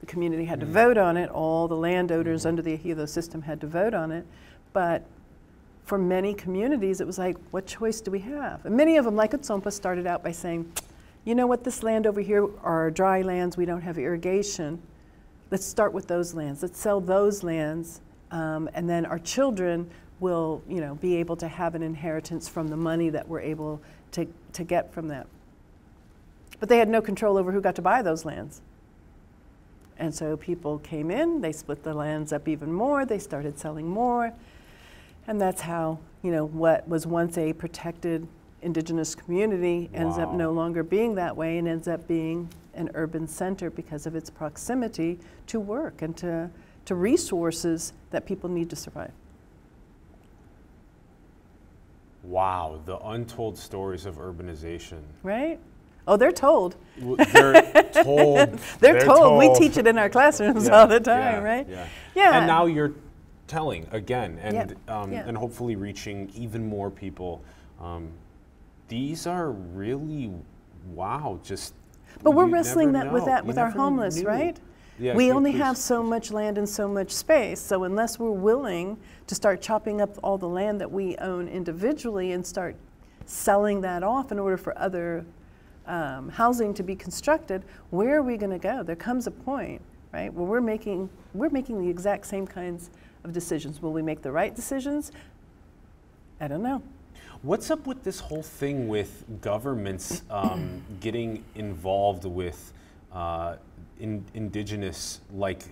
The 0.00 0.06
community 0.06 0.44
had 0.44 0.60
to 0.60 0.66
mm. 0.66 0.70
vote 0.70 0.98
on 0.98 1.16
it, 1.16 1.30
all 1.30 1.66
the 1.68 1.76
landowners 1.76 2.42
mm-hmm. 2.42 2.48
under 2.48 2.62
the 2.62 2.76
ejido 2.76 3.08
system 3.08 3.40
had 3.40 3.62
to 3.62 3.66
vote 3.66 3.94
on 3.94 4.12
it, 4.12 4.26
but 4.74 5.06
for 5.84 5.96
many 5.96 6.34
communities, 6.34 7.00
it 7.00 7.06
was 7.06 7.18
like, 7.18 7.36
what 7.50 7.66
choice 7.66 8.02
do 8.02 8.10
we 8.10 8.20
have? 8.20 8.64
And 8.66 8.76
many 8.76 8.98
of 8.98 9.04
them, 9.04 9.16
like 9.16 9.32
Atzompa, 9.32 9.72
started 9.72 10.06
out 10.06 10.22
by 10.22 10.32
saying, 10.32 10.70
you 11.24 11.34
know 11.34 11.46
what, 11.46 11.64
this 11.64 11.82
land 11.82 12.06
over 12.06 12.20
here 12.20 12.48
are 12.62 12.90
dry 12.90 13.22
lands, 13.22 13.56
we 13.56 13.64
don't 13.64 13.80
have 13.80 13.98
irrigation. 13.98 14.80
Let's 15.50 15.64
start 15.64 15.92
with 15.92 16.06
those 16.06 16.34
lands. 16.34 16.62
Let's 16.62 16.78
sell 16.78 17.00
those 17.00 17.42
lands, 17.42 18.00
um, 18.30 18.68
and 18.74 18.88
then 18.88 19.06
our 19.06 19.18
children 19.18 19.88
will, 20.20 20.62
you 20.68 20.80
know, 20.80 20.94
be 20.96 21.16
able 21.16 21.36
to 21.36 21.48
have 21.48 21.74
an 21.74 21.82
inheritance 21.82 22.48
from 22.48 22.68
the 22.68 22.76
money 22.76 23.08
that 23.10 23.28
we're 23.28 23.40
able 23.40 23.80
to, 24.12 24.26
to 24.52 24.64
get 24.64 24.92
from 24.92 25.08
that. 25.08 25.26
But 26.60 26.68
they 26.68 26.78
had 26.78 26.88
no 26.88 27.00
control 27.00 27.36
over 27.36 27.52
who 27.52 27.60
got 27.60 27.74
to 27.76 27.82
buy 27.82 28.02
those 28.02 28.24
lands. 28.24 28.62
And 29.98 30.14
so 30.14 30.36
people 30.36 30.78
came 30.78 31.10
in, 31.10 31.40
they 31.40 31.52
split 31.52 31.82
the 31.82 31.94
lands 31.94 32.32
up 32.32 32.48
even 32.48 32.72
more, 32.72 33.04
they 33.06 33.18
started 33.18 33.58
selling 33.58 33.88
more. 33.88 34.32
And 35.26 35.40
that's 35.40 35.62
how, 35.62 35.98
you 36.22 36.30
know, 36.30 36.44
what 36.44 36.86
was 36.88 37.06
once 37.06 37.38
a 37.38 37.52
protected 37.52 38.26
indigenous 38.64 39.14
community 39.14 39.90
ends 39.94 40.18
up 40.18 40.32
no 40.32 40.50
longer 40.52 40.82
being 40.82 41.14
that 41.14 41.36
way 41.36 41.58
and 41.58 41.68
ends 41.68 41.86
up 41.86 42.06
being 42.08 42.48
an 42.74 42.90
urban 42.94 43.28
center 43.28 43.70
because 43.70 44.06
of 44.06 44.16
its 44.16 44.30
proximity 44.30 45.18
to 45.46 45.60
work 45.60 46.02
and 46.02 46.16
to, 46.16 46.50
to 46.86 46.94
resources 46.94 47.92
that 48.10 48.26
people 48.26 48.48
need 48.50 48.70
to 48.70 48.76
survive. 48.76 49.12
Wow, 52.24 52.80
the 52.86 52.98
untold 52.98 53.58
stories 53.58 54.06
of 54.06 54.16
urbanization. 54.16 55.02
Right? 55.22 55.60
Oh, 56.08 56.16
they're 56.16 56.32
told. 56.32 56.76
W- 56.98 57.16
They're 57.16 57.52
told. 58.02 58.58
They're, 58.80 59.00
told. 59.00 59.38
We 59.38 59.54
teach 59.54 59.76
it 59.76 59.86
in 59.86 59.98
our 59.98 60.08
classrooms 60.08 60.66
Yeah, 60.68 60.80
all 60.80 60.86
the 60.86 61.00
time, 61.00 61.42
yeah, 61.42 61.42
right? 61.42 61.66
Yeah. 61.68 61.86
Yeah. 62.14 62.38
And 62.38 62.46
now 62.46 62.66
you're 62.66 62.92
telling 63.46 63.86
again, 63.90 64.38
and 64.42 64.54
Yep, 64.54 64.90
um, 64.90 65.12
and 65.12 65.36
hopefully 65.36 65.76
reaching 65.76 66.30
even 66.34 66.66
more 66.66 66.90
people. 66.90 67.42
Um, 67.80 68.08
these 68.88 69.26
are 69.26 69.50
really 69.50 70.30
wow. 70.92 71.40
Just. 71.42 71.74
But 72.22 72.32
we're 72.32 72.46
wrestling 72.46 72.92
that 72.92 73.12
with 73.12 73.24
that 73.24 73.44
You 73.44 73.48
with 73.48 73.58
our 73.58 73.70
homeless, 73.70 74.16
knew. 74.16 74.26
right? 74.26 74.58
Yeah, 74.98 75.16
we 75.16 75.32
only 75.32 75.52
have 75.52 75.76
so 75.76 76.02
much 76.02 76.30
land 76.30 76.56
and 76.56 76.68
so 76.68 76.86
much 76.86 77.10
space. 77.10 77.60
So 77.60 77.82
unless 77.82 78.18
we're 78.18 78.30
willing 78.30 78.96
to 79.26 79.34
start 79.34 79.60
chopping 79.60 80.00
up 80.00 80.16
all 80.22 80.38
the 80.38 80.48
land 80.48 80.80
that 80.80 80.90
we 80.90 81.16
own 81.16 81.48
individually 81.48 82.32
and 82.32 82.46
start 82.46 82.76
selling 83.26 83.80
that 83.80 84.02
off 84.04 84.30
in 84.30 84.38
order 84.38 84.56
for 84.56 84.78
other 84.78 85.24
um, 85.86 86.28
housing 86.28 86.72
to 86.74 86.82
be 86.82 86.94
constructed, 86.94 87.64
where 87.90 88.16
are 88.16 88.22
we 88.22 88.36
going 88.36 88.52
to 88.52 88.58
go? 88.58 88.82
There 88.84 88.94
comes 88.94 89.26
a 89.26 89.32
point, 89.32 89.82
right, 90.12 90.32
where 90.32 90.46
we're 90.46 90.60
making 90.60 91.10
we're 91.32 91.50
making 91.50 91.80
the 91.82 91.88
exact 91.88 92.26
same 92.26 92.46
kinds 92.46 92.90
of 93.24 93.32
decisions. 93.32 93.82
Will 93.82 93.92
we 93.92 94.02
make 94.02 94.22
the 94.22 94.30
right 94.30 94.54
decisions? 94.54 95.10
I 96.40 96.46
don't 96.46 96.62
know. 96.62 96.82
What's 97.44 97.70
up 97.70 97.86
with 97.86 98.02
this 98.02 98.20
whole 98.20 98.42
thing 98.42 98.88
with 98.88 99.22
governments 99.42 100.22
um, 100.30 100.82
getting 101.00 101.44
involved 101.56 102.24
with 102.24 102.72
uh, 103.12 103.56
in, 104.00 104.24
indigenous 104.32 105.20
like 105.30 105.64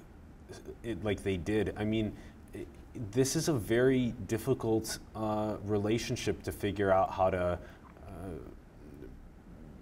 it, 0.83 1.03
like 1.03 1.23
they 1.23 1.39
did? 1.39 1.73
I 1.79 1.85
mean, 1.85 2.12
i 2.55 2.66
this 3.11 3.37
is 3.37 3.49
a 3.49 3.55
very 3.55 4.12
difficult 4.27 4.99
uh, 5.16 5.57
relationship 5.64 6.43
to 6.43 6.53
figure 6.53 6.93
out 6.93 7.11
how 7.11 7.31
to 7.31 7.59
uh, 8.07 8.11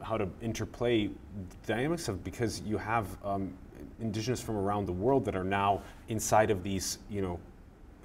how 0.00 0.16
to 0.16 0.28
interplay 0.40 1.10
dynamics 1.66 2.06
of 2.06 2.22
because 2.22 2.60
you 2.60 2.78
have 2.78 3.06
um, 3.24 3.52
indigenous 4.00 4.40
from 4.40 4.56
around 4.56 4.86
the 4.86 4.92
world 4.92 5.24
that 5.24 5.34
are 5.34 5.42
now 5.42 5.82
inside 6.06 6.52
of 6.52 6.62
these 6.62 6.98
you 7.10 7.20
know 7.20 7.40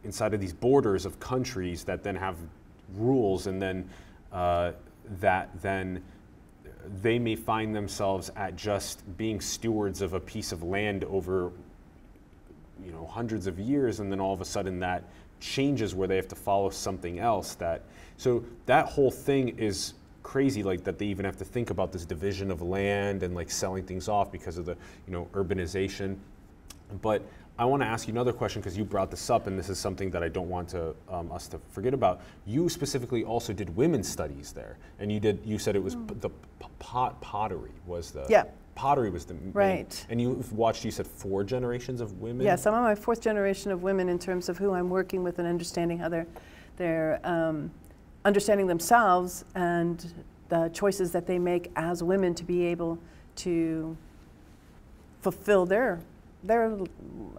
inside 0.04 0.34
of 0.34 0.40
these 0.42 0.54
borders 0.54 1.06
of 1.06 1.20
countries 1.20 1.84
that 1.84 2.02
then 2.02 2.16
have 2.16 2.38
rules 2.96 3.48
and 3.48 3.62
then 3.62 3.90
uh, 4.32 4.72
that 5.20 5.50
then 5.62 6.02
they 7.02 7.18
may 7.18 7.36
find 7.36 7.76
themselves 7.76 8.32
at 8.36 8.56
just 8.56 9.02
being 9.18 9.42
stewards 9.42 10.02
of 10.02 10.14
a 10.14 10.20
piece 10.20 10.52
of 10.52 10.62
land 10.62 11.04
over 11.06 11.52
you 12.84 12.92
know 12.92 13.08
hundreds 13.08 13.48
of 13.48 13.60
years 13.60 14.00
and 14.00 14.12
then 14.12 14.20
all 14.20 14.34
of 14.34 14.42
a 14.42 14.46
sudden 14.46 14.80
that 14.80 15.04
changes 15.40 15.96
where 15.96 16.08
they 16.08 16.16
have 16.16 16.28
to 16.28 16.36
follow 16.36 16.70
something 16.70 17.20
else 17.20 17.56
that 17.56 17.82
so 18.18 18.44
that 18.66 18.86
whole 18.88 19.12
thing 19.12 19.50
is 19.58 19.94
crazy 20.26 20.64
like 20.64 20.84
that 20.84 20.98
they 20.98 21.06
even 21.06 21.24
have 21.24 21.38
to 21.38 21.46
think 21.46 21.70
about 21.70 21.92
this 21.92 22.04
division 22.04 22.50
of 22.50 22.64
land 22.64 23.22
and 23.22 23.36
like 23.36 23.52
selling 23.52 23.84
things 23.84 24.10
off 24.10 24.32
because 24.32 24.58
of 24.58 24.66
the 24.66 24.76
you 25.06 25.14
know 25.14 25.28
urbanization. 25.34 26.18
But 27.04 27.22
I 27.58 27.64
want 27.66 27.82
to 27.84 27.88
ask 27.88 28.08
you 28.08 28.14
another 28.14 28.34
question 28.34 28.62
because 28.62 28.78
you 28.78 28.84
brought 28.84 29.10
this 29.10 29.30
up, 29.30 29.48
and 29.48 29.58
this 29.58 29.70
is 29.70 29.80
something 29.80 30.10
that 30.12 30.22
I 30.22 30.28
don't 30.28 30.50
want 30.50 30.68
to, 30.70 30.94
um, 31.10 31.32
us 31.32 31.48
to 31.50 31.60
forget 31.70 31.94
about. 31.94 32.20
You 32.46 32.68
specifically 32.68 33.24
also 33.24 33.54
did 33.54 33.74
women's 33.78 34.10
studies 34.10 34.52
there, 34.52 34.78
and 35.00 35.10
you 35.12 35.22
did. 35.22 35.40
You 35.46 35.58
said 35.58 35.76
it 35.78 35.84
was 35.84 35.96
p- 35.96 36.16
the 36.20 36.30
p- 36.30 36.68
pot 36.80 37.20
pottery 37.22 37.72
was 37.88 38.12
the 38.12 38.24
Hmm. 38.24 38.32
Yeah. 38.32 38.44
pottery 38.76 39.10
was 39.10 39.24
the 39.24 39.36
main- 39.36 39.52
Right. 39.54 40.06
And 40.10 40.20
you've 40.20 40.52
watched. 40.52 40.84
You 40.84 40.92
said 40.92 41.08
four 41.08 41.46
generations 41.46 42.02
of 42.02 42.20
women. 42.20 42.46
Yes, 42.46 42.66
I'm 42.66 42.74
on 42.74 42.84
my 42.84 42.94
fourth 42.96 43.22
generation 43.22 43.72
of 43.72 43.84
women 43.84 44.10
in 44.10 44.20
terms 44.20 44.50
of 44.50 44.58
who 44.58 44.74
I'm 44.74 44.90
working 44.90 45.24
with 45.24 45.40
and 45.40 45.48
understanding 45.48 45.98
how 45.98 46.10
they're, 46.10 46.28
they're 46.76 47.22
um, 47.24 47.72
understanding 48.26 48.68
themselves 48.68 49.46
and 49.56 50.14
the 50.50 50.68
choices 50.74 51.12
that 51.14 51.26
they 51.26 51.40
make 51.40 51.72
as 51.78 52.04
women 52.04 52.36
to 52.36 52.44
be 52.44 52.66
able 52.66 53.00
to 53.38 53.96
fulfill 55.22 55.66
their 55.66 56.02
their 56.48 56.78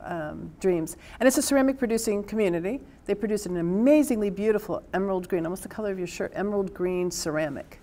um, 0.03 0.51
dreams. 0.61 0.97
And 1.21 1.27
it's 1.27 1.39
a 1.39 1.43
ceramic 1.43 1.79
producing 1.79 2.23
community. 2.23 2.81
They 3.07 3.15
produce 3.15 3.47
an 3.47 3.57
amazingly 3.57 4.31
beautiful 4.31 4.83
emerald 4.95 5.29
green, 5.29 5.45
almost 5.45 5.63
the 5.63 5.69
color 5.69 5.91
of 5.91 5.99
your 5.99 6.07
shirt, 6.07 6.33
emerald 6.35 6.75
green 6.75 7.11
ceramic. 7.11 7.81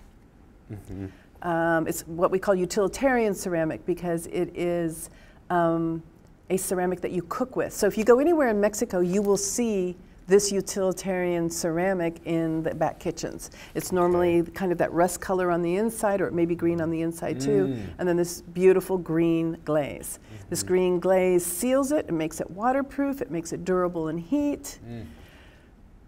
Um, 1.42 1.86
it's 1.86 2.02
what 2.02 2.30
we 2.30 2.38
call 2.38 2.54
utilitarian 2.54 3.34
ceramic 3.34 3.84
because 3.84 4.26
it 4.28 4.56
is 4.56 5.10
um, 5.50 6.02
a 6.50 6.56
ceramic 6.56 7.00
that 7.02 7.10
you 7.10 7.22
cook 7.28 7.56
with. 7.56 7.72
So 7.72 7.86
if 7.86 7.98
you 7.98 8.04
go 8.04 8.18
anywhere 8.18 8.48
in 8.48 8.60
Mexico, 8.60 9.00
you 9.00 9.20
will 9.20 9.36
see 9.36 9.96
this 10.26 10.50
utilitarian 10.50 11.50
ceramic 11.50 12.20
in 12.24 12.62
the 12.62 12.74
back 12.74 12.98
kitchens. 12.98 13.50
It's 13.74 13.92
normally 13.92 14.42
kind 14.42 14.72
of 14.72 14.78
that 14.78 14.92
rust 14.92 15.20
color 15.20 15.50
on 15.50 15.62
the 15.62 15.76
inside, 15.76 16.20
or 16.20 16.26
it 16.26 16.32
may 16.32 16.46
be 16.46 16.54
green 16.54 16.80
on 16.80 16.90
the 16.90 17.02
inside 17.02 17.40
too, 17.40 17.66
mm. 17.66 17.86
and 17.98 18.08
then 18.08 18.16
this 18.16 18.40
beautiful 18.40 18.96
green 18.96 19.58
glaze. 19.64 20.18
This 20.48 20.60
mm-hmm. 20.60 20.68
green 20.68 21.00
glaze 21.00 21.44
seals 21.44 21.92
it, 21.92 22.06
it 22.08 22.12
makes 22.12 22.40
it 22.40 22.50
waterproof, 22.50 23.20
it 23.20 23.30
makes 23.30 23.52
it 23.52 23.64
durable 23.64 24.08
in 24.08 24.18
heat. 24.18 24.78
Mm. 24.88 25.04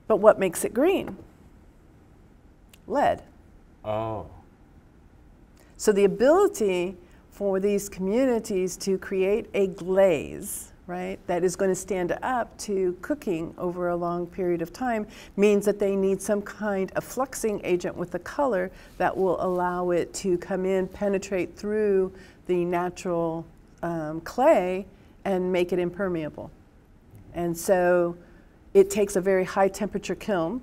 But 0.09 0.17
what 0.17 0.39
makes 0.39 0.65
it 0.65 0.73
green? 0.73 1.17
Lead. 2.87 3.23
Oh. 3.85 4.27
So 5.77 5.93
the 5.93 6.05
ability 6.05 6.97
for 7.31 7.61
these 7.61 7.89
communities 7.89 8.77
to 8.79 8.97
create 8.97 9.49
a 9.53 9.67
glaze, 9.67 10.73
right, 10.87 11.19
that 11.27 11.43
is 11.43 11.57
going 11.57 11.71
to 11.71 11.75
stand 11.75 12.17
up 12.23 12.57
to 12.59 12.97
cooking 13.03 13.55
over 13.59 13.89
a 13.89 13.97
long 13.97 14.27
period 14.27 14.63
of 14.63 14.73
time 14.73 15.07
means 15.37 15.65
that 15.65 15.79
they 15.79 15.97
need 15.97 16.23
some 16.23 16.41
kind 16.41 16.93
of 16.95 17.05
fluxing 17.05 17.61
agent 17.65 17.97
with 17.97 18.15
a 18.15 18.19
color 18.21 18.71
that 18.99 19.17
will 19.17 19.43
allow 19.45 19.91
it 19.91 20.15
to 20.15 20.39
come 20.39 20.65
in, 20.65 20.87
penetrate 20.87 21.57
through 21.57 22.13
the 22.47 22.65
natural 22.65 23.45
um, 23.83 24.21
clay, 24.21 24.87
and 25.25 25.51
make 25.51 25.73
it 25.73 25.79
impermeable. 25.81 26.51
And 27.35 27.57
so 27.57 28.17
it 28.73 28.89
takes 28.89 29.17
a 29.17 29.21
very 29.21 29.45
high 29.45 29.69
temperature 29.69 30.15
kiln 30.15 30.63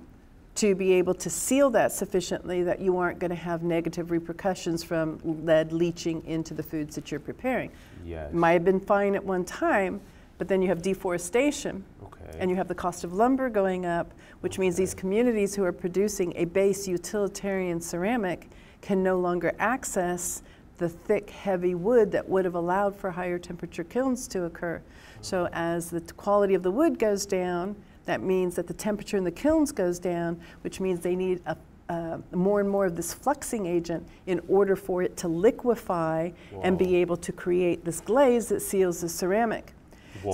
to 0.54 0.74
be 0.74 0.92
able 0.92 1.14
to 1.14 1.28
seal 1.28 1.68
that 1.70 1.92
sufficiently 1.92 2.62
that 2.62 2.80
you 2.80 2.96
aren't 2.96 3.18
going 3.18 3.30
to 3.30 3.36
have 3.36 3.62
negative 3.62 4.10
repercussions 4.10 4.84
from 4.84 5.18
lead 5.24 5.72
leaching 5.72 6.24
into 6.24 6.54
the 6.54 6.62
foods 6.62 6.94
that 6.94 7.10
you're 7.10 7.20
preparing. 7.20 7.70
Yes. 8.06 8.32
Might 8.32 8.52
have 8.52 8.64
been 8.64 8.80
fine 8.80 9.16
at 9.16 9.24
one 9.24 9.44
time, 9.44 10.00
but 10.44 10.48
then 10.50 10.60
you 10.60 10.68
have 10.68 10.82
deforestation. 10.82 11.82
Okay. 12.02 12.36
And 12.38 12.50
you 12.50 12.56
have 12.56 12.68
the 12.68 12.74
cost 12.74 13.02
of 13.02 13.14
lumber 13.14 13.48
going 13.48 13.86
up, 13.86 14.12
which 14.42 14.58
means 14.58 14.76
these 14.76 14.92
communities 14.92 15.54
who 15.54 15.64
are 15.64 15.72
producing 15.72 16.34
a 16.36 16.44
base 16.44 16.86
utilitarian 16.86 17.80
ceramic 17.80 18.50
can 18.82 19.02
no 19.02 19.18
longer 19.18 19.54
access 19.58 20.42
the 20.76 20.90
thick, 20.90 21.30
heavy 21.30 21.74
wood 21.74 22.12
that 22.12 22.28
would 22.28 22.44
have 22.44 22.56
allowed 22.56 22.94
for 22.94 23.10
higher 23.10 23.38
temperature 23.38 23.84
kilns 23.84 24.28
to 24.28 24.44
occur. 24.44 24.82
So 25.22 25.48
as 25.54 25.88
the 25.88 26.02
quality 26.02 26.52
of 26.52 26.62
the 26.62 26.70
wood 26.70 26.98
goes 26.98 27.24
down, 27.24 27.74
that 28.04 28.20
means 28.20 28.54
that 28.56 28.66
the 28.66 28.74
temperature 28.74 29.16
in 29.16 29.24
the 29.24 29.30
kilns 29.30 29.72
goes 29.72 29.98
down, 29.98 30.38
which 30.60 30.78
means 30.78 31.00
they 31.00 31.16
need 31.16 31.40
a, 31.46 31.56
uh, 31.88 32.18
more 32.32 32.60
and 32.60 32.68
more 32.68 32.84
of 32.84 32.96
this 32.96 33.14
fluxing 33.14 33.66
agent 33.66 34.06
in 34.26 34.42
order 34.46 34.76
for 34.76 35.02
it 35.02 35.16
to 35.16 35.26
liquefy 35.26 36.30
and 36.62 36.76
be 36.76 36.96
able 36.96 37.16
to 37.16 37.32
create 37.32 37.82
this 37.82 38.02
glaze 38.02 38.48
that 38.48 38.60
seals 38.60 39.00
the 39.00 39.08
ceramic. 39.08 39.72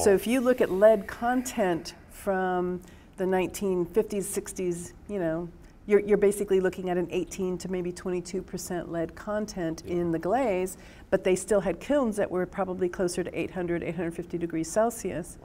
So 0.03 0.15
if 0.15 0.27
you 0.27 0.41
look 0.41 0.61
at 0.61 0.71
lead 0.71 1.07
content 1.07 1.95
from 2.11 2.81
the 3.17 3.25
1950s, 3.25 4.25
60s, 4.25 4.93
you 5.09 5.19
know, 5.19 5.49
you're, 5.87 6.01
you're 6.01 6.19
basically 6.19 6.61
looking 6.61 6.89
at 6.91 6.97
an 6.97 7.09
18 7.11 7.59
to 7.59 7.71
maybe 7.71 7.93
22% 7.93 8.91
lead 8.91 9.15
content 9.15 9.83
in 9.87 10.13
the 10.13 10.19
glaze, 10.19 10.77
but 11.11 11.25
they 11.25 11.35
still 11.35 11.61
had 11.61 11.81
kilns 11.81 12.17
that 12.17 12.31
were 12.31 12.47
probably 12.47 12.89
closer 12.89 13.25
to 13.25 13.39
800, 13.39 13.83
850 13.83 14.39
degrees 14.39 14.71
Celsius. 14.71 15.39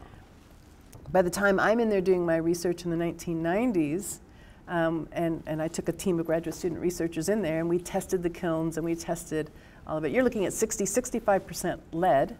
By 1.11 1.21
the 1.21 1.29
time 1.29 1.59
I'm 1.59 1.79
in 1.79 1.89
there 1.89 2.01
doing 2.01 2.25
my 2.25 2.37
research 2.37 2.85
in 2.85 2.91
the 2.91 2.97
1990s, 2.97 4.19
um, 4.67 5.07
and, 5.11 5.43
and 5.45 5.61
I 5.61 5.67
took 5.67 5.89
a 5.89 5.91
team 5.91 6.19
of 6.19 6.25
graduate 6.25 6.55
student 6.55 6.81
researchers 6.81 7.29
in 7.29 7.41
there 7.41 7.59
and 7.59 7.69
we 7.69 7.79
tested 7.79 8.23
the 8.23 8.29
kilns 8.29 8.77
and 8.77 8.85
we 8.85 8.95
tested 8.95 9.51
all 9.87 9.97
of 9.97 10.05
it. 10.05 10.11
You're 10.11 10.23
looking 10.23 10.45
at 10.45 10.53
60, 10.53 10.85
65% 10.85 11.79
lead 11.91 12.31
Yeah. 12.31 12.35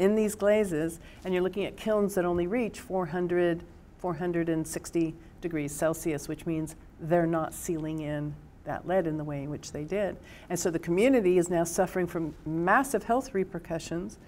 In 0.00 0.14
these 0.14 0.34
glazes, 0.34 0.98
and 1.24 1.32
you're 1.34 1.42
looking 1.42 1.66
at 1.66 1.76
kilns 1.76 2.14
that 2.14 2.24
only 2.24 2.46
reach 2.46 2.80
400, 2.80 3.62
460 3.98 5.14
degrees 5.42 5.72
Celsius, 5.72 6.26
which 6.26 6.46
means 6.46 6.74
they're 7.00 7.26
not 7.26 7.52
sealing 7.54 8.00
in 8.00 8.34
that 8.64 8.86
lead 8.86 9.06
in 9.06 9.16
the 9.18 9.24
way 9.24 9.42
in 9.42 9.50
which 9.50 9.72
they 9.72 9.84
did. 9.84 10.16
And 10.48 10.58
so 10.58 10.70
the 10.70 10.78
community 10.78 11.38
is 11.38 11.48
now 11.50 11.64
suffering 11.64 12.06
from 12.06 12.34
massive 12.46 13.02
health 13.04 13.34
repercussions 13.34 14.18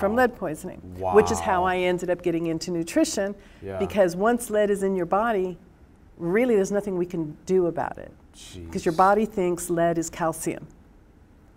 from 0.00 0.14
lead 0.14 0.34
poisoning, 0.36 0.80
which 1.14 1.30
is 1.30 1.40
how 1.40 1.64
I 1.64 1.76
ended 1.76 2.08
up 2.10 2.22
getting 2.22 2.46
into 2.46 2.70
nutrition 2.70 3.34
Yeah. 3.62 3.78
because 3.78 4.16
once 4.16 4.50
lead 4.50 4.70
is 4.70 4.82
in 4.82 4.94
your 4.96 5.06
body, 5.06 5.58
really 6.16 6.54
there's 6.56 6.72
nothing 6.72 6.96
we 6.96 7.06
can 7.06 7.36
do 7.46 7.66
about 7.66 7.98
it 7.98 8.12
because 8.66 8.84
your 8.86 8.94
body 8.94 9.26
thinks 9.26 9.68
lead 9.68 9.98
is 9.98 10.08
calcium. 10.08 10.66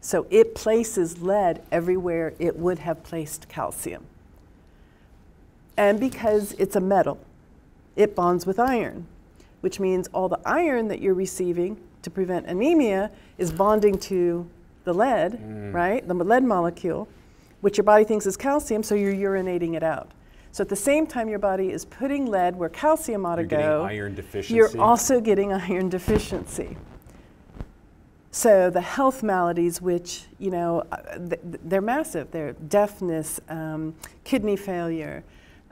So 0.02 0.26
it 0.32 0.56
places 0.56 1.22
lead 1.22 1.62
everywhere 1.72 2.34
it 2.40 2.58
would 2.58 2.80
have 2.80 3.04
placed 3.04 3.48
calcium. 3.48 4.06
And 5.78 6.00
because 6.00 6.54
it's 6.54 6.76
a 6.76 6.82
metal, 6.82 7.20
it 7.96 8.16
bonds 8.16 8.46
with 8.46 8.60
iron, 8.60 9.08
which 9.62 9.80
means 9.80 10.08
all 10.08 10.28
the 10.28 10.40
iron 10.44 10.88
that 10.90 11.02
you're 11.02 11.14
receiving 11.14 11.78
to 12.02 12.10
prevent 12.10 12.48
anemia 12.48 13.12
is 13.38 13.52
bonding 13.52 13.98
to 14.00 14.50
the 14.84 14.94
lead, 14.94 15.34
mm. 15.34 15.72
right? 15.72 16.06
The 16.08 16.16
lead 16.16 16.44
molecule, 16.44 17.08
which 17.62 17.78
your 17.78 17.84
body 17.84 18.04
thinks 18.04 18.26
is 18.26 18.36
calcium, 18.36 18.82
so 18.82 18.96
you're 18.96 19.14
urinating 19.14 19.76
it 19.76 19.84
out. 19.84 20.10
So 20.52 20.64
at 20.64 20.70
the 20.70 20.76
same 20.76 21.08
time, 21.08 21.30
your 21.30 21.40
body 21.40 21.72
is 21.72 21.86
putting 21.86 22.26
lead 22.26 22.56
where 22.56 22.70
calcium 22.70 23.26
ought 23.26 23.38
You're 23.38 23.48
to 23.48 23.56
go. 23.56 23.84
iron 23.84 24.16
deficiency. 24.16 24.56
You're 24.56 24.82
also 24.82 25.22
getting 25.22 25.54
iron 25.70 25.90
deficiency. 25.90 26.76
So 28.32 28.70
the 28.70 28.82
health 28.82 29.24
maladies, 29.24 29.82
which 29.82 30.24
you 30.40 30.52
know, 30.52 30.84
uh, 30.92 31.18
th- 31.18 31.42
th- 31.42 31.62
they're 31.66 31.82
massive. 31.82 32.32
They're 32.32 32.54
deafness, 32.54 33.42
um, 33.50 33.94
kidney 34.24 34.56
failure. 34.56 35.24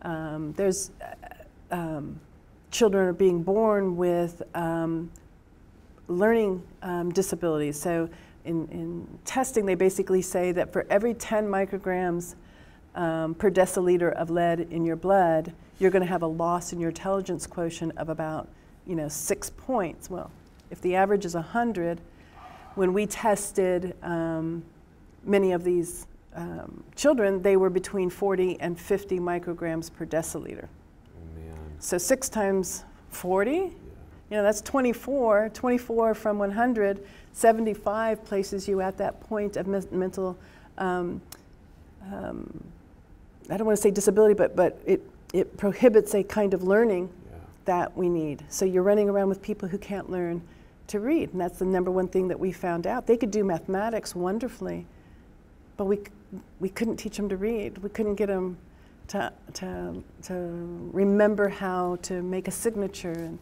Um, 0.02 0.54
there's 0.54 0.92
uh, 1.02 1.76
um, 1.76 2.20
children 2.72 3.08
are 3.08 3.14
being 3.14 3.42
born 3.42 3.96
with 3.96 4.42
um, 4.56 5.10
learning 6.08 6.62
um, 6.82 7.12
disabilities. 7.12 7.80
So 7.80 8.10
in, 8.46 8.68
in 8.70 9.08
testing, 9.26 9.66
they 9.66 9.76
basically 9.76 10.22
say 10.22 10.52
that 10.52 10.74
for 10.74 10.86
every 10.90 11.14
10 11.14 11.48
micrograms 11.48 12.36
um, 12.96 13.36
per 13.36 13.50
deciliter 13.50 14.12
of 14.14 14.30
lead 14.30 14.62
in 14.72 14.86
your 14.86 14.96
blood, 14.96 15.54
you're 15.80 15.92
going 15.92 16.02
to 16.02 16.10
have 16.10 16.24
a 16.24 16.28
loss 16.28 16.74
in 16.74 16.80
your 16.80 16.90
intelligence 16.90 17.48
quotient 17.48 17.98
of 17.98 18.10
about, 18.10 18.48
you 18.86 18.96
know, 18.96 19.08
six 19.08 19.50
points. 19.50 20.10
Well, 20.10 20.32
if 20.72 20.82
the 20.82 20.96
average 20.96 21.26
is 21.26 21.36
100, 21.36 22.02
when 22.80 22.94
we 22.94 23.06
tested 23.06 23.94
um, 24.04 24.64
many 25.26 25.52
of 25.52 25.66
these 25.66 26.08
um, 26.34 26.82
children, 26.96 27.42
they 27.42 27.58
were 27.58 27.70
between 27.70 28.10
40 28.10 28.58
and 28.62 28.80
50 28.80 29.20
micrograms 29.20 29.94
per 29.94 30.06
deciliter. 30.06 30.64
Oh. 30.64 31.52
So 31.80 31.98
six 31.98 32.30
times 32.30 32.86
40, 33.10 33.52
you 33.52 33.74
know, 34.32 34.44
that's 34.44 34.62
24. 34.62 35.50
24 35.54 36.14
from 36.14 36.40
100, 36.40 37.06
75 37.34 38.24
places 38.24 38.66
you 38.66 38.80
at 38.80 38.98
that 38.98 39.20
point 39.28 39.58
of 39.58 39.68
mental, 39.68 40.38
um, 40.78 41.22
um, 42.14 42.64
I 43.50 43.58
don't 43.58 43.68
want 43.68 43.76
to 43.76 43.82
say 43.82 43.92
disability, 43.92 44.36
but, 44.36 44.56
but 44.56 44.80
it, 44.86 45.02
it 45.34 45.58
prohibits 45.58 46.16
a 46.16 46.24
kind 46.24 46.54
of 46.54 46.64
learning 46.64 47.10
Yeah. 47.30 47.40
that 47.66 47.98
we 47.98 48.08
need. 48.08 48.46
So 48.48 48.64
you're 48.64 48.84
running 48.84 49.10
around 49.10 49.28
with 49.28 49.42
people 49.42 49.68
who 49.68 49.78
can't 49.78 50.10
learn 50.10 50.42
to 50.90 51.00
read, 51.00 51.32
and 51.32 51.42
that's 51.42 51.60
the 51.60 51.66
number 51.66 51.92
one 51.92 52.08
thing 52.08 52.28
that 52.28 52.40
we 52.40 52.52
found 52.52 52.86
out. 52.86 53.08
They 53.08 53.18
could 53.18 53.32
do 53.32 53.44
mathematics 53.44 54.16
wonderfully, 54.16 54.86
but 55.78 55.86
we, 55.86 56.00
we 56.60 56.70
couldn't 56.70 56.98
teach 56.98 57.18
them 57.18 57.30
to 57.30 57.38
read. 57.38 57.78
We 57.80 57.90
couldn't 57.90 58.16
get 58.16 58.28
them 58.28 58.58
to, 59.10 59.32
to, 59.56 60.04
to 60.24 60.34
remember 60.94 61.50
how 61.50 61.98
to 62.04 62.22
make 62.22 62.48
a 62.48 62.52
signature. 62.52 63.12
And 63.12 63.40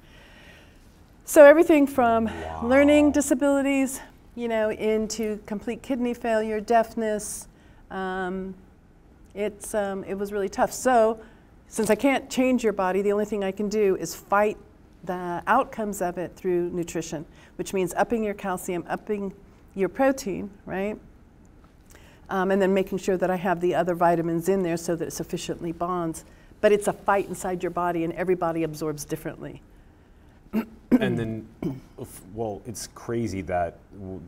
so 1.26 1.44
everything 1.46 1.88
from 1.88 2.30
learning 2.64 3.12
disabilities, 3.12 4.00
you 4.36 4.48
know, 4.48 4.72
into 4.72 5.40
complete 5.46 5.82
kidney 5.82 6.14
failure, 6.14 6.62
deafness. 6.62 7.48
Um, 7.92 8.56
it's, 9.34 9.76
um, 9.76 10.04
it 10.06 10.16
was 10.16 10.32
really 10.32 10.50
tough. 10.50 10.72
So, 10.72 11.20
since 11.70 11.90
I 11.90 11.96
can't 11.96 12.30
change 12.30 12.64
your 12.64 12.72
body, 12.72 13.02
the 13.02 13.12
only 13.12 13.26
thing 13.26 13.44
I 13.44 13.52
can 13.52 13.68
do 13.68 13.98
is 13.98 14.16
fight 14.16 14.58
the 15.04 15.44
outcomes 15.48 16.02
of 16.02 16.18
it 16.18 16.36
through 16.36 16.70
nutrition, 16.70 17.26
which 17.56 17.74
means 17.74 17.94
upping 17.96 18.24
your 18.24 18.34
calcium, 18.34 18.84
upping 18.88 19.34
your 19.76 19.90
protein, 19.90 20.50
right? 20.66 20.98
Um, 22.30 22.52
and 22.52 22.62
then 22.62 22.74
making 22.74 22.98
sure 22.98 23.16
that 23.18 23.30
I 23.30 23.38
have 23.38 23.62
the 23.62 23.76
other 23.76 23.96
vitamins 23.96 24.50
in 24.50 24.64
there 24.64 24.78
so 24.78 24.96
that 24.96 25.08
it 25.08 25.12
sufficiently 25.12 25.72
bonds. 25.72 26.26
But 26.60 26.72
it's 26.72 26.88
a 26.88 26.94
fight 26.94 27.30
inside 27.30 27.64
your 27.64 27.70
body, 27.70 28.04
and 28.04 28.12
every 28.14 28.36
body 28.36 28.64
absorbs 28.64 29.06
differently. 29.06 29.62
and 30.54 31.18
then, 31.18 31.48
well, 32.34 32.62
it's 32.66 32.88
crazy 32.88 33.42
that 33.42 33.78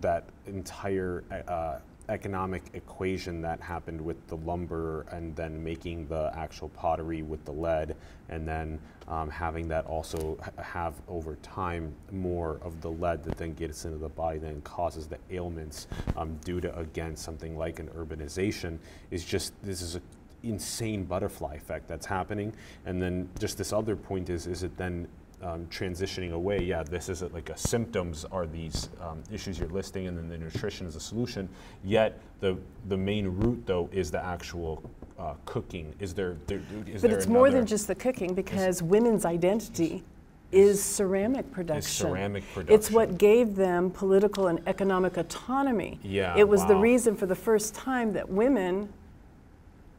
that 0.02 0.26
entire 0.46 1.24
uh, 1.48 1.80
economic 2.10 2.64
equation 2.74 3.42
that 3.42 3.62
happened 3.62 4.02
with 4.02 4.28
the 4.28 4.36
lumber 4.38 5.06
and 5.12 5.36
then 5.36 5.64
making 5.64 6.08
the 6.08 6.32
actual 6.36 6.70
pottery 6.70 7.22
with 7.22 7.44
the 7.46 7.52
lead, 7.52 7.96
and 8.30 8.48
then 8.48 8.80
um, 9.08 9.30
having 9.30 9.68
that 9.68 9.86
also 9.86 10.38
have 10.58 10.96
over 11.08 11.36
time 11.38 11.94
more 12.12 12.60
of 12.64 12.82
the 12.82 12.90
lead 12.90 13.24
that 13.24 13.38
then 13.38 13.54
gets 13.54 13.86
into 13.86 13.98
the 13.98 14.10
body, 14.10 14.40
then 14.40 14.62
causes 14.62 15.08
the 15.08 15.18
ailments 15.32 15.88
um, 16.18 16.38
due 16.44 16.60
to 16.60 16.76
again 16.78 17.16
something 17.16 17.58
like 17.58 17.80
an 17.80 17.88
urbanization 17.90 18.78
is 19.12 19.24
just 19.24 19.54
this 19.64 19.82
is 19.82 19.96
a 19.96 20.02
insane 20.44 21.04
butterfly 21.04 21.56
effect 21.56 21.88
that's 21.88 22.06
happening. 22.06 22.54
And 22.86 23.02
then 23.02 23.30
just 23.40 23.58
this 23.58 23.74
other 23.74 23.96
point 23.96 24.30
is, 24.30 24.48
is 24.48 24.64
it 24.64 24.76
then 24.78 25.08
um, 25.42 25.66
transitioning 25.68 26.34
away? 26.34 26.62
Yeah, 26.64 26.84
this 26.84 27.10
is 27.10 27.22
a, 27.22 27.28
like 27.28 27.50
a 27.50 27.58
symptoms 27.58 28.26
are 28.26 28.46
these 28.46 28.90
um, 29.02 29.24
issues 29.32 29.60
you're 29.60 29.70
listing, 29.70 30.08
and 30.08 30.18
then 30.18 30.30
the 30.30 30.38
nutrition 30.38 30.88
is 30.88 30.96
a 30.96 31.00
solution. 31.00 31.50
Yet 31.84 32.20
the 32.40 32.58
the 32.88 32.98
main 32.98 33.28
root 33.28 33.64
though 33.66 33.90
is 33.92 34.12
the 34.12 34.24
actual 34.24 34.84
uh, 35.18 35.34
cooking. 35.46 35.94
Is 36.00 36.14
there? 36.14 36.38
there 36.48 36.62
is 36.86 37.02
But 37.02 37.10
there 37.10 37.18
it's 37.18 37.28
more 37.28 37.50
than 37.50 37.66
just 37.66 37.88
the 37.88 37.96
cooking 37.96 38.34
because 38.34 38.82
women's 38.82 39.26
identity 39.26 40.04
is 40.52 40.84
ceramic 40.84 41.52
production. 41.52 41.80
Is 41.80 41.88
ceramic 41.88 42.44
production. 42.54 42.74
It's 42.74 42.90
what 42.90 43.18
gave 43.18 43.56
them 43.56 43.92
political 43.92 44.48
and 44.48 44.60
economic 44.68 45.18
autonomy. 45.18 46.00
Yeah, 46.04 46.36
It 46.38 46.48
was 46.48 46.66
the 46.66 46.76
reason 46.76 47.16
for 47.16 47.26
the 47.26 47.36
first 47.36 47.76
time 47.76 48.14
that 48.14 48.28
women 48.28 48.90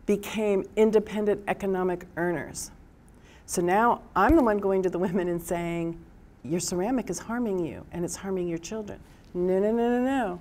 became 0.07 0.65
independent 0.77 1.41
economic 1.47 2.05
earners. 2.17 2.73
So 3.51 3.61
now 3.61 4.03
I'm 4.15 4.37
the 4.37 4.45
one 4.45 4.59
going 4.59 4.81
to 4.85 4.91
the 4.91 4.99
women 5.01 5.27
and 5.27 5.43
saying, 5.43 5.99
Your 6.45 6.61
ceramic 6.61 7.11
is 7.11 7.19
harming 7.19 7.59
you 7.67 7.85
and 7.91 8.05
it's 8.05 8.15
harming 8.15 8.47
your 8.47 8.59
children. 8.59 9.01
No, 9.35 9.59
no, 9.59 9.73
no, 9.73 9.89
no, 9.89 10.05
no. 10.05 10.41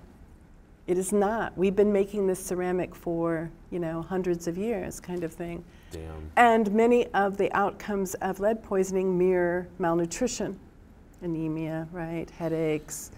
It 0.86 0.96
is 0.96 1.12
not. 1.12 1.58
We've 1.58 1.76
been 1.76 1.92
making 1.92 2.28
this 2.28 2.40
ceramic 2.40 2.94
for, 2.94 3.50
you 3.72 3.80
know, 3.80 4.04
hundreds 4.04 4.48
of 4.48 4.60
years, 4.60 5.00
kind 5.00 5.24
of 5.24 5.34
thing. 5.34 5.64
Damn. 5.90 6.30
And 6.36 6.72
many 6.72 7.08
of 7.16 7.36
the 7.36 7.52
outcomes 7.58 8.14
of 8.14 8.40
lead 8.40 8.62
poisoning 8.62 9.18
mirror 9.18 9.68
malnutrition, 9.80 10.60
anemia, 11.24 11.88
right, 11.92 12.30
headaches, 12.30 13.10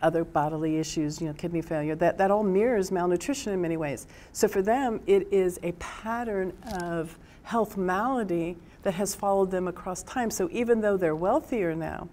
other 0.00 0.24
bodily 0.24 0.76
issues, 0.76 1.20
you 1.20 1.26
know, 1.26 1.32
kidney 1.32 1.60
failure. 1.60 1.96
That, 1.96 2.18
that 2.18 2.30
all 2.30 2.44
mirrors 2.44 2.92
malnutrition 2.92 3.52
in 3.52 3.60
many 3.60 3.76
ways. 3.76 4.06
So 4.30 4.46
for 4.46 4.62
them, 4.62 5.00
it 5.08 5.26
is 5.32 5.58
a 5.64 5.72
pattern 5.72 6.52
of 6.82 7.18
health 7.42 7.76
malady 7.76 8.56
that 8.86 8.94
has 8.94 9.16
followed 9.16 9.50
them 9.50 9.66
across 9.66 10.04
time. 10.04 10.30
So 10.30 10.48
even 10.52 10.80
though 10.80 10.96
they're 10.96 11.16
wealthier 11.16 11.74
now, 11.74 12.08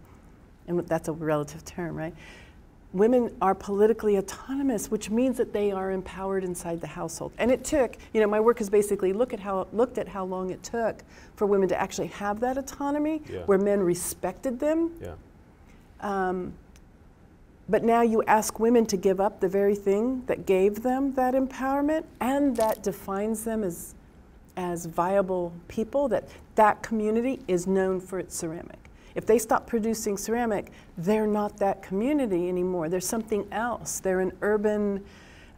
and 0.67 0.80
that's 0.88 1.07
a 1.07 1.11
relative 1.11 1.63
term, 1.63 1.95
right? 1.95 2.15
Women 2.93 3.36
are 3.43 3.53
politically 3.53 4.17
autonomous, 4.17 4.89
which 4.89 5.11
means 5.11 5.38
that 5.38 5.53
they 5.53 5.71
are 5.71 5.91
empowered 5.91 6.43
inside 6.43 6.82
the 6.82 6.88
household. 6.88 7.32
And 7.38 7.51
it 7.51 7.63
took, 7.63 7.95
you 8.11 8.21
know, 8.21 8.28
my 8.28 8.39
work 8.39 8.59
is 8.59 8.71
basically 8.71 9.13
look 9.13 9.34
at 9.34 9.39
how 9.39 9.67
looked 9.71 9.99
at 9.99 10.07
how 10.07 10.26
long 10.26 10.49
it 10.49 10.63
took 10.63 11.03
for 11.36 11.45
women 11.45 11.69
to 11.69 11.80
actually 11.80 12.07
have 12.07 12.39
that 12.39 12.57
autonomy, 12.57 13.21
Yeah. 13.30 13.43
where 13.45 13.59
men 13.59 13.80
respected 13.84 14.59
them. 14.59 14.93
Yeah. 14.99 15.13
Um, 16.01 16.53
But 17.69 17.84
now 17.84 18.01
you 18.01 18.24
ask 18.24 18.59
women 18.59 18.86
to 18.88 18.97
give 18.97 19.21
up 19.21 19.39
the 19.41 19.47
very 19.47 19.76
thing 19.76 20.24
that 20.26 20.45
gave 20.45 20.82
them 20.82 21.13
that 21.13 21.34
empowerment 21.36 22.03
and 22.19 22.57
that 22.57 22.82
defines 22.84 23.43
them 23.45 23.63
as, 23.63 23.93
as 24.58 24.86
viable 24.86 25.54
people, 25.68 26.08
that 26.10 26.28
that 26.56 26.84
community 26.84 27.39
is 27.47 27.68
known 27.68 27.99
for 27.99 28.20
its 28.20 28.36
ceramic. 28.36 28.89
If 29.16 29.26
they 29.26 29.38
stop 29.38 29.68
producing 29.68 30.18
ceramic, 30.18 30.72
they're 30.97 31.28
not 31.28 31.58
that 31.58 31.84
community 31.84 32.49
anymore. 32.49 32.89
They're 32.89 32.99
something 32.99 33.47
else. 33.51 33.99
They're 33.99 34.22
an 34.22 34.32
urban, 34.41 35.04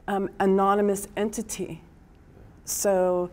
um, 0.07 0.29
anonymous 0.39 1.07
entity. 1.15 1.81
So 2.65 3.29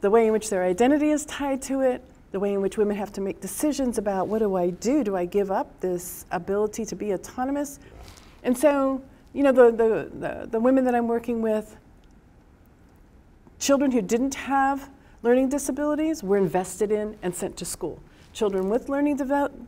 the 0.00 0.10
way 0.10 0.26
in 0.26 0.32
which 0.32 0.50
their 0.50 0.64
identity 0.64 1.10
is 1.10 1.24
tied 1.26 1.62
to 1.62 1.80
it, 1.80 2.02
the 2.32 2.40
way 2.40 2.52
in 2.52 2.60
which 2.60 2.76
women 2.76 2.96
have 2.96 3.12
to 3.12 3.20
make 3.20 3.40
decisions 3.40 3.96
about 3.96 4.26
what 4.26 4.40
do 4.40 4.56
I 4.56 4.70
do? 4.70 5.04
Do 5.04 5.14
I 5.14 5.24
give 5.24 5.52
up 5.52 5.78
this 5.80 6.26
ability 6.32 6.84
to 6.86 6.96
be 6.96 7.14
autonomous? 7.14 7.78
And 8.42 8.58
so, 8.58 9.00
you 9.32 9.44
know, 9.44 9.52
the, 9.52 9.70
the, 9.70 10.10
the, 10.18 10.48
the 10.50 10.60
women 10.60 10.84
that 10.84 10.96
I'm 10.96 11.06
working 11.06 11.42
with, 11.42 11.76
children 13.58 13.90
who 13.90 14.02
didn't 14.02 14.34
have 14.34 14.90
learning 15.22 15.48
disabilities 15.48 16.22
were 16.22 16.36
invested 16.36 16.92
in 16.92 17.16
and 17.22 17.34
sent 17.34 17.56
to 17.56 17.64
school. 17.64 18.00
Children 18.32 18.68
with 18.68 18.88
learning 18.88 19.16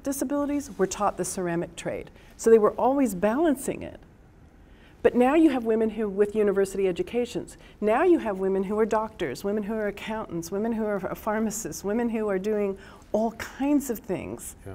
disabilities 0.03 0.71
were 0.77 0.87
taught 0.87 1.17
the 1.17 1.25
ceramic 1.25 1.77
trade. 1.77 2.11
So 2.37 2.51
they 2.51 2.59
were 2.59 2.73
always 2.73 3.15
balancing 3.15 3.83
it. 3.83 4.01
But 5.03 5.15
now 5.15 5.35
you 5.35 5.51
have 5.51 5.65
women 5.65 5.91
who, 5.91 6.09
with 6.09 6.35
university 6.35 6.89
educations, 6.89 7.57
now 7.81 8.03
you 8.03 8.19
have 8.19 8.39
women 8.39 8.65
who 8.65 8.77
are 8.79 8.85
doctors, 8.85 9.45
women 9.45 9.63
who 9.63 9.75
are 9.75 9.87
accountants, 9.87 10.51
women 10.51 10.73
who 10.73 10.85
are 10.85 10.99
pharmacists, 11.15 11.85
women 11.85 12.09
who 12.09 12.29
are 12.29 12.41
doing 12.41 12.77
all 13.13 13.31
kinds 13.33 13.89
of 13.89 14.01
things. 14.01 14.57
Yeah. 14.67 14.75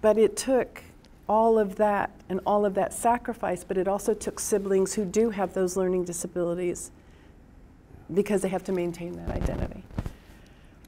But 0.00 0.18
it 0.18 0.36
took 0.36 0.84
all 1.28 1.58
of 1.58 1.76
that 1.76 2.10
and 2.28 2.40
all 2.46 2.64
of 2.64 2.74
that 2.74 2.92
sacrifice, 2.92 3.64
but 3.64 3.76
it 3.76 3.88
also 3.88 4.14
took 4.14 4.38
siblings 4.38 4.94
who 4.94 5.04
do 5.04 5.30
have 5.30 5.52
those 5.52 5.76
learning 5.76 6.04
disabilities 6.04 6.92
because 8.14 8.42
they 8.42 8.48
have 8.48 8.64
to 8.64 8.72
maintain 8.72 9.12
that 9.12 9.30
identity. 9.30 9.84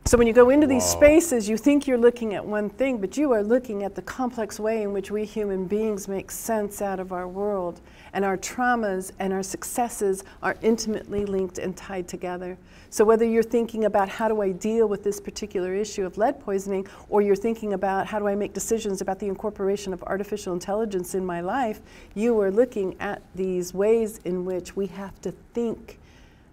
So 0.04 0.18
when 0.18 0.26
you 0.26 0.32
go 0.32 0.50
into 0.50 0.66
these 0.66 0.82
Wow. 0.82 1.00
spaces, 1.00 1.48
you 1.48 1.56
think 1.56 1.86
you're 1.86 1.96
looking 1.96 2.34
at 2.34 2.44
one 2.44 2.68
thing, 2.70 2.98
but 2.98 3.16
you 3.16 3.32
are 3.32 3.42
looking 3.42 3.84
at 3.84 3.94
the 3.94 4.02
complex 4.02 4.58
way 4.58 4.82
in 4.82 4.92
which 4.92 5.12
we 5.12 5.24
human 5.24 5.66
beings 5.66 6.08
make 6.08 6.32
sense 6.32 6.82
out 6.82 6.98
of 6.98 7.12
our 7.12 7.28
world. 7.28 7.80
And 8.12 8.24
our 8.24 8.36
traumas 8.36 9.12
and 9.20 9.32
our 9.32 9.44
successes 9.44 10.24
are 10.42 10.56
intimately 10.60 11.24
linked 11.24 11.58
and 11.58 11.76
tied 11.76 12.08
together. 12.08 12.58
So 12.90 13.04
whether 13.04 13.24
you're 13.24 13.44
thinking 13.44 13.84
about 13.84 14.08
how 14.08 14.28
do 14.28 14.42
I 14.42 14.50
deal 14.50 14.88
with 14.88 15.04
this 15.04 15.20
particular 15.20 15.72
issue 15.72 16.04
of 16.04 16.18
lead 16.18 16.40
poisoning, 16.40 16.88
or 17.08 17.22
you're 17.22 17.36
thinking 17.36 17.72
about 17.72 18.06
how 18.08 18.18
do 18.18 18.26
I 18.26 18.34
make 18.34 18.52
decisions 18.52 19.00
about 19.00 19.20
the 19.20 19.28
incorporation 19.28 19.92
of 19.92 20.02
artificial 20.02 20.52
intelligence 20.52 21.14
in 21.14 21.24
my 21.24 21.40
life, 21.40 21.80
you 22.14 22.38
are 22.40 22.50
looking 22.50 22.96
at 22.98 23.22
these 23.36 23.72
ways 23.72 24.18
in 24.24 24.44
which 24.44 24.74
we 24.74 24.88
have 24.88 25.18
to 25.22 25.30
think 25.54 26.00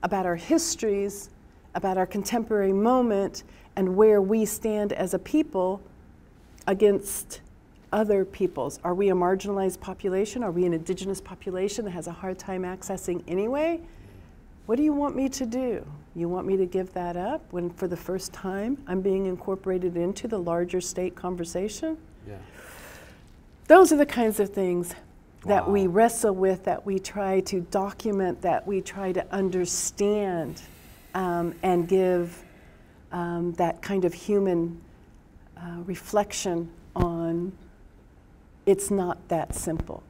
about 0.04 0.26
our 0.26 0.36
histories, 0.36 1.30
about 1.76 1.98
our 1.98 2.06
contemporary 2.06 2.74
moment, 2.74 3.44
and 3.76 3.96
where 3.96 4.22
we 4.22 4.46
stand 4.46 4.94
as 4.94 5.14
a 5.14 5.20
people 5.20 5.82
against 6.68 7.42
other 7.92 8.24
peoples. 8.26 8.80
Are 8.84 8.94
we 8.94 9.10
a 9.10 9.14
marginalized 9.14 9.80
population? 9.80 10.44
Are 10.44 10.52
we 10.52 10.66
an 10.66 10.74
indigenous 10.74 11.20
population 11.20 11.86
that 11.86 11.92
has 11.92 12.08
a 12.08 12.12
hard 12.12 12.38
time 12.38 12.64
accessing 12.64 13.24
anyway? 13.28 13.80
What 14.66 14.76
do 14.76 14.84
you 14.84 14.94
want 14.94 15.16
me 15.16 15.30
to 15.30 15.46
do? 15.46 15.86
You 16.16 16.30
want 16.30 16.46
me 16.46 16.58
to 16.58 16.66
give 16.66 16.94
that 16.94 17.18
up 17.18 17.42
when, 17.52 17.72
for 17.72 17.88
the 17.88 17.98
first 17.98 18.34
time, 18.34 18.78
I'm 18.88 19.02
being 19.02 19.26
incorporated 19.26 19.98
into 19.98 20.28
the 20.28 20.38
larger 20.38 20.82
state 20.82 21.16
conversation? 21.16 21.98
Yeah. 22.28 22.36
Those 23.68 23.92
are 23.92 23.98
the 23.98 24.06
kinds 24.06 24.40
of 24.40 24.50
things 24.50 24.94
that 25.46 25.70
we 25.70 25.88
wrestle 25.88 26.34
with, 26.34 26.64
that 26.66 26.86
we 26.86 27.00
try 27.00 27.40
to 27.42 27.62
document, 27.62 28.42
that 28.42 28.66
we 28.68 28.82
try 28.82 29.12
to 29.12 29.34
understand, 29.34 30.62
um, 31.16 31.56
and 31.64 31.88
give 31.88 32.44
um, 33.12 33.54
that 33.54 33.82
kind 33.82 34.06
of 34.06 34.14
human 34.14 34.80
uh, 35.58 35.78
reflection 35.86 36.70
on 36.96 37.52
it's 38.66 38.92
not 38.92 39.28
that 39.30 39.56
simple. 39.56 40.04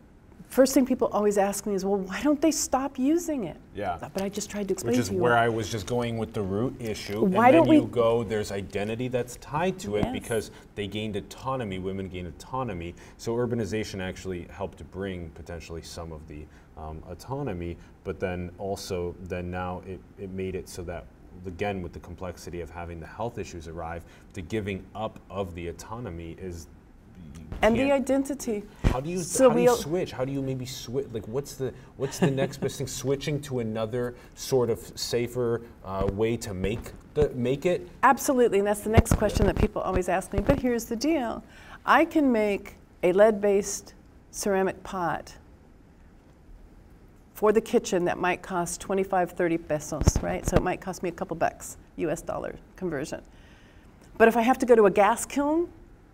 First 0.49 0.73
thing 0.73 0.83
people 0.83 1.09
always 1.13 1.37
ask 1.37 1.67
me 1.67 1.75
is, 1.75 1.85
well, 1.85 1.99
why 1.99 2.21
don't 2.23 2.41
they 2.41 2.49
stop 2.49 2.97
using 2.97 3.43
it? 3.43 3.57
Yeah. 3.75 3.99
But 4.11 4.23
I 4.23 4.29
just 4.29 4.49
tried 4.49 4.67
to 4.69 4.73
explain 4.73 4.93
Which 4.93 4.99
is 4.99 5.09
to 5.09 5.13
you. 5.13 5.19
where 5.21 5.37
I 5.37 5.47
was 5.47 5.69
just 5.69 5.85
going 5.85 6.17
with 6.17 6.33
the 6.33 6.41
root 6.41 6.75
issue. 6.79 7.23
Why 7.23 7.49
and 7.49 7.57
then 7.57 7.63
don't 7.65 7.75
you 7.75 7.83
we- 7.83 7.91
go, 7.91 8.23
there's 8.23 8.51
identity 8.51 9.09
that's 9.09 9.35
tied 9.37 9.77
to 9.79 9.97
it 9.97 10.05
Yes. 10.05 10.11
because 10.11 10.51
they 10.73 10.87
gained 10.87 11.15
autonomy, 11.15 11.77
women 11.77 12.09
gained 12.09 12.27
autonomy. 12.27 12.95
So 13.17 13.35
urbanization 13.35 14.01
actually 14.01 14.47
helped 14.49 14.79
to 14.79 14.83
bring 14.85 15.29
potentially 15.35 15.83
some 15.83 16.11
of 16.11 16.27
the 16.27 16.45
um, 16.77 17.03
autonomy, 17.07 17.77
but 18.03 18.19
then 18.19 18.49
also, 18.57 19.15
then 19.21 19.51
now 19.51 19.83
it, 19.85 19.99
it 20.17 20.31
made 20.31 20.55
it 20.55 20.67
so 20.67 20.81
that, 20.83 21.05
again, 21.45 21.83
with 21.83 21.93
the 21.93 21.99
complexity 21.99 22.61
of 22.61 22.71
having 22.71 22.99
the 22.99 23.05
health 23.05 23.37
issues 23.37 23.67
arrive, 23.67 24.03
the 24.33 24.41
giving 24.41 24.83
up 24.95 25.19
of 25.29 25.53
the 25.53 25.67
autonomy 25.67 26.35
is. 26.41 26.65
And 27.61 27.75
the 27.75 27.91
identity. 27.91 28.63
how 28.85 28.99
do 28.99 29.09
you 29.09 29.19
So 29.19 29.49
how 29.49 29.55
do 29.55 29.61
you 29.61 29.75
switch? 29.75 30.11
How 30.11 30.25
do 30.25 30.31
you 30.31 30.41
maybe 30.41 30.65
switch? 30.65 31.07
Like, 31.11 31.27
what's 31.27 31.55
the 31.55 31.73
what's 31.97 32.19
the 32.19 32.31
next 32.31 32.57
best 32.57 32.77
thing? 32.77 32.87
Switching 32.87 33.41
to 33.41 33.59
another 33.59 34.15
sort 34.35 34.69
of 34.69 34.79
safer 34.95 35.61
uh, 35.83 36.07
way 36.13 36.37
to 36.37 36.53
make 36.53 36.91
the 37.13 37.29
make 37.31 37.65
it. 37.65 37.87
Absolutely, 38.03 38.59
and 38.59 38.67
that's 38.67 38.81
the 38.81 38.89
next 38.89 39.13
question 39.13 39.45
that 39.47 39.55
people 39.55 39.81
always 39.81 40.09
ask 40.09 40.31
me. 40.33 40.39
But 40.39 40.59
here's 40.59 40.85
the 40.85 40.95
deal 40.95 41.43
I 41.85 42.05
can 42.05 42.31
make 42.31 42.75
a 43.03 43.11
lead 43.11 43.41
based 43.41 43.93
ceramic 44.31 44.81
pot 44.83 45.35
for 47.33 47.53
the 47.53 47.61
kitchen 47.61 48.03
that 48.03 48.17
might 48.17 48.41
cost 48.41 48.81
25, 48.81 49.31
30 49.31 49.57
pesos, 49.59 50.21
right? 50.21 50.45
So 50.45 50.57
it 50.57 50.61
might 50.61 50.81
cost 50.81 51.01
me 51.01 51.07
a 51.07 51.11
couple 51.13 51.37
bucks, 51.37 51.77
US 51.95 52.21
dollar 52.21 52.55
conversion. 52.75 53.21
But 54.17 54.27
if 54.27 54.35
I 54.35 54.41
have 54.41 54.57
to 54.59 54.65
go 54.65 54.75
to 54.75 54.87
a 54.87 54.91
gas 54.91 55.25
kiln, 55.25 55.69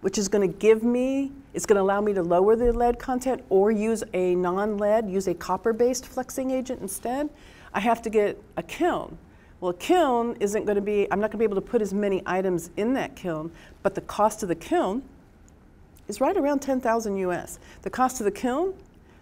which 0.05 0.19
is 0.19 0.27
going 0.27 0.47
to 0.47 0.57
give 0.59 0.83
me, 0.83 1.31
it's 1.55 1.65
going 1.65 1.77
to 1.77 1.81
allow 1.81 1.99
me 1.99 2.13
to 2.13 2.21
lower 2.21 2.55
the 2.55 2.71
lead 2.71 2.99
content 2.99 3.43
or 3.49 3.71
use 3.71 4.03
a 4.13 4.35
non 4.35 4.77
lead, 4.77 5.09
use 5.09 5.25
a 5.25 5.33
copper 5.33 5.73
based 5.73 6.05
fluxing 6.05 6.51
agent 6.51 6.79
instead, 6.79 7.27
I 7.73 7.79
have 7.79 8.03
to 8.03 8.11
get 8.11 8.39
a 8.55 8.61
kiln. 8.61 9.17
Well, 9.59 9.71
a 9.71 9.73
kiln 9.73 10.37
isn't 10.39 10.65
going 10.65 10.75
to 10.75 10.81
be, 10.81 11.11
I'm 11.11 11.19
not 11.19 11.31
going 11.31 11.31
to 11.31 11.37
be 11.39 11.43
able 11.43 11.55
to 11.55 11.67
put 11.67 11.81
as 11.81 11.91
many 11.91 12.21
items 12.27 12.69
in 12.77 12.93
that 12.93 13.15
kiln, 13.15 13.51
but 13.81 13.95
the 13.95 14.01
cost 14.01 14.43
of 14.43 14.49
the 14.49 14.53
kiln 14.53 15.01
is 16.07 16.21
right 16.21 16.37
around 16.37 16.59
10,000 16.59 17.17
US. 17.17 17.57
The 17.81 17.89
cost 17.89 18.21
of 18.21 18.25
the 18.25 18.31
kiln, 18.31 18.75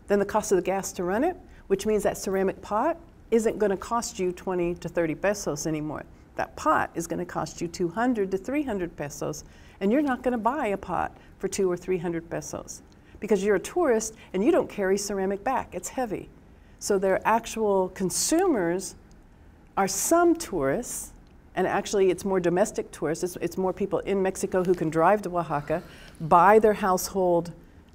then 0.10 0.20
the 0.20 0.26
cost 0.26 0.52
of 0.52 0.58
the 0.58 0.62
gas 0.62 0.92
to 0.94 1.06
run 1.06 1.24
it, 1.24 1.38
which 1.68 1.86
means 1.86 2.04
that 2.04 2.18
ceramic 2.18 2.62
pot 2.62 2.98
isn't 3.32 3.58
going 3.58 3.70
to 3.70 3.78
cost 3.78 4.20
you 4.20 4.34
20 4.34 4.76
to 4.76 4.90
30 4.90 5.16
pesos 5.16 5.66
anymore. 5.66 6.04
That 6.36 6.54
pot 6.58 6.92
is 6.94 7.08
going 7.08 7.20
to 7.20 7.26
cost 7.26 7.62
you 7.62 7.70
200 7.70 8.32
to 8.32 8.38
300 8.38 8.98
pesos, 8.98 9.46
and 9.84 9.92
you're 9.92 10.02
not 10.02 10.24
going 10.24 10.32
to 10.32 10.38
buy 10.38 10.68
a 10.68 10.78
pot 10.78 11.16
for 11.40 11.50
2 11.50 11.70
or 11.70 11.76
300 11.76 12.30
pesos 12.30 12.82
because 13.20 13.44
you're 13.44 13.58
a 13.58 13.60
tourist 13.60 14.16
and 14.32 14.42
you 14.42 14.50
don't 14.50 14.70
carry 14.70 14.98
ceramic 14.98 15.44
back. 15.44 15.76
It's 15.76 15.90
heavy. 15.90 16.30
So 16.80 16.98
their 16.98 17.20
actual 17.28 17.90
consumers 17.90 18.96
are 19.76 19.90
some 19.90 20.36
tourists, 20.36 21.12
and 21.56 21.68
actually 21.68 22.12
it's 22.12 22.24
more 22.24 22.40
domestic 22.40 22.92
tourists, 22.92 23.26
it's, 23.26 23.36
it's 23.42 23.58
more 23.58 23.74
people 23.74 24.00
in 24.00 24.22
Mexico 24.22 24.64
who 24.64 24.74
can 24.74 24.90
drive 24.90 25.22
to 25.24 25.38
Oaxaca, 25.38 25.84
buy 26.22 26.60
their 26.60 26.74
household 26.74 27.52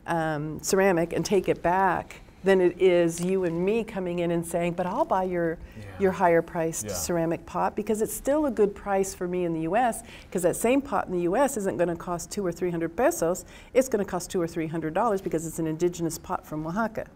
um, 0.07 0.61
ceramic 0.63 1.15
and 1.15 1.25
take 1.25 1.49
it 1.49 1.63
back 1.63 2.21
than 2.45 2.61
it 2.61 2.81
is 2.83 3.19
you 3.19 3.45
and 3.45 3.65
me 3.65 3.83
coming 3.83 4.19
in 4.19 4.31
and 4.31 4.47
saying, 4.47 4.75
but 4.75 4.85
I'll 4.85 5.07
buy 5.07 5.25
your, 5.25 5.57
your 6.01 6.13
higher 6.13 6.43
priced 6.43 6.87
Yeah. 6.87 6.93
ceramic 6.95 7.45
pot 7.47 7.75
because 7.77 8.03
it's 8.03 8.13
still 8.15 8.47
a 8.47 8.51
good 8.51 8.75
price 8.75 9.15
for 9.15 9.27
me 9.29 9.45
in 9.45 9.53
the 9.53 9.61
US 9.63 10.03
because 10.25 10.43
that 10.43 10.57
same 10.57 10.81
pot 10.81 11.07
in 11.07 11.13
the 11.13 11.23
US 11.23 11.57
isn't 11.57 11.77
going 11.77 11.89
to 11.89 11.97
cost 11.97 12.31
two 12.31 12.45
or 12.45 12.53
three 12.53 12.71
hundred 12.71 12.97
pesos, 12.97 13.45
it's 13.75 13.89
going 13.89 14.05
to 14.05 14.11
cost 14.11 14.31
two 14.31 14.41
or 14.41 14.47
three 14.47 14.67
hundred 14.67 14.95
dollars 14.95 15.21
because 15.21 15.47
it's 15.47 15.59
an 15.59 15.67
indigenous 15.67 16.19
pot 16.19 16.47
from 16.47 16.67
Oaxaca. 16.67 17.07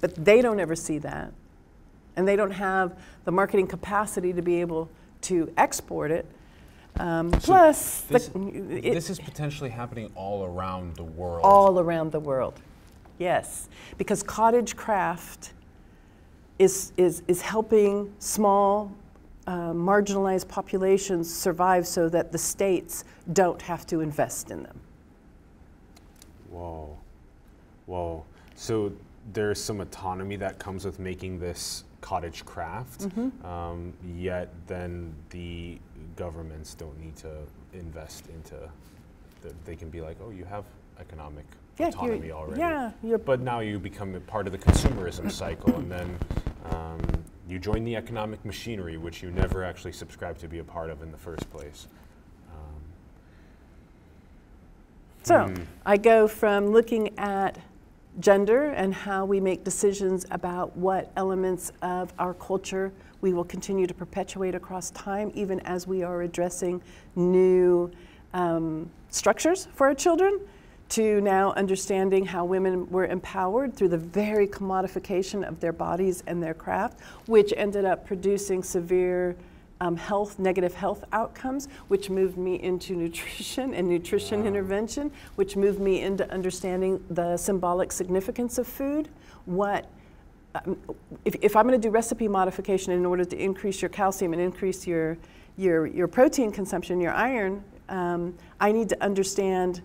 But 0.00 0.24
they 0.24 0.42
don't 0.42 0.60
ever 0.60 0.74
see 0.76 0.98
that 0.98 1.32
and 2.16 2.26
they 2.28 2.36
don't 2.36 2.50
have 2.52 2.98
the 3.24 3.32
marketing 3.32 3.66
capacity 3.66 4.32
to 4.32 4.42
be 4.42 4.60
able 4.60 4.88
to 5.22 5.52
export 5.56 6.10
it. 6.10 6.26
Um, 6.98 7.30
plus, 7.30 8.02
This, 8.02 8.28
the, 8.28 8.78
it- 8.86 8.92
this 8.94 9.08
is 9.08 9.18
potentially 9.18 9.70
happening 9.70 10.10
all 10.14 10.44
around 10.44 10.94
the 10.96 11.04
world. 11.04 11.40
all 11.42 11.78
around 11.80 12.12
the 12.12 12.20
world. 12.20 12.60
Yes, 13.18 13.68
because 13.96 14.22
cottage 14.22 14.76
craft 14.76 15.52
is, 16.62 16.92
is, 16.96 17.22
is 17.28 17.42
helping 17.42 18.12
small, 18.18 18.92
uh, 19.46 19.72
marginalized 19.72 20.48
populations 20.48 21.32
survive 21.32 21.86
so 21.86 22.08
that 22.08 22.30
the 22.32 22.38
states 22.38 23.04
don't 23.32 23.60
have 23.60 23.86
to 23.86 24.00
invest 24.00 24.50
in 24.50 24.62
them. 24.62 24.78
Whoa, 26.50 26.96
whoa. 27.86 28.24
So 28.54 28.92
there's 29.32 29.60
some 29.62 29.80
autonomy 29.80 30.36
that 30.36 30.58
comes 30.58 30.84
with 30.84 30.98
making 30.98 31.38
this 31.40 31.84
cottage 32.00 32.44
craft, 32.44 33.02
Mm-hmm. 33.02 33.46
um, 33.46 33.92
yet 34.16 34.48
then 34.66 35.14
the 35.30 35.78
governments 36.16 36.74
don't 36.74 36.98
need 37.00 37.16
to 37.16 37.30
invest 37.72 38.26
into. 38.28 38.56
The, 39.40 39.54
they 39.64 39.76
can 39.76 39.88
be 39.88 40.00
like, 40.00 40.16
oh, 40.24 40.30
you 40.30 40.44
have 40.44 40.64
economic 41.00 41.46
Yeah, 41.78 41.88
autonomy 41.88 42.30
already. 42.30 42.60
yeah, 42.60 42.92
you're- 43.02 43.22
But 43.24 43.40
now 43.40 43.60
you 43.60 43.78
become 43.78 44.14
a 44.14 44.20
part 44.20 44.46
of 44.46 44.52
the 44.52 44.58
consumerism 44.58 45.30
cycle, 45.42 45.74
and 45.76 45.90
then 45.90 46.18
um, 46.70 47.00
you 47.48 47.58
join 47.58 47.84
the 47.84 47.96
economic 47.96 48.44
machinery, 48.44 48.96
which 48.98 49.22
you 49.22 49.30
never 49.30 49.64
actually 49.64 49.92
subscribed 49.92 50.40
to 50.40 50.48
be 50.48 50.58
a 50.58 50.64
part 50.64 50.90
of 50.90 51.02
in 51.02 51.10
the 51.10 51.18
first 51.18 51.50
place. 51.50 51.88
Um, 52.52 52.80
So 55.22 55.46
Hmm. 55.46 55.62
I 55.86 55.96
go 55.96 56.28
from 56.28 56.68
looking 56.68 57.16
at 57.18 57.58
gender 58.20 58.64
and 58.70 58.92
how 58.92 59.24
we 59.24 59.40
make 59.40 59.64
decisions 59.64 60.26
about 60.30 60.76
what 60.76 61.10
elements 61.16 61.72
of 61.80 62.12
our 62.18 62.34
culture 62.34 62.92
we 63.22 63.32
will 63.32 63.44
continue 63.44 63.86
to 63.86 63.94
perpetuate 63.94 64.54
across 64.54 64.90
time, 64.90 65.30
even 65.34 65.60
as 65.60 65.86
we 65.86 66.02
are 66.02 66.22
addressing 66.22 66.82
new 67.16 67.90
um, 68.34 68.90
structures 69.10 69.68
for 69.74 69.86
our 69.86 69.94
children, 69.94 70.40
to 70.92 71.22
now 71.22 71.54
understanding 71.54 72.26
how 72.26 72.44
women 72.44 72.86
were 72.90 73.06
empowered 73.06 73.74
through 73.74 73.88
the 73.88 73.96
very 73.96 74.46
commodification 74.46 75.42
of 75.42 75.58
their 75.58 75.72
bodies 75.72 76.22
and 76.26 76.42
their 76.42 76.52
craft, 76.52 77.00
which 77.24 77.54
ended 77.56 77.86
up 77.86 78.06
producing 78.06 78.62
severe 78.62 79.34
um, 79.80 79.96
health, 79.96 80.38
negative 80.38 80.74
health 80.74 81.02
outcomes, 81.14 81.68
which 81.88 82.10
moved 82.10 82.36
me 82.36 82.62
into 82.62 82.94
nutrition 82.94 83.72
and 83.72 83.88
nutrition 83.88 84.46
intervention, 84.46 85.10
which 85.36 85.56
moved 85.56 85.80
me 85.80 86.02
into 86.02 86.30
understanding 86.30 87.02
the 87.08 87.38
symbolic 87.38 87.90
significance 87.90 88.58
of 88.58 88.66
food. 88.66 89.08
What, 89.46 89.86
um, 90.54 90.76
if, 91.24 91.36
if 91.40 91.56
I'm 91.56 91.66
going 91.66 91.80
to 91.80 91.88
do 91.88 91.90
recipe 91.90 92.28
modification 92.28 92.92
in 92.92 93.06
order 93.06 93.24
to 93.24 93.42
increase 93.42 93.80
your 93.80 93.88
calcium 93.88 94.34
and 94.34 94.42
increase 94.42 94.86
your, 94.86 95.16
your, 95.56 95.86
your 95.86 96.06
protein 96.06 96.52
consumption, 96.52 97.00
your 97.00 97.14
iron, 97.14 97.64
um, 97.88 98.36
I 98.60 98.72
need 98.72 98.90
to 98.90 99.02
understand 99.02 99.80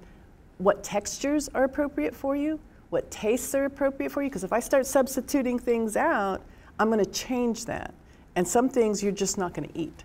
what 0.57 0.83
textures 0.83 1.49
are 1.53 1.63
appropriate 1.63 2.15
for 2.15 2.35
you, 2.35 2.59
what 2.89 3.09
tastes 3.11 3.53
are 3.53 3.65
appropriate 3.65 4.11
for 4.11 4.23
you. 4.23 4.29
Because 4.29 4.43
if 4.43 4.53
I 4.53 4.59
start 4.59 4.85
substituting 4.85 5.59
things 5.59 5.95
out, 5.95 6.41
I'm 6.79 6.89
going 6.89 7.03
to 7.03 7.11
change 7.11 7.65
that. 7.65 7.93
And 8.35 8.47
some 8.47 8.69
things 8.69 9.01
you're 9.01 9.11
just 9.11 9.37
not 9.37 9.53
going 9.53 9.67
to 9.69 9.77
eat. 9.77 10.03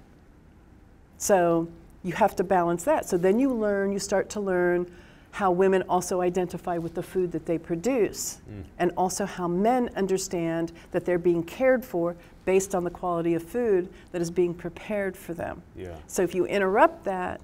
So 1.19 1.69
you 2.03 2.13
have 2.15 2.35
to 2.37 2.45
balance 2.45 2.85
that. 2.85 3.09
So 3.09 3.17
then 3.17 3.39
you 3.39 3.53
learn, 3.53 3.93
you 3.93 3.99
start 3.99 4.29
to 4.31 4.41
learn 4.41 4.91
how 5.33 5.51
women 5.51 5.83
also 5.89 6.21
identify 6.21 6.77
with 6.77 6.95
the 6.95 7.03
food 7.03 7.33
that 7.33 7.47
they 7.47 7.57
produce, 7.57 8.43
mm. 8.51 8.63
and 8.79 8.93
also 8.99 9.25
how 9.25 9.49
men 9.49 9.89
understand 9.97 10.73
that 10.91 11.07
they're 11.07 11.19
being 11.19 11.43
cared 11.43 11.83
for 11.83 12.15
based 12.45 12.75
on 12.75 12.85
the 12.85 12.91
quality 12.91 13.33
of 13.35 13.43
food 13.43 13.89
that 14.13 14.21
is 14.21 14.31
being 14.31 14.53
prepared 14.53 15.17
for 15.17 15.33
them. 15.33 15.63
Yeah. 15.75 15.97
So 16.07 16.23
if 16.23 16.35
you 16.35 16.45
interrupt 16.45 17.05
that, 17.05 17.41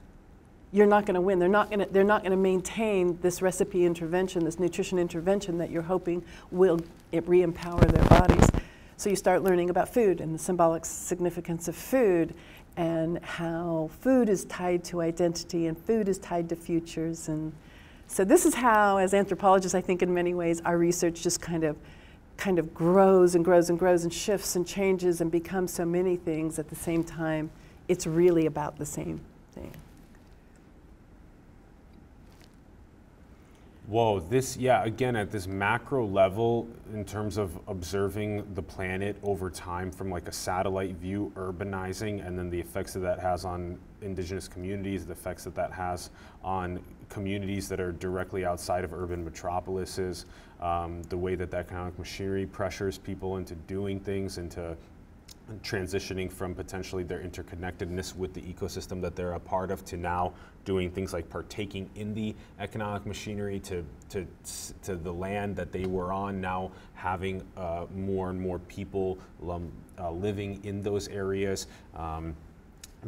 you're 0.72 0.86
not 0.86 1.06
going 1.06 1.14
to 1.14 1.20
win. 1.20 1.38
They're 1.38 1.48
not 1.48 1.70
going 1.70 1.80
to. 1.80 1.86
They're 1.86 2.04
not 2.04 2.22
going 2.22 2.32
to 2.32 2.36
maintain 2.36 3.18
this 3.22 3.40
recipe 3.40 3.84
intervention, 3.84 4.44
this 4.44 4.58
nutrition 4.58 4.98
intervention 4.98 5.58
that 5.58 5.70
you're 5.70 5.82
hoping 5.82 6.22
will 6.50 6.80
re-empower 7.12 7.84
their 7.84 8.04
bodies. 8.04 8.44
So 8.96 9.08
you 9.08 9.16
start 9.16 9.42
learning 9.42 9.70
about 9.70 9.88
food 9.88 10.20
and 10.20 10.34
the 10.34 10.38
symbolic 10.38 10.84
significance 10.84 11.68
of 11.68 11.76
food, 11.76 12.34
and 12.76 13.22
how 13.24 13.90
food 14.00 14.28
is 14.28 14.44
tied 14.44 14.84
to 14.84 15.00
identity 15.00 15.66
and 15.66 15.78
food 15.78 16.08
is 16.08 16.18
tied 16.18 16.48
to 16.50 16.56
futures. 16.56 17.28
And 17.28 17.52
so 18.06 18.24
this 18.24 18.44
is 18.44 18.54
how, 18.54 18.98
as 18.98 19.14
anthropologists, 19.14 19.74
I 19.74 19.80
think 19.80 20.02
in 20.02 20.12
many 20.12 20.34
ways 20.34 20.60
our 20.64 20.76
research 20.76 21.22
just 21.22 21.40
kind 21.40 21.64
of 21.64 21.76
kind 22.36 22.58
of 22.58 22.72
grows 22.72 23.34
and 23.34 23.44
grows 23.44 23.68
and 23.68 23.78
grows 23.78 24.04
and 24.04 24.12
shifts 24.12 24.54
and 24.54 24.66
changes 24.66 25.20
and 25.20 25.30
becomes 25.30 25.72
so 25.72 25.84
many 25.84 26.16
things 26.16 26.58
at 26.58 26.68
the 26.68 26.76
same 26.76 27.02
time. 27.02 27.50
It's 27.88 28.06
really 28.06 28.46
about 28.46 28.78
the 28.78 28.86
same 28.86 29.20
thing. 29.52 29.72
Whoa, 33.88 34.20
this, 34.20 34.58
yeah, 34.58 34.84
again, 34.84 35.16
at 35.16 35.30
this 35.30 35.46
macro 35.46 36.04
level, 36.04 36.68
in 36.92 37.06
terms 37.06 37.38
of 37.38 37.58
observing 37.68 38.44
the 38.52 38.60
planet 38.60 39.16
over 39.22 39.48
time 39.48 39.90
from 39.90 40.10
like 40.10 40.28
a 40.28 40.32
satellite 40.32 40.96
view, 40.96 41.32
urbanizing, 41.36 42.26
and 42.26 42.38
then 42.38 42.50
the 42.50 42.60
effects 42.60 42.92
that 42.92 43.00
that 43.00 43.18
has 43.18 43.46
on 43.46 43.78
indigenous 44.02 44.46
communities, 44.46 45.06
the 45.06 45.12
effects 45.12 45.44
that 45.44 45.54
that 45.54 45.72
has 45.72 46.10
on 46.44 46.80
communities 47.08 47.66
that 47.70 47.80
are 47.80 47.92
directly 47.92 48.44
outside 48.44 48.84
of 48.84 48.92
urban 48.92 49.24
metropolises, 49.24 50.26
um, 50.60 51.02
the 51.04 51.16
way 51.16 51.34
that 51.34 51.50
that 51.50 51.60
economic 51.60 51.98
machinery 51.98 52.44
pressures 52.44 52.98
people 52.98 53.38
into 53.38 53.54
doing 53.54 53.98
things, 54.00 54.36
into 54.36 54.76
transitioning 55.62 56.30
from 56.30 56.54
potentially 56.54 57.02
their 57.02 57.20
interconnectedness 57.20 58.14
with 58.14 58.34
the 58.34 58.42
ecosystem 58.42 59.00
that 59.00 59.16
they're 59.16 59.32
a 59.32 59.40
part 59.40 59.70
of 59.70 59.84
to 59.86 59.96
now 59.96 60.32
doing 60.64 60.90
things 60.90 61.12
like 61.12 61.28
partaking 61.30 61.88
in 61.94 62.12
the 62.12 62.34
economic 62.60 63.06
machinery 63.06 63.58
to, 63.58 63.84
to, 64.10 64.26
to 64.82 64.96
the 64.96 65.12
land 65.12 65.56
that 65.56 65.72
they 65.72 65.86
were 65.86 66.12
on, 66.12 66.40
now 66.40 66.70
having 66.94 67.42
uh, 67.56 67.86
more 67.94 68.28
and 68.30 68.40
more 68.40 68.58
people 68.60 69.18
um, 69.48 69.70
uh, 69.98 70.10
living 70.10 70.60
in 70.64 70.82
those 70.82 71.08
areas. 71.08 71.66
Um, 71.96 72.34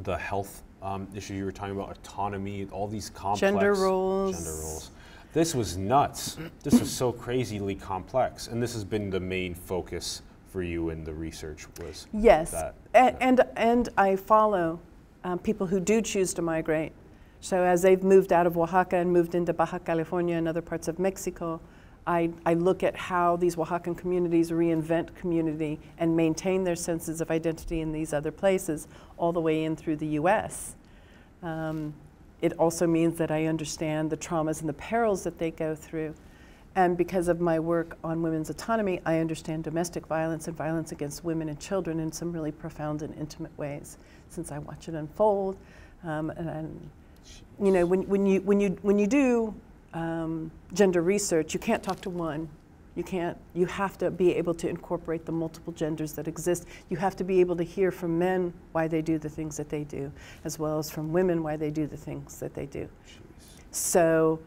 the 0.04 0.16
health 0.16 0.62
um, 0.82 1.06
issue 1.14 1.34
you 1.34 1.44
were 1.44 1.52
talking 1.52 1.74
about, 1.74 1.90
autonomy, 1.90 2.66
all 2.72 2.88
these 2.88 3.10
complex 3.10 3.40
Gender 3.40 3.74
roles. 3.74 4.36
Gender 4.36 4.50
roles. 4.62 4.90
This 5.32 5.54
was 5.54 5.76
nuts. 5.76 6.38
This 6.62 6.80
was 6.80 6.90
so 6.90 7.12
crazily 7.12 7.74
complex, 7.74 8.48
and 8.48 8.60
this 8.60 8.72
has 8.72 8.84
been 8.84 9.10
the 9.10 9.20
main 9.20 9.54
focus 9.54 10.22
for 10.50 10.62
you 10.62 10.90
in 10.90 11.04
the 11.04 11.12
research 11.14 11.66
was 11.80 12.06
Yes, 12.12 12.50
that. 12.50 12.74
and, 12.94 13.16
and, 13.20 13.40
and 13.56 13.88
I 13.96 14.16
follow 14.16 14.80
um, 15.24 15.38
people 15.38 15.66
who 15.66 15.80
do 15.80 16.02
choose 16.02 16.34
to 16.34 16.42
migrate. 16.42 16.92
So 17.40 17.62
as 17.62 17.82
they've 17.82 18.02
moved 18.02 18.32
out 18.32 18.46
of 18.46 18.58
Oaxaca 18.58 18.96
and 18.96 19.12
moved 19.12 19.34
into 19.34 19.52
Baja 19.52 19.78
California 19.78 20.36
and 20.36 20.46
other 20.46 20.60
parts 20.60 20.88
of 20.88 20.98
Mexico, 20.98 21.60
I, 22.06 22.30
I 22.44 22.54
look 22.54 22.82
at 22.82 22.96
how 22.96 23.36
these 23.36 23.56
Oaxacan 23.56 23.96
communities 23.96 24.50
reinvent 24.50 25.14
community 25.14 25.78
and 25.98 26.16
maintain 26.16 26.64
their 26.64 26.76
senses 26.76 27.20
of 27.20 27.30
identity 27.30 27.80
in 27.80 27.92
these 27.92 28.12
other 28.12 28.32
places 28.32 28.88
all 29.16 29.32
the 29.32 29.40
way 29.40 29.64
in 29.64 29.76
through 29.76 29.96
the 29.96 30.06
U.S. 30.06 30.74
Um, 31.42 31.94
it 32.40 32.54
also 32.54 32.86
means 32.86 33.18
that 33.18 33.30
I 33.30 33.46
understand 33.46 34.10
the 34.10 34.16
traumas 34.16 34.60
and 34.60 34.68
the 34.68 34.74
perils 34.74 35.24
that 35.24 35.38
they 35.38 35.50
go 35.50 35.74
through. 35.74 36.14
And 36.76 36.96
because 36.96 37.28
of 37.28 37.40
my 37.40 37.58
work 37.58 37.98
on 38.04 38.22
women's 38.22 38.48
autonomy, 38.48 39.00
I 39.04 39.18
understand 39.18 39.64
domestic 39.64 40.06
violence 40.06 40.46
and 40.46 40.56
violence 40.56 40.92
against 40.92 41.24
women 41.24 41.48
and 41.48 41.58
children 41.58 41.98
in 41.98 42.12
some 42.12 42.32
really 42.32 42.52
profound 42.52 43.02
and 43.02 43.16
intimate 43.18 43.56
ways, 43.58 43.98
since 44.28 44.52
I 44.52 44.58
watch 44.58 44.88
it 44.88 44.94
unfold. 44.94 45.56
Um, 46.04 46.30
and, 46.30 46.48
and, 46.48 46.90
you 47.60 47.72
know, 47.72 47.84
when, 47.84 48.08
when, 48.08 48.24
you, 48.24 48.40
when, 48.42 48.60
you, 48.60 48.78
when 48.82 48.98
you 48.98 49.06
do 49.06 49.54
um, 49.94 50.50
gender 50.72 51.02
research, 51.02 51.54
you 51.54 51.60
can't 51.60 51.82
talk 51.82 52.00
to 52.02 52.10
one. 52.10 52.48
You 52.94 53.04
can't, 53.04 53.36
you 53.54 53.66
have 53.66 53.98
to 53.98 54.10
be 54.10 54.34
able 54.34 54.54
to 54.54 54.68
incorporate 54.68 55.24
the 55.24 55.32
multiple 55.32 55.72
genders 55.72 56.12
that 56.12 56.28
exist. 56.28 56.66
You 56.88 56.96
have 56.98 57.16
to 57.16 57.24
be 57.24 57.40
able 57.40 57.56
to 57.56 57.62
hear 57.62 57.90
from 57.90 58.18
men 58.18 58.52
why 58.72 58.88
they 58.88 59.00
do 59.00 59.18
the 59.18 59.28
things 59.28 59.56
that 59.56 59.68
they 59.68 59.84
do, 59.84 60.12
as 60.44 60.58
well 60.58 60.78
as 60.78 60.90
from 60.90 61.12
women 61.12 61.42
why 61.42 61.56
they 61.56 61.70
do 61.70 61.86
the 61.86 61.96
things 61.96 62.38
that 62.40 62.54
they 62.54 62.66
do. 62.66 62.88
So, 63.70 64.40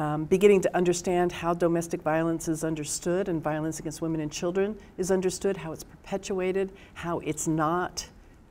um, 0.00 0.24
beginning 0.24 0.62
to 0.62 0.74
understand 0.74 1.30
how 1.30 1.52
domestic 1.52 2.00
violence 2.00 2.48
is 2.48 2.64
understood 2.64 3.28
and 3.28 3.42
violence 3.42 3.80
against 3.80 4.00
women 4.00 4.22
and 4.22 4.32
children 4.32 4.74
is 4.96 5.10
understood, 5.10 5.58
how 5.58 5.72
it's 5.72 5.84
perpetuated, 5.84 6.72
how 6.94 7.18
it's 7.18 7.46
not 7.46 8.08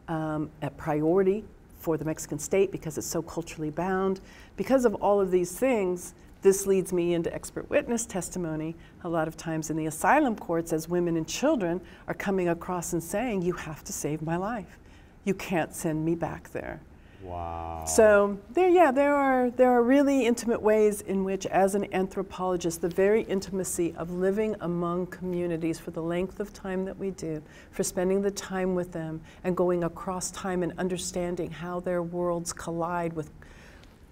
um, 0.07 0.51
a 0.61 0.69
priority 0.69 1.43
for 1.79 1.97
the 1.97 2.05
Mexican 2.05 2.37
state 2.37 2.71
because 2.71 2.99
it's 2.99 3.07
so 3.07 3.23
culturally 3.23 3.71
bound. 3.71 4.21
Because 4.57 4.85
of 4.85 4.93
all 4.95 5.19
of 5.19 5.31
these 5.31 5.57
things, 5.57 6.13
this 6.43 6.67
leads 6.67 6.93
me 6.93 7.15
into 7.15 7.33
expert 7.33 7.67
witness 7.67 8.05
testimony. 8.05 8.75
A 9.03 9.09
lot 9.09 9.27
of 9.27 9.35
times 9.35 9.71
in 9.71 9.75
the 9.75 9.87
asylum 9.87 10.35
courts, 10.35 10.71
as 10.71 10.87
women 10.87 11.17
and 11.17 11.27
children 11.27 11.81
are 12.07 12.13
coming 12.13 12.49
across 12.49 12.93
and 12.93 13.03
saying, 13.03 13.41
You 13.41 13.53
have 13.53 13.83
to 13.85 13.91
save 13.91 14.21
my 14.21 14.37
life. 14.37 14.77
You 15.25 15.33
can't 15.33 15.73
send 15.73 16.05
me 16.05 16.13
back 16.13 16.51
there. 16.51 16.79
Wow. 17.21 17.83
So 17.85 18.39
there, 18.51 18.69
yeah, 18.69 18.91
there 18.91 19.15
are 19.15 19.49
there 19.49 19.71
are 19.71 19.83
really 19.83 20.25
intimate 20.25 20.61
ways 20.61 21.01
in 21.01 21.23
which, 21.23 21.45
as 21.47 21.75
an 21.75 21.93
anthropologist, 21.93 22.81
the 22.81 22.87
very 22.89 23.23
intimacy 23.23 23.93
of 23.97 24.11
living 24.11 24.55
among 24.61 25.07
communities 25.07 25.79
for 25.79 25.91
the 25.91 26.01
length 26.01 26.39
of 26.39 26.53
time 26.53 26.85
that 26.85 26.97
we 26.97 27.11
do, 27.11 27.41
for 27.71 27.83
spending 27.83 28.21
the 28.21 28.31
time 28.31 28.73
with 28.73 28.93
them, 28.93 29.19
and 29.43 29.57
going 29.57 29.83
across 29.83 30.31
time 30.31 30.63
and 30.63 30.71
understanding 30.77 31.51
how 31.51 31.81
their 31.81 32.01
worlds 32.01 32.53
collide 32.53 33.13
with 33.13 33.31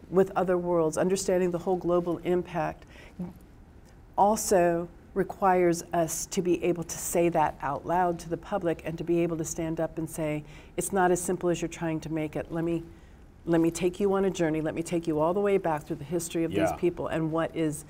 with 0.10 0.32
other 0.36 0.58
worlds, 0.58 0.98
understanding 0.98 1.52
the 1.52 1.58
whole 1.58 1.76
global 1.76 2.18
impact, 2.20 2.86
also 4.18 4.88
requires 5.14 5.84
us 5.94 6.28
to 6.28 6.42
be 6.42 6.64
able 6.64 6.84
to 6.84 6.98
say 6.98 7.28
that 7.28 7.58
out 7.62 7.86
loud 7.86 8.20
to 8.20 8.30
the 8.30 8.38
public 8.38 8.84
and 8.86 8.98
to 8.98 9.04
be 9.04 9.20
able 9.20 9.36
to 9.36 9.44
stand 9.44 9.80
up 9.80 9.98
and 9.98 10.10
say, 10.10 10.44
it's 10.78 10.94
not 10.94 11.12
as 11.12 11.20
simple 11.20 11.50
as 11.50 11.62
you're 11.62 11.68
trying 11.68 12.00
to 12.00 12.12
make 12.12 12.36
it. 12.36 12.52
Let 12.52 12.64
me, 12.64 12.84
let 13.48 13.62
me 13.62 13.72
take 13.72 14.00
you 14.00 14.14
on 14.14 14.26
a 14.26 14.30
journey. 14.30 14.62
Let 14.62 14.76
me 14.76 14.84
take 14.84 15.08
you 15.08 15.20
all 15.20 15.34
the 15.34 15.40
way 15.40 15.58
back 15.58 15.84
through 15.86 15.96
the 15.98 16.04
history 16.04 16.44
of 16.44 16.52
Yeah. 16.52 16.66
these 16.66 16.74
people 16.80 17.08
and 17.08 17.32
what 17.32 17.56
is 17.56 17.86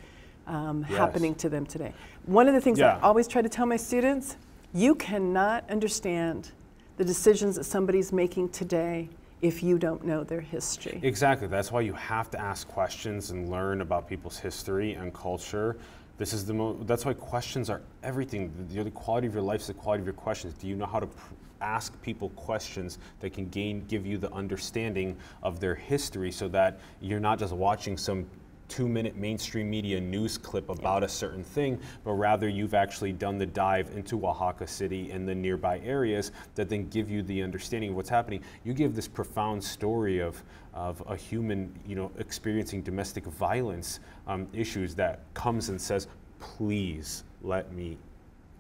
um, 0.46 0.86
Yes. 0.88 0.98
happening 0.98 1.36
to 1.36 1.50
them 1.50 1.66
today. 1.66 1.94
One 2.26 2.48
of 2.48 2.54
the 2.54 2.62
things 2.62 2.80
Yeah. 2.80 2.98
I 2.98 3.02
always 3.02 3.28
try 3.28 3.42
to 3.42 3.50
tell 3.50 3.66
my 3.66 3.76
students 3.76 4.38
you 4.74 4.96
cannot 4.96 5.70
understand 5.70 6.52
the 6.96 7.04
decisions 7.04 7.58
that 7.58 7.66
somebody's 7.66 8.14
making 8.14 8.50
today 8.50 9.10
if 9.42 9.62
you 9.62 9.78
don't 9.78 10.06
know 10.06 10.24
their 10.24 10.40
history. 10.42 11.00
Exactly. 11.04 11.48
That's 11.48 11.70
why 11.72 11.82
you 11.82 11.94
have 11.94 12.32
to 12.32 12.40
ask 12.40 12.68
questions 12.68 13.32
and 13.32 13.50
learn 13.50 13.82
about 13.82 14.08
people's 14.08 14.40
history 14.40 14.94
and 14.94 15.14
culture. 15.14 15.76
This 16.18 16.32
is 16.34 16.46
the 16.46 16.54
mo- 16.54 16.78
that's 16.86 17.06
why 17.06 17.14
questions 17.14 17.70
are 17.70 17.82
everything. 18.02 18.52
The, 18.70 18.84
the 18.86 18.92
quality 18.92 19.28
of 19.28 19.34
your 19.34 19.44
life 19.44 19.62
is 19.62 19.68
the 19.68 19.74
quality 19.74 20.02
of 20.02 20.08
your 20.08 20.14
questions. 20.16 20.54
Do 20.54 20.68
you 20.68 20.76
know 20.76 20.86
how 20.88 21.00
to 21.02 21.08
pr- 21.08 21.34
ask 21.62 22.00
people 22.02 22.30
questions 22.30 23.00
that 23.20 23.34
can 23.34 23.48
gain 23.50 23.86
give 23.88 24.06
you 24.06 24.18
the 24.18 24.32
understanding 24.34 25.16
of 25.44 25.60
their 25.60 25.76
history 25.76 26.32
so 26.32 26.48
that 26.50 26.80
you're 27.02 27.20
not 27.20 27.40
just 27.40 27.54
watching 27.54 27.98
some 27.98 28.26
two 28.68 28.88
minute 28.88 29.16
mainstream 29.16 29.70
media 29.70 30.00
news 30.00 30.38
clip 30.38 30.70
about 30.70 31.04
a 31.04 31.08
certain 31.08 31.44
thing, 31.44 31.80
but 32.04 32.14
rather 32.14 32.50
you've 32.50 32.74
actually 32.74 33.12
done 33.12 33.38
the 33.38 33.46
dive 33.46 33.90
into 33.96 34.26
Oaxaca 34.26 34.68
City 34.68 35.12
and 35.12 35.28
the 35.28 35.36
nearby 35.36 35.80
areas 35.80 36.32
that 36.56 36.70
then 36.70 36.88
give 36.90 37.10
you 37.10 37.24
the 37.24 37.42
understanding 37.42 37.92
of 37.92 37.96
what's 37.96 38.10
happening. 38.10 38.44
You 38.64 38.74
give 38.74 38.96
this 38.96 39.08
profound 39.08 39.64
story 39.64 40.20
of, 40.20 40.44
of 40.74 41.02
a 41.08 41.16
human 41.16 41.74
you 41.86 41.96
know, 41.96 42.12
experiencing 42.18 42.82
domestic 42.82 43.26
violence 43.26 44.00
um, 44.28 44.48
issues 44.54 44.96
that 44.96 45.22
comes 45.34 45.70
and 45.70 45.80
says, 45.80 46.08
please 46.40 47.24
let 47.42 47.72
me 47.74 47.98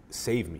save 0.09 0.49
me, 0.49 0.59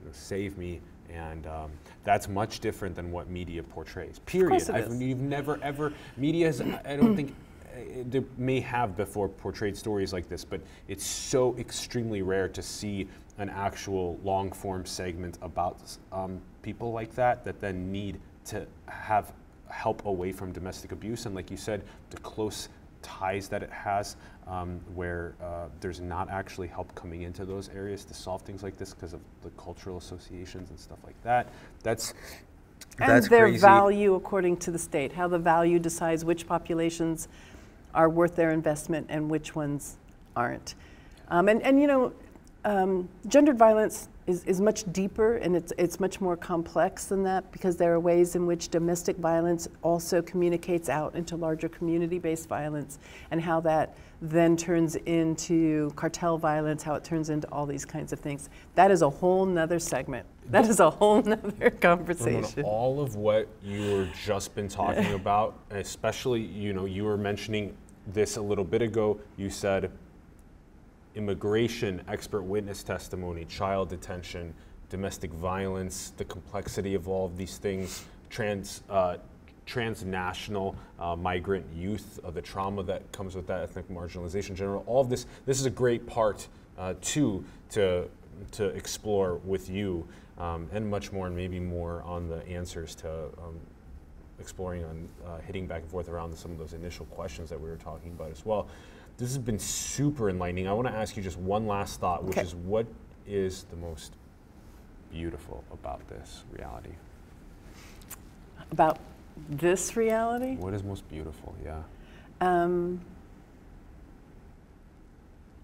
you 0.00 0.06
know, 0.06 0.12
save 0.12 0.58
me. 0.58 0.80
And 1.12 1.46
um, 1.46 1.70
that's 2.04 2.28
much 2.28 2.60
different 2.60 2.94
than 2.96 3.10
what 3.12 3.28
media 3.28 3.62
portrays. 3.62 4.18
Period. 4.20 4.50
course 4.50 4.68
it 4.68 4.74
I've- 4.74 4.92
is. 4.94 5.00
You've 5.02 5.20
never 5.20 5.58
ever 5.62 5.92
media 6.16 6.46
has. 6.46 6.60
I 6.60 6.96
don't 6.96 7.14
think 7.14 7.34
uh, 7.74 8.02
they 8.08 8.22
may 8.38 8.60
have 8.60 8.96
before 8.96 9.28
portrayed 9.28 9.76
stories 9.76 10.12
like 10.12 10.28
this, 10.28 10.44
but 10.44 10.60
it's 10.88 11.04
so 11.06 11.56
extremely 11.58 12.22
rare 12.22 12.48
to 12.48 12.62
see 12.62 13.08
an 13.38 13.50
actual 13.50 14.18
long 14.22 14.50
form 14.52 14.84
segment 14.86 15.38
about 15.42 15.78
um, 16.12 16.40
people 16.62 16.92
like 16.92 17.14
that 17.14 17.44
that 17.44 17.60
then 17.60 17.90
need 17.90 18.18
to 18.46 18.66
have 18.86 19.32
help 19.68 20.04
away 20.06 20.32
from 20.32 20.52
domestic 20.52 20.92
abuse 20.92 21.24
and, 21.26 21.34
like 21.34 21.50
you 21.50 21.56
said, 21.56 21.82
the 22.10 22.18
close 22.18 22.68
ties 23.02 23.48
that 23.48 23.62
it 23.62 23.70
has, 23.70 24.16
um, 24.46 24.80
where 24.94 25.34
uh, 25.42 25.66
there's 25.80 26.00
not 26.00 26.30
actually 26.30 26.68
help 26.68 26.94
coming 26.94 27.22
into 27.22 27.44
those 27.44 27.68
areas 27.70 28.04
to 28.06 28.14
solve 28.14 28.42
things 28.42 28.62
like 28.62 28.76
this 28.76 28.94
because 28.94 29.12
of 29.12 29.20
the 29.42 29.50
cultural 29.50 29.98
associations 29.98 30.70
and 30.70 30.78
stuff 30.78 30.98
like 31.04 31.20
that. 31.22 31.48
That's 31.82 32.14
And 32.98 33.08
that's 33.08 33.28
their 33.28 33.46
crazy. 33.46 33.60
value 33.60 34.14
according 34.14 34.58
to 34.58 34.70
the 34.70 34.78
state, 34.78 35.12
how 35.12 35.28
the 35.28 35.38
value 35.38 35.78
decides 35.78 36.24
which 36.24 36.46
populations 36.46 37.28
are 37.94 38.08
worth 38.08 38.36
their 38.36 38.50
investment 38.52 39.06
and 39.08 39.30
which 39.30 39.54
ones 39.54 39.96
aren't. 40.36 40.74
Um, 41.28 41.48
and, 41.48 41.62
and 41.62 41.80
you 41.80 41.86
know, 41.86 42.12
um, 42.64 43.08
gendered 43.26 43.58
violence 43.58 44.08
is, 44.26 44.44
is 44.44 44.60
much 44.60 44.90
deeper 44.92 45.36
and 45.38 45.56
it's, 45.56 45.72
it's 45.78 45.98
much 45.98 46.20
more 46.20 46.36
complex 46.36 47.06
than 47.06 47.22
that 47.24 47.50
because 47.52 47.76
there 47.76 47.92
are 47.92 48.00
ways 48.00 48.36
in 48.36 48.46
which 48.46 48.68
domestic 48.68 49.16
violence 49.16 49.68
also 49.82 50.22
communicates 50.22 50.88
out 50.88 51.14
into 51.14 51.36
larger 51.36 51.68
community 51.68 52.18
based 52.18 52.48
violence 52.48 52.98
and 53.30 53.40
how 53.40 53.60
that 53.60 53.96
then 54.20 54.56
turns 54.56 54.94
into 54.94 55.90
cartel 55.96 56.38
violence, 56.38 56.82
how 56.84 56.94
it 56.94 57.02
turns 57.02 57.28
into 57.28 57.48
all 57.48 57.66
these 57.66 57.84
kinds 57.84 58.12
of 58.12 58.20
things. 58.20 58.48
That 58.76 58.92
is 58.92 59.02
a 59.02 59.10
whole 59.10 59.44
nother 59.44 59.80
segment. 59.80 60.26
That 60.50 60.66
is 60.66 60.78
a 60.78 60.90
whole 60.90 61.22
nother 61.22 61.52
Ramona, 61.58 61.70
conversation. 61.72 62.62
all 62.62 63.00
of 63.00 63.16
what 63.16 63.48
you 63.64 63.96
were 63.96 64.08
just 64.24 64.54
been 64.54 64.68
talking 64.68 65.12
about, 65.14 65.58
especially, 65.70 66.40
you 66.40 66.72
know, 66.72 66.84
you 66.84 67.02
were 67.04 67.16
mentioning 67.16 67.76
this 68.06 68.36
a 68.36 68.42
little 68.42 68.64
bit 68.64 68.80
ago. 68.80 69.18
You 69.36 69.50
said 69.50 69.90
immigration, 71.14 72.00
expert 72.08 72.42
witness 72.42 72.82
testimony, 72.82 73.44
child 73.44 73.88
detention, 73.88 74.54
domestic 74.88 75.32
violence, 75.32 76.12
the 76.16 76.24
complexity 76.24 76.94
of 76.94 77.08
all 77.08 77.26
of 77.26 77.36
these 77.36 77.58
things, 77.58 78.04
trans, 78.30 78.82
uh, 78.90 79.16
transnational 79.66 80.76
uh, 80.98 81.16
migrant 81.16 81.66
youth, 81.74 82.20
uh, 82.24 82.30
the 82.30 82.42
trauma 82.42 82.82
that 82.82 83.10
comes 83.12 83.34
with 83.34 83.46
that, 83.46 83.62
ethnic 83.62 83.88
marginalization 83.88 84.50
in 84.50 84.56
general. 84.56 84.82
All 84.86 85.00
of 85.00 85.08
this, 85.08 85.26
this 85.46 85.60
is 85.60 85.66
a 85.66 85.70
great 85.70 86.06
part 86.06 86.46
uh, 86.78 86.94
too 87.00 87.44
to 87.70 88.08
to 88.50 88.66
explore 88.68 89.36
with 89.44 89.68
you, 89.68 90.06
um, 90.38 90.68
and 90.72 90.88
much 90.88 91.12
more, 91.12 91.26
and 91.26 91.36
maybe 91.36 91.60
more 91.60 92.02
on 92.02 92.28
the 92.28 92.46
answers 92.48 92.94
to 92.96 93.08
um, 93.38 93.60
exploring 94.40 94.84
on 94.84 95.08
uh, 95.26 95.38
hitting 95.46 95.66
back 95.66 95.82
and 95.82 95.90
forth 95.90 96.08
around 96.08 96.34
some 96.34 96.50
of 96.50 96.58
those 96.58 96.72
initial 96.72 97.06
questions 97.06 97.48
that 97.48 97.60
we 97.60 97.68
were 97.68 97.76
talking 97.76 98.10
about 98.10 98.30
as 98.30 98.44
well. 98.44 98.66
This 99.22 99.30
has 99.30 99.38
been 99.38 99.60
super 99.60 100.28
enlightening. 100.28 100.66
I 100.66 100.72
want 100.72 100.88
to 100.88 100.92
ask 100.92 101.16
you 101.16 101.22
just 101.22 101.38
one 101.38 101.68
last 101.68 102.00
thought, 102.00 102.24
which 102.24 102.36
Okay. 102.36 102.44
is 102.44 102.56
what 102.56 102.88
is 103.24 103.62
the 103.70 103.76
most 103.76 104.14
beautiful 105.12 105.62
about 105.72 106.08
this 106.08 106.42
reality? 106.50 106.90
About 108.72 108.98
this 109.48 109.96
reality? 109.96 110.56
What 110.56 110.74
is 110.74 110.82
most 110.82 111.08
beautiful? 111.08 111.54
Yeah. 111.64 111.82
Um, 112.40 113.00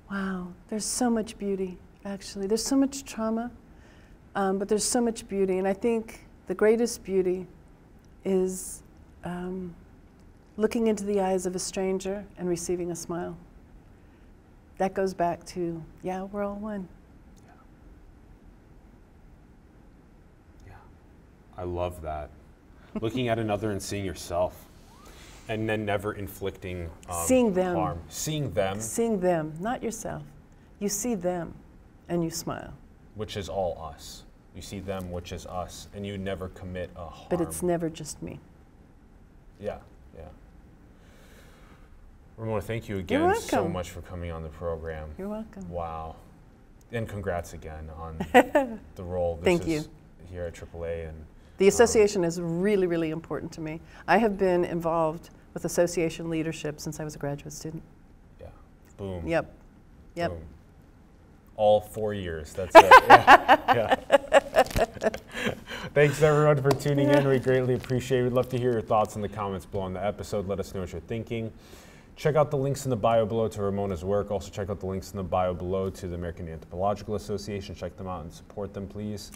wow, 0.09 0.53
there's 0.69 0.85
so 0.85 1.11
much 1.11 1.37
beauty, 1.37 1.79
actually. 2.05 2.47
There's 2.47 2.65
so 2.65 2.77
much 2.77 3.05
trauma, 3.05 3.51
um, 4.37 4.61
but 4.61 4.69
there's 4.69 4.85
so 4.85 5.01
much 5.01 5.27
beauty. 5.27 5.59
And 5.59 5.67
I 5.67 5.73
think 5.73 6.29
the 6.47 6.55
greatest 6.55 7.03
beauty 7.03 7.49
is 8.25 8.85
um, 9.25 9.75
looking 10.57 10.87
into 10.87 11.03
the 11.03 11.21
eyes 11.21 11.45
of 11.45 11.57
a 11.57 11.59
stranger 11.59 12.25
and 12.39 12.49
receiving 12.49 12.93
a 12.93 12.95
smile. 12.95 13.37
That 14.79 14.95
goes 14.95 15.13
back 15.13 15.45
to, 15.47 15.83
yeah, 16.03 16.23
we're 16.23 16.45
all 16.45 16.55
one. 16.57 16.89
Yeah. 20.67 20.75
I 21.57 21.65
love 21.65 22.01
that. 22.03 22.31
Looking 23.01 23.29
at 23.29 23.39
another 23.39 23.71
and 23.71 23.83
seeing 23.83 24.05
yourself. 24.05 24.65
And 25.49 25.69
then 25.69 25.85
never 25.85 26.13
inflicting 26.13 26.91
um, 27.09 27.25
Seeing 27.27 27.53
them. 27.55 27.75
harm. 27.75 28.01
Seeing 28.09 28.53
them, 28.53 28.81
Seeing 28.81 29.19
them, 29.19 29.55
not 29.61 29.83
yourself. 29.83 30.23
You 30.79 30.89
see 30.91 31.15
them 31.15 31.55
and 32.09 32.23
you 32.23 32.31
smile. 32.31 32.73
which 33.15 33.37
is 33.37 33.49
all 33.49 33.81
us. 33.83 34.25
You 34.55 34.63
see 34.63 34.79
them, 34.81 35.11
which 35.11 35.33
is 35.33 35.47
us, 35.47 35.89
and 35.95 36.07
you 36.07 36.19
never 36.19 36.49
commit 36.51 36.91
a 36.97 37.07
harm. 37.07 37.27
But 37.31 37.41
it's 37.41 37.63
never 37.63 37.89
just 37.91 38.23
me. 38.23 38.39
Yeah, 39.61 39.67
yeah. 39.67 39.79
Ramona, 42.39 42.61
thank 42.63 42.89
you 42.89 42.99
again 42.99 43.35
so 43.41 43.67
much 43.69 43.91
for 43.91 44.01
coming 44.03 44.31
on 44.31 44.45
the 44.45 44.49
program. 44.49 45.11
You're 45.19 45.29
welcome. 45.29 45.69
Wow. 45.69 46.15
And 46.93 47.09
congrats 47.09 47.53
again 47.53 47.91
on 47.97 48.19
the 48.95 49.03
role 49.03 49.37
this 49.37 49.45
Thank 49.45 49.63
is 49.63 49.69
you. 49.69 49.85
here 50.31 50.45
at 50.45 50.55
AAA. 50.55 51.09
And 51.09 51.25
The 51.59 51.67
um, 51.67 51.69
association 51.69 52.23
is 52.23 52.41
really, 52.41 52.87
really 52.87 53.11
important 53.11 53.51
to 53.53 53.61
me. 53.61 53.81
I 54.07 54.19
have 54.19 54.39
been 54.39 54.65
involved 54.65 55.31
with 55.53 55.65
association 55.65 56.31
leadership 56.31 56.81
since 56.81 57.01
I 57.01 57.05
was 57.05 57.17
a 57.17 57.19
graduate 57.19 57.53
student. 57.53 57.83
yeah, 58.41 58.47
boom. 58.97 59.27
Yep. 59.27 59.53
Yep. 60.15 60.31
Boom. 60.31 60.43
All 61.57 61.81
four 61.81 62.15
years. 62.15 62.53
That's 62.53 62.75
it. 62.77 62.85
yeah. 63.09 63.97
yeah. 64.09 65.09
Thanks 65.95 66.23
everyone 66.23 66.63
for 66.63 66.71
tuning 66.71 67.09
in. 67.09 67.27
We 67.27 67.41
greatly 67.41 67.75
appreciate 67.75 68.21
it. 68.21 68.25
We'd 68.25 68.33
love 68.33 68.49
to 68.51 68.59
hear 68.59 68.71
your 68.73 68.81
thoughts 68.81 69.17
in 69.17 69.23
the 69.23 69.29
comments 69.29 69.67
below 69.67 69.83
on 69.83 69.93
the 69.93 70.05
episode. 70.05 70.47
Let 70.47 70.61
us 70.61 70.73
know 70.73 70.83
what 70.83 70.93
you're 70.93 71.01
thinking. 71.01 71.53
Check 72.19 72.35
out 72.35 72.51
the 72.51 72.57
links 72.57 72.85
in 72.85 72.91
the 72.91 72.97
bio 72.97 73.25
below 73.25 73.47
to 73.47 73.63
Ramona's 73.63 74.05
work. 74.05 74.33
Also, 74.33 74.51
check 74.51 74.71
out 74.71 74.81
the 74.81 74.87
links 74.87 75.13
in 75.13 75.17
the 75.17 75.23
bio 75.23 75.55
below 75.55 75.89
to 75.89 76.09
the 76.09 76.17
American 76.17 76.49
Anthropological 76.49 77.15
Association. 77.15 77.77
Check 77.77 77.97
them 77.97 78.09
out 78.09 78.25
and 78.25 78.33
support 78.33 78.75
them, 78.75 78.89
please. 78.89 79.31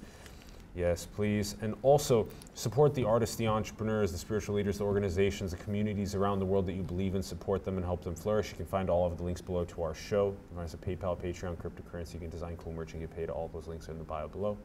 Yes, 0.74 1.06
please. 1.06 1.54
And 1.62 1.76
also 1.84 2.26
support 2.54 2.92
the 2.92 3.04
artists, 3.04 3.36
the 3.36 3.46
entrepreneurs, 3.46 4.10
the 4.10 4.18
spiritual 4.18 4.56
leaders, 4.56 4.78
the 4.78 4.84
organizations, 4.84 5.52
the 5.52 5.58
communities 5.58 6.16
around 6.16 6.40
the 6.40 6.44
world 6.44 6.66
that 6.66 6.72
you 6.72 6.82
believe 6.82 7.14
in. 7.14 7.22
Support 7.22 7.64
them 7.64 7.76
and 7.76 7.86
help 7.86 8.02
them 8.02 8.16
flourish. 8.16 8.50
You 8.50 8.56
can 8.56 8.66
find 8.66 8.90
all 8.90 9.06
of 9.06 9.16
the 9.16 9.22
links 9.22 9.40
below 9.40 9.64
to 9.64 9.82
our 9.84 9.94
show. 9.94 10.34
There's 10.56 10.74
a 10.74 10.76
PayPal, 10.76 11.16
Patreon, 11.16 11.58
cryptocurrency. 11.58 12.14
You 12.14 12.20
can 12.20 12.30
design 12.30 12.56
cool 12.56 12.72
merch 12.72 12.94
and 12.94 13.00
get 13.00 13.14
paid. 13.14 13.30
All 13.30 13.48
those 13.52 13.68
links 13.68 13.88
are 13.88 13.92
in 13.92 13.98
the 13.98 14.04
bio 14.04 14.26
below. 14.26 14.58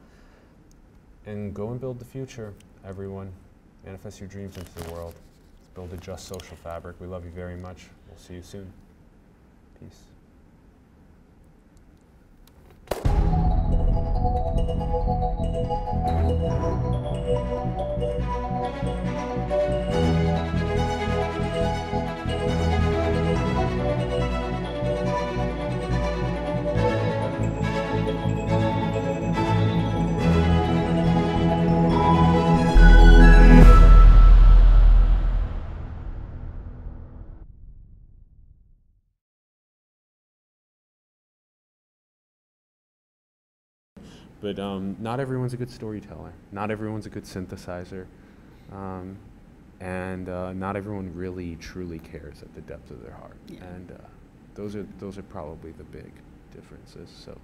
And 1.27 1.53
go 1.53 1.69
and 1.69 1.79
build 1.79 1.99
the 1.99 2.05
future, 2.05 2.55
everyone. 2.83 3.31
Manifest 3.85 4.19
your 4.19 4.27
dreams 4.27 4.57
into 4.57 4.73
the 4.73 4.91
world. 4.91 5.13
Build 5.75 5.93
a 5.93 5.97
just 5.97 6.27
social 6.27 6.57
fabric. 6.57 6.95
We 6.99 7.05
love 7.05 7.23
you 7.23 7.29
very 7.29 7.55
much. 7.55 7.89
See 8.17 8.33
you 8.33 8.41
soon. 8.41 8.73
Peace. 9.79 10.16
But 44.47 44.59
um, 44.59 44.95
not 45.01 45.19
everyone's 45.19 45.53
a 45.53 45.57
good 45.57 45.69
storyteller. 45.69 46.31
Not 46.53 46.71
everyone's 46.71 47.05
a 47.05 47.09
good 47.09 47.25
synthesizer. 47.25 48.05
Um, 48.71 49.17
and 49.81 50.29
uh, 50.29 50.53
not 50.53 50.77
everyone 50.77 51.13
really 51.13 51.57
truly 51.57 51.99
cares 51.99 52.41
at 52.43 52.55
the 52.55 52.61
depth 52.61 52.89
of 52.89 53.03
their 53.03 53.11
heart. 53.11 53.35
Yeah. 53.49 53.65
And 53.65 53.91
uh, 53.91 53.95
those 54.55 54.73
are 54.77 54.87
those 54.99 55.17
are 55.17 55.23
probably 55.23 55.73
the 55.73 55.83
big 55.83 56.13
differences. 56.55 57.09
So 57.09 57.37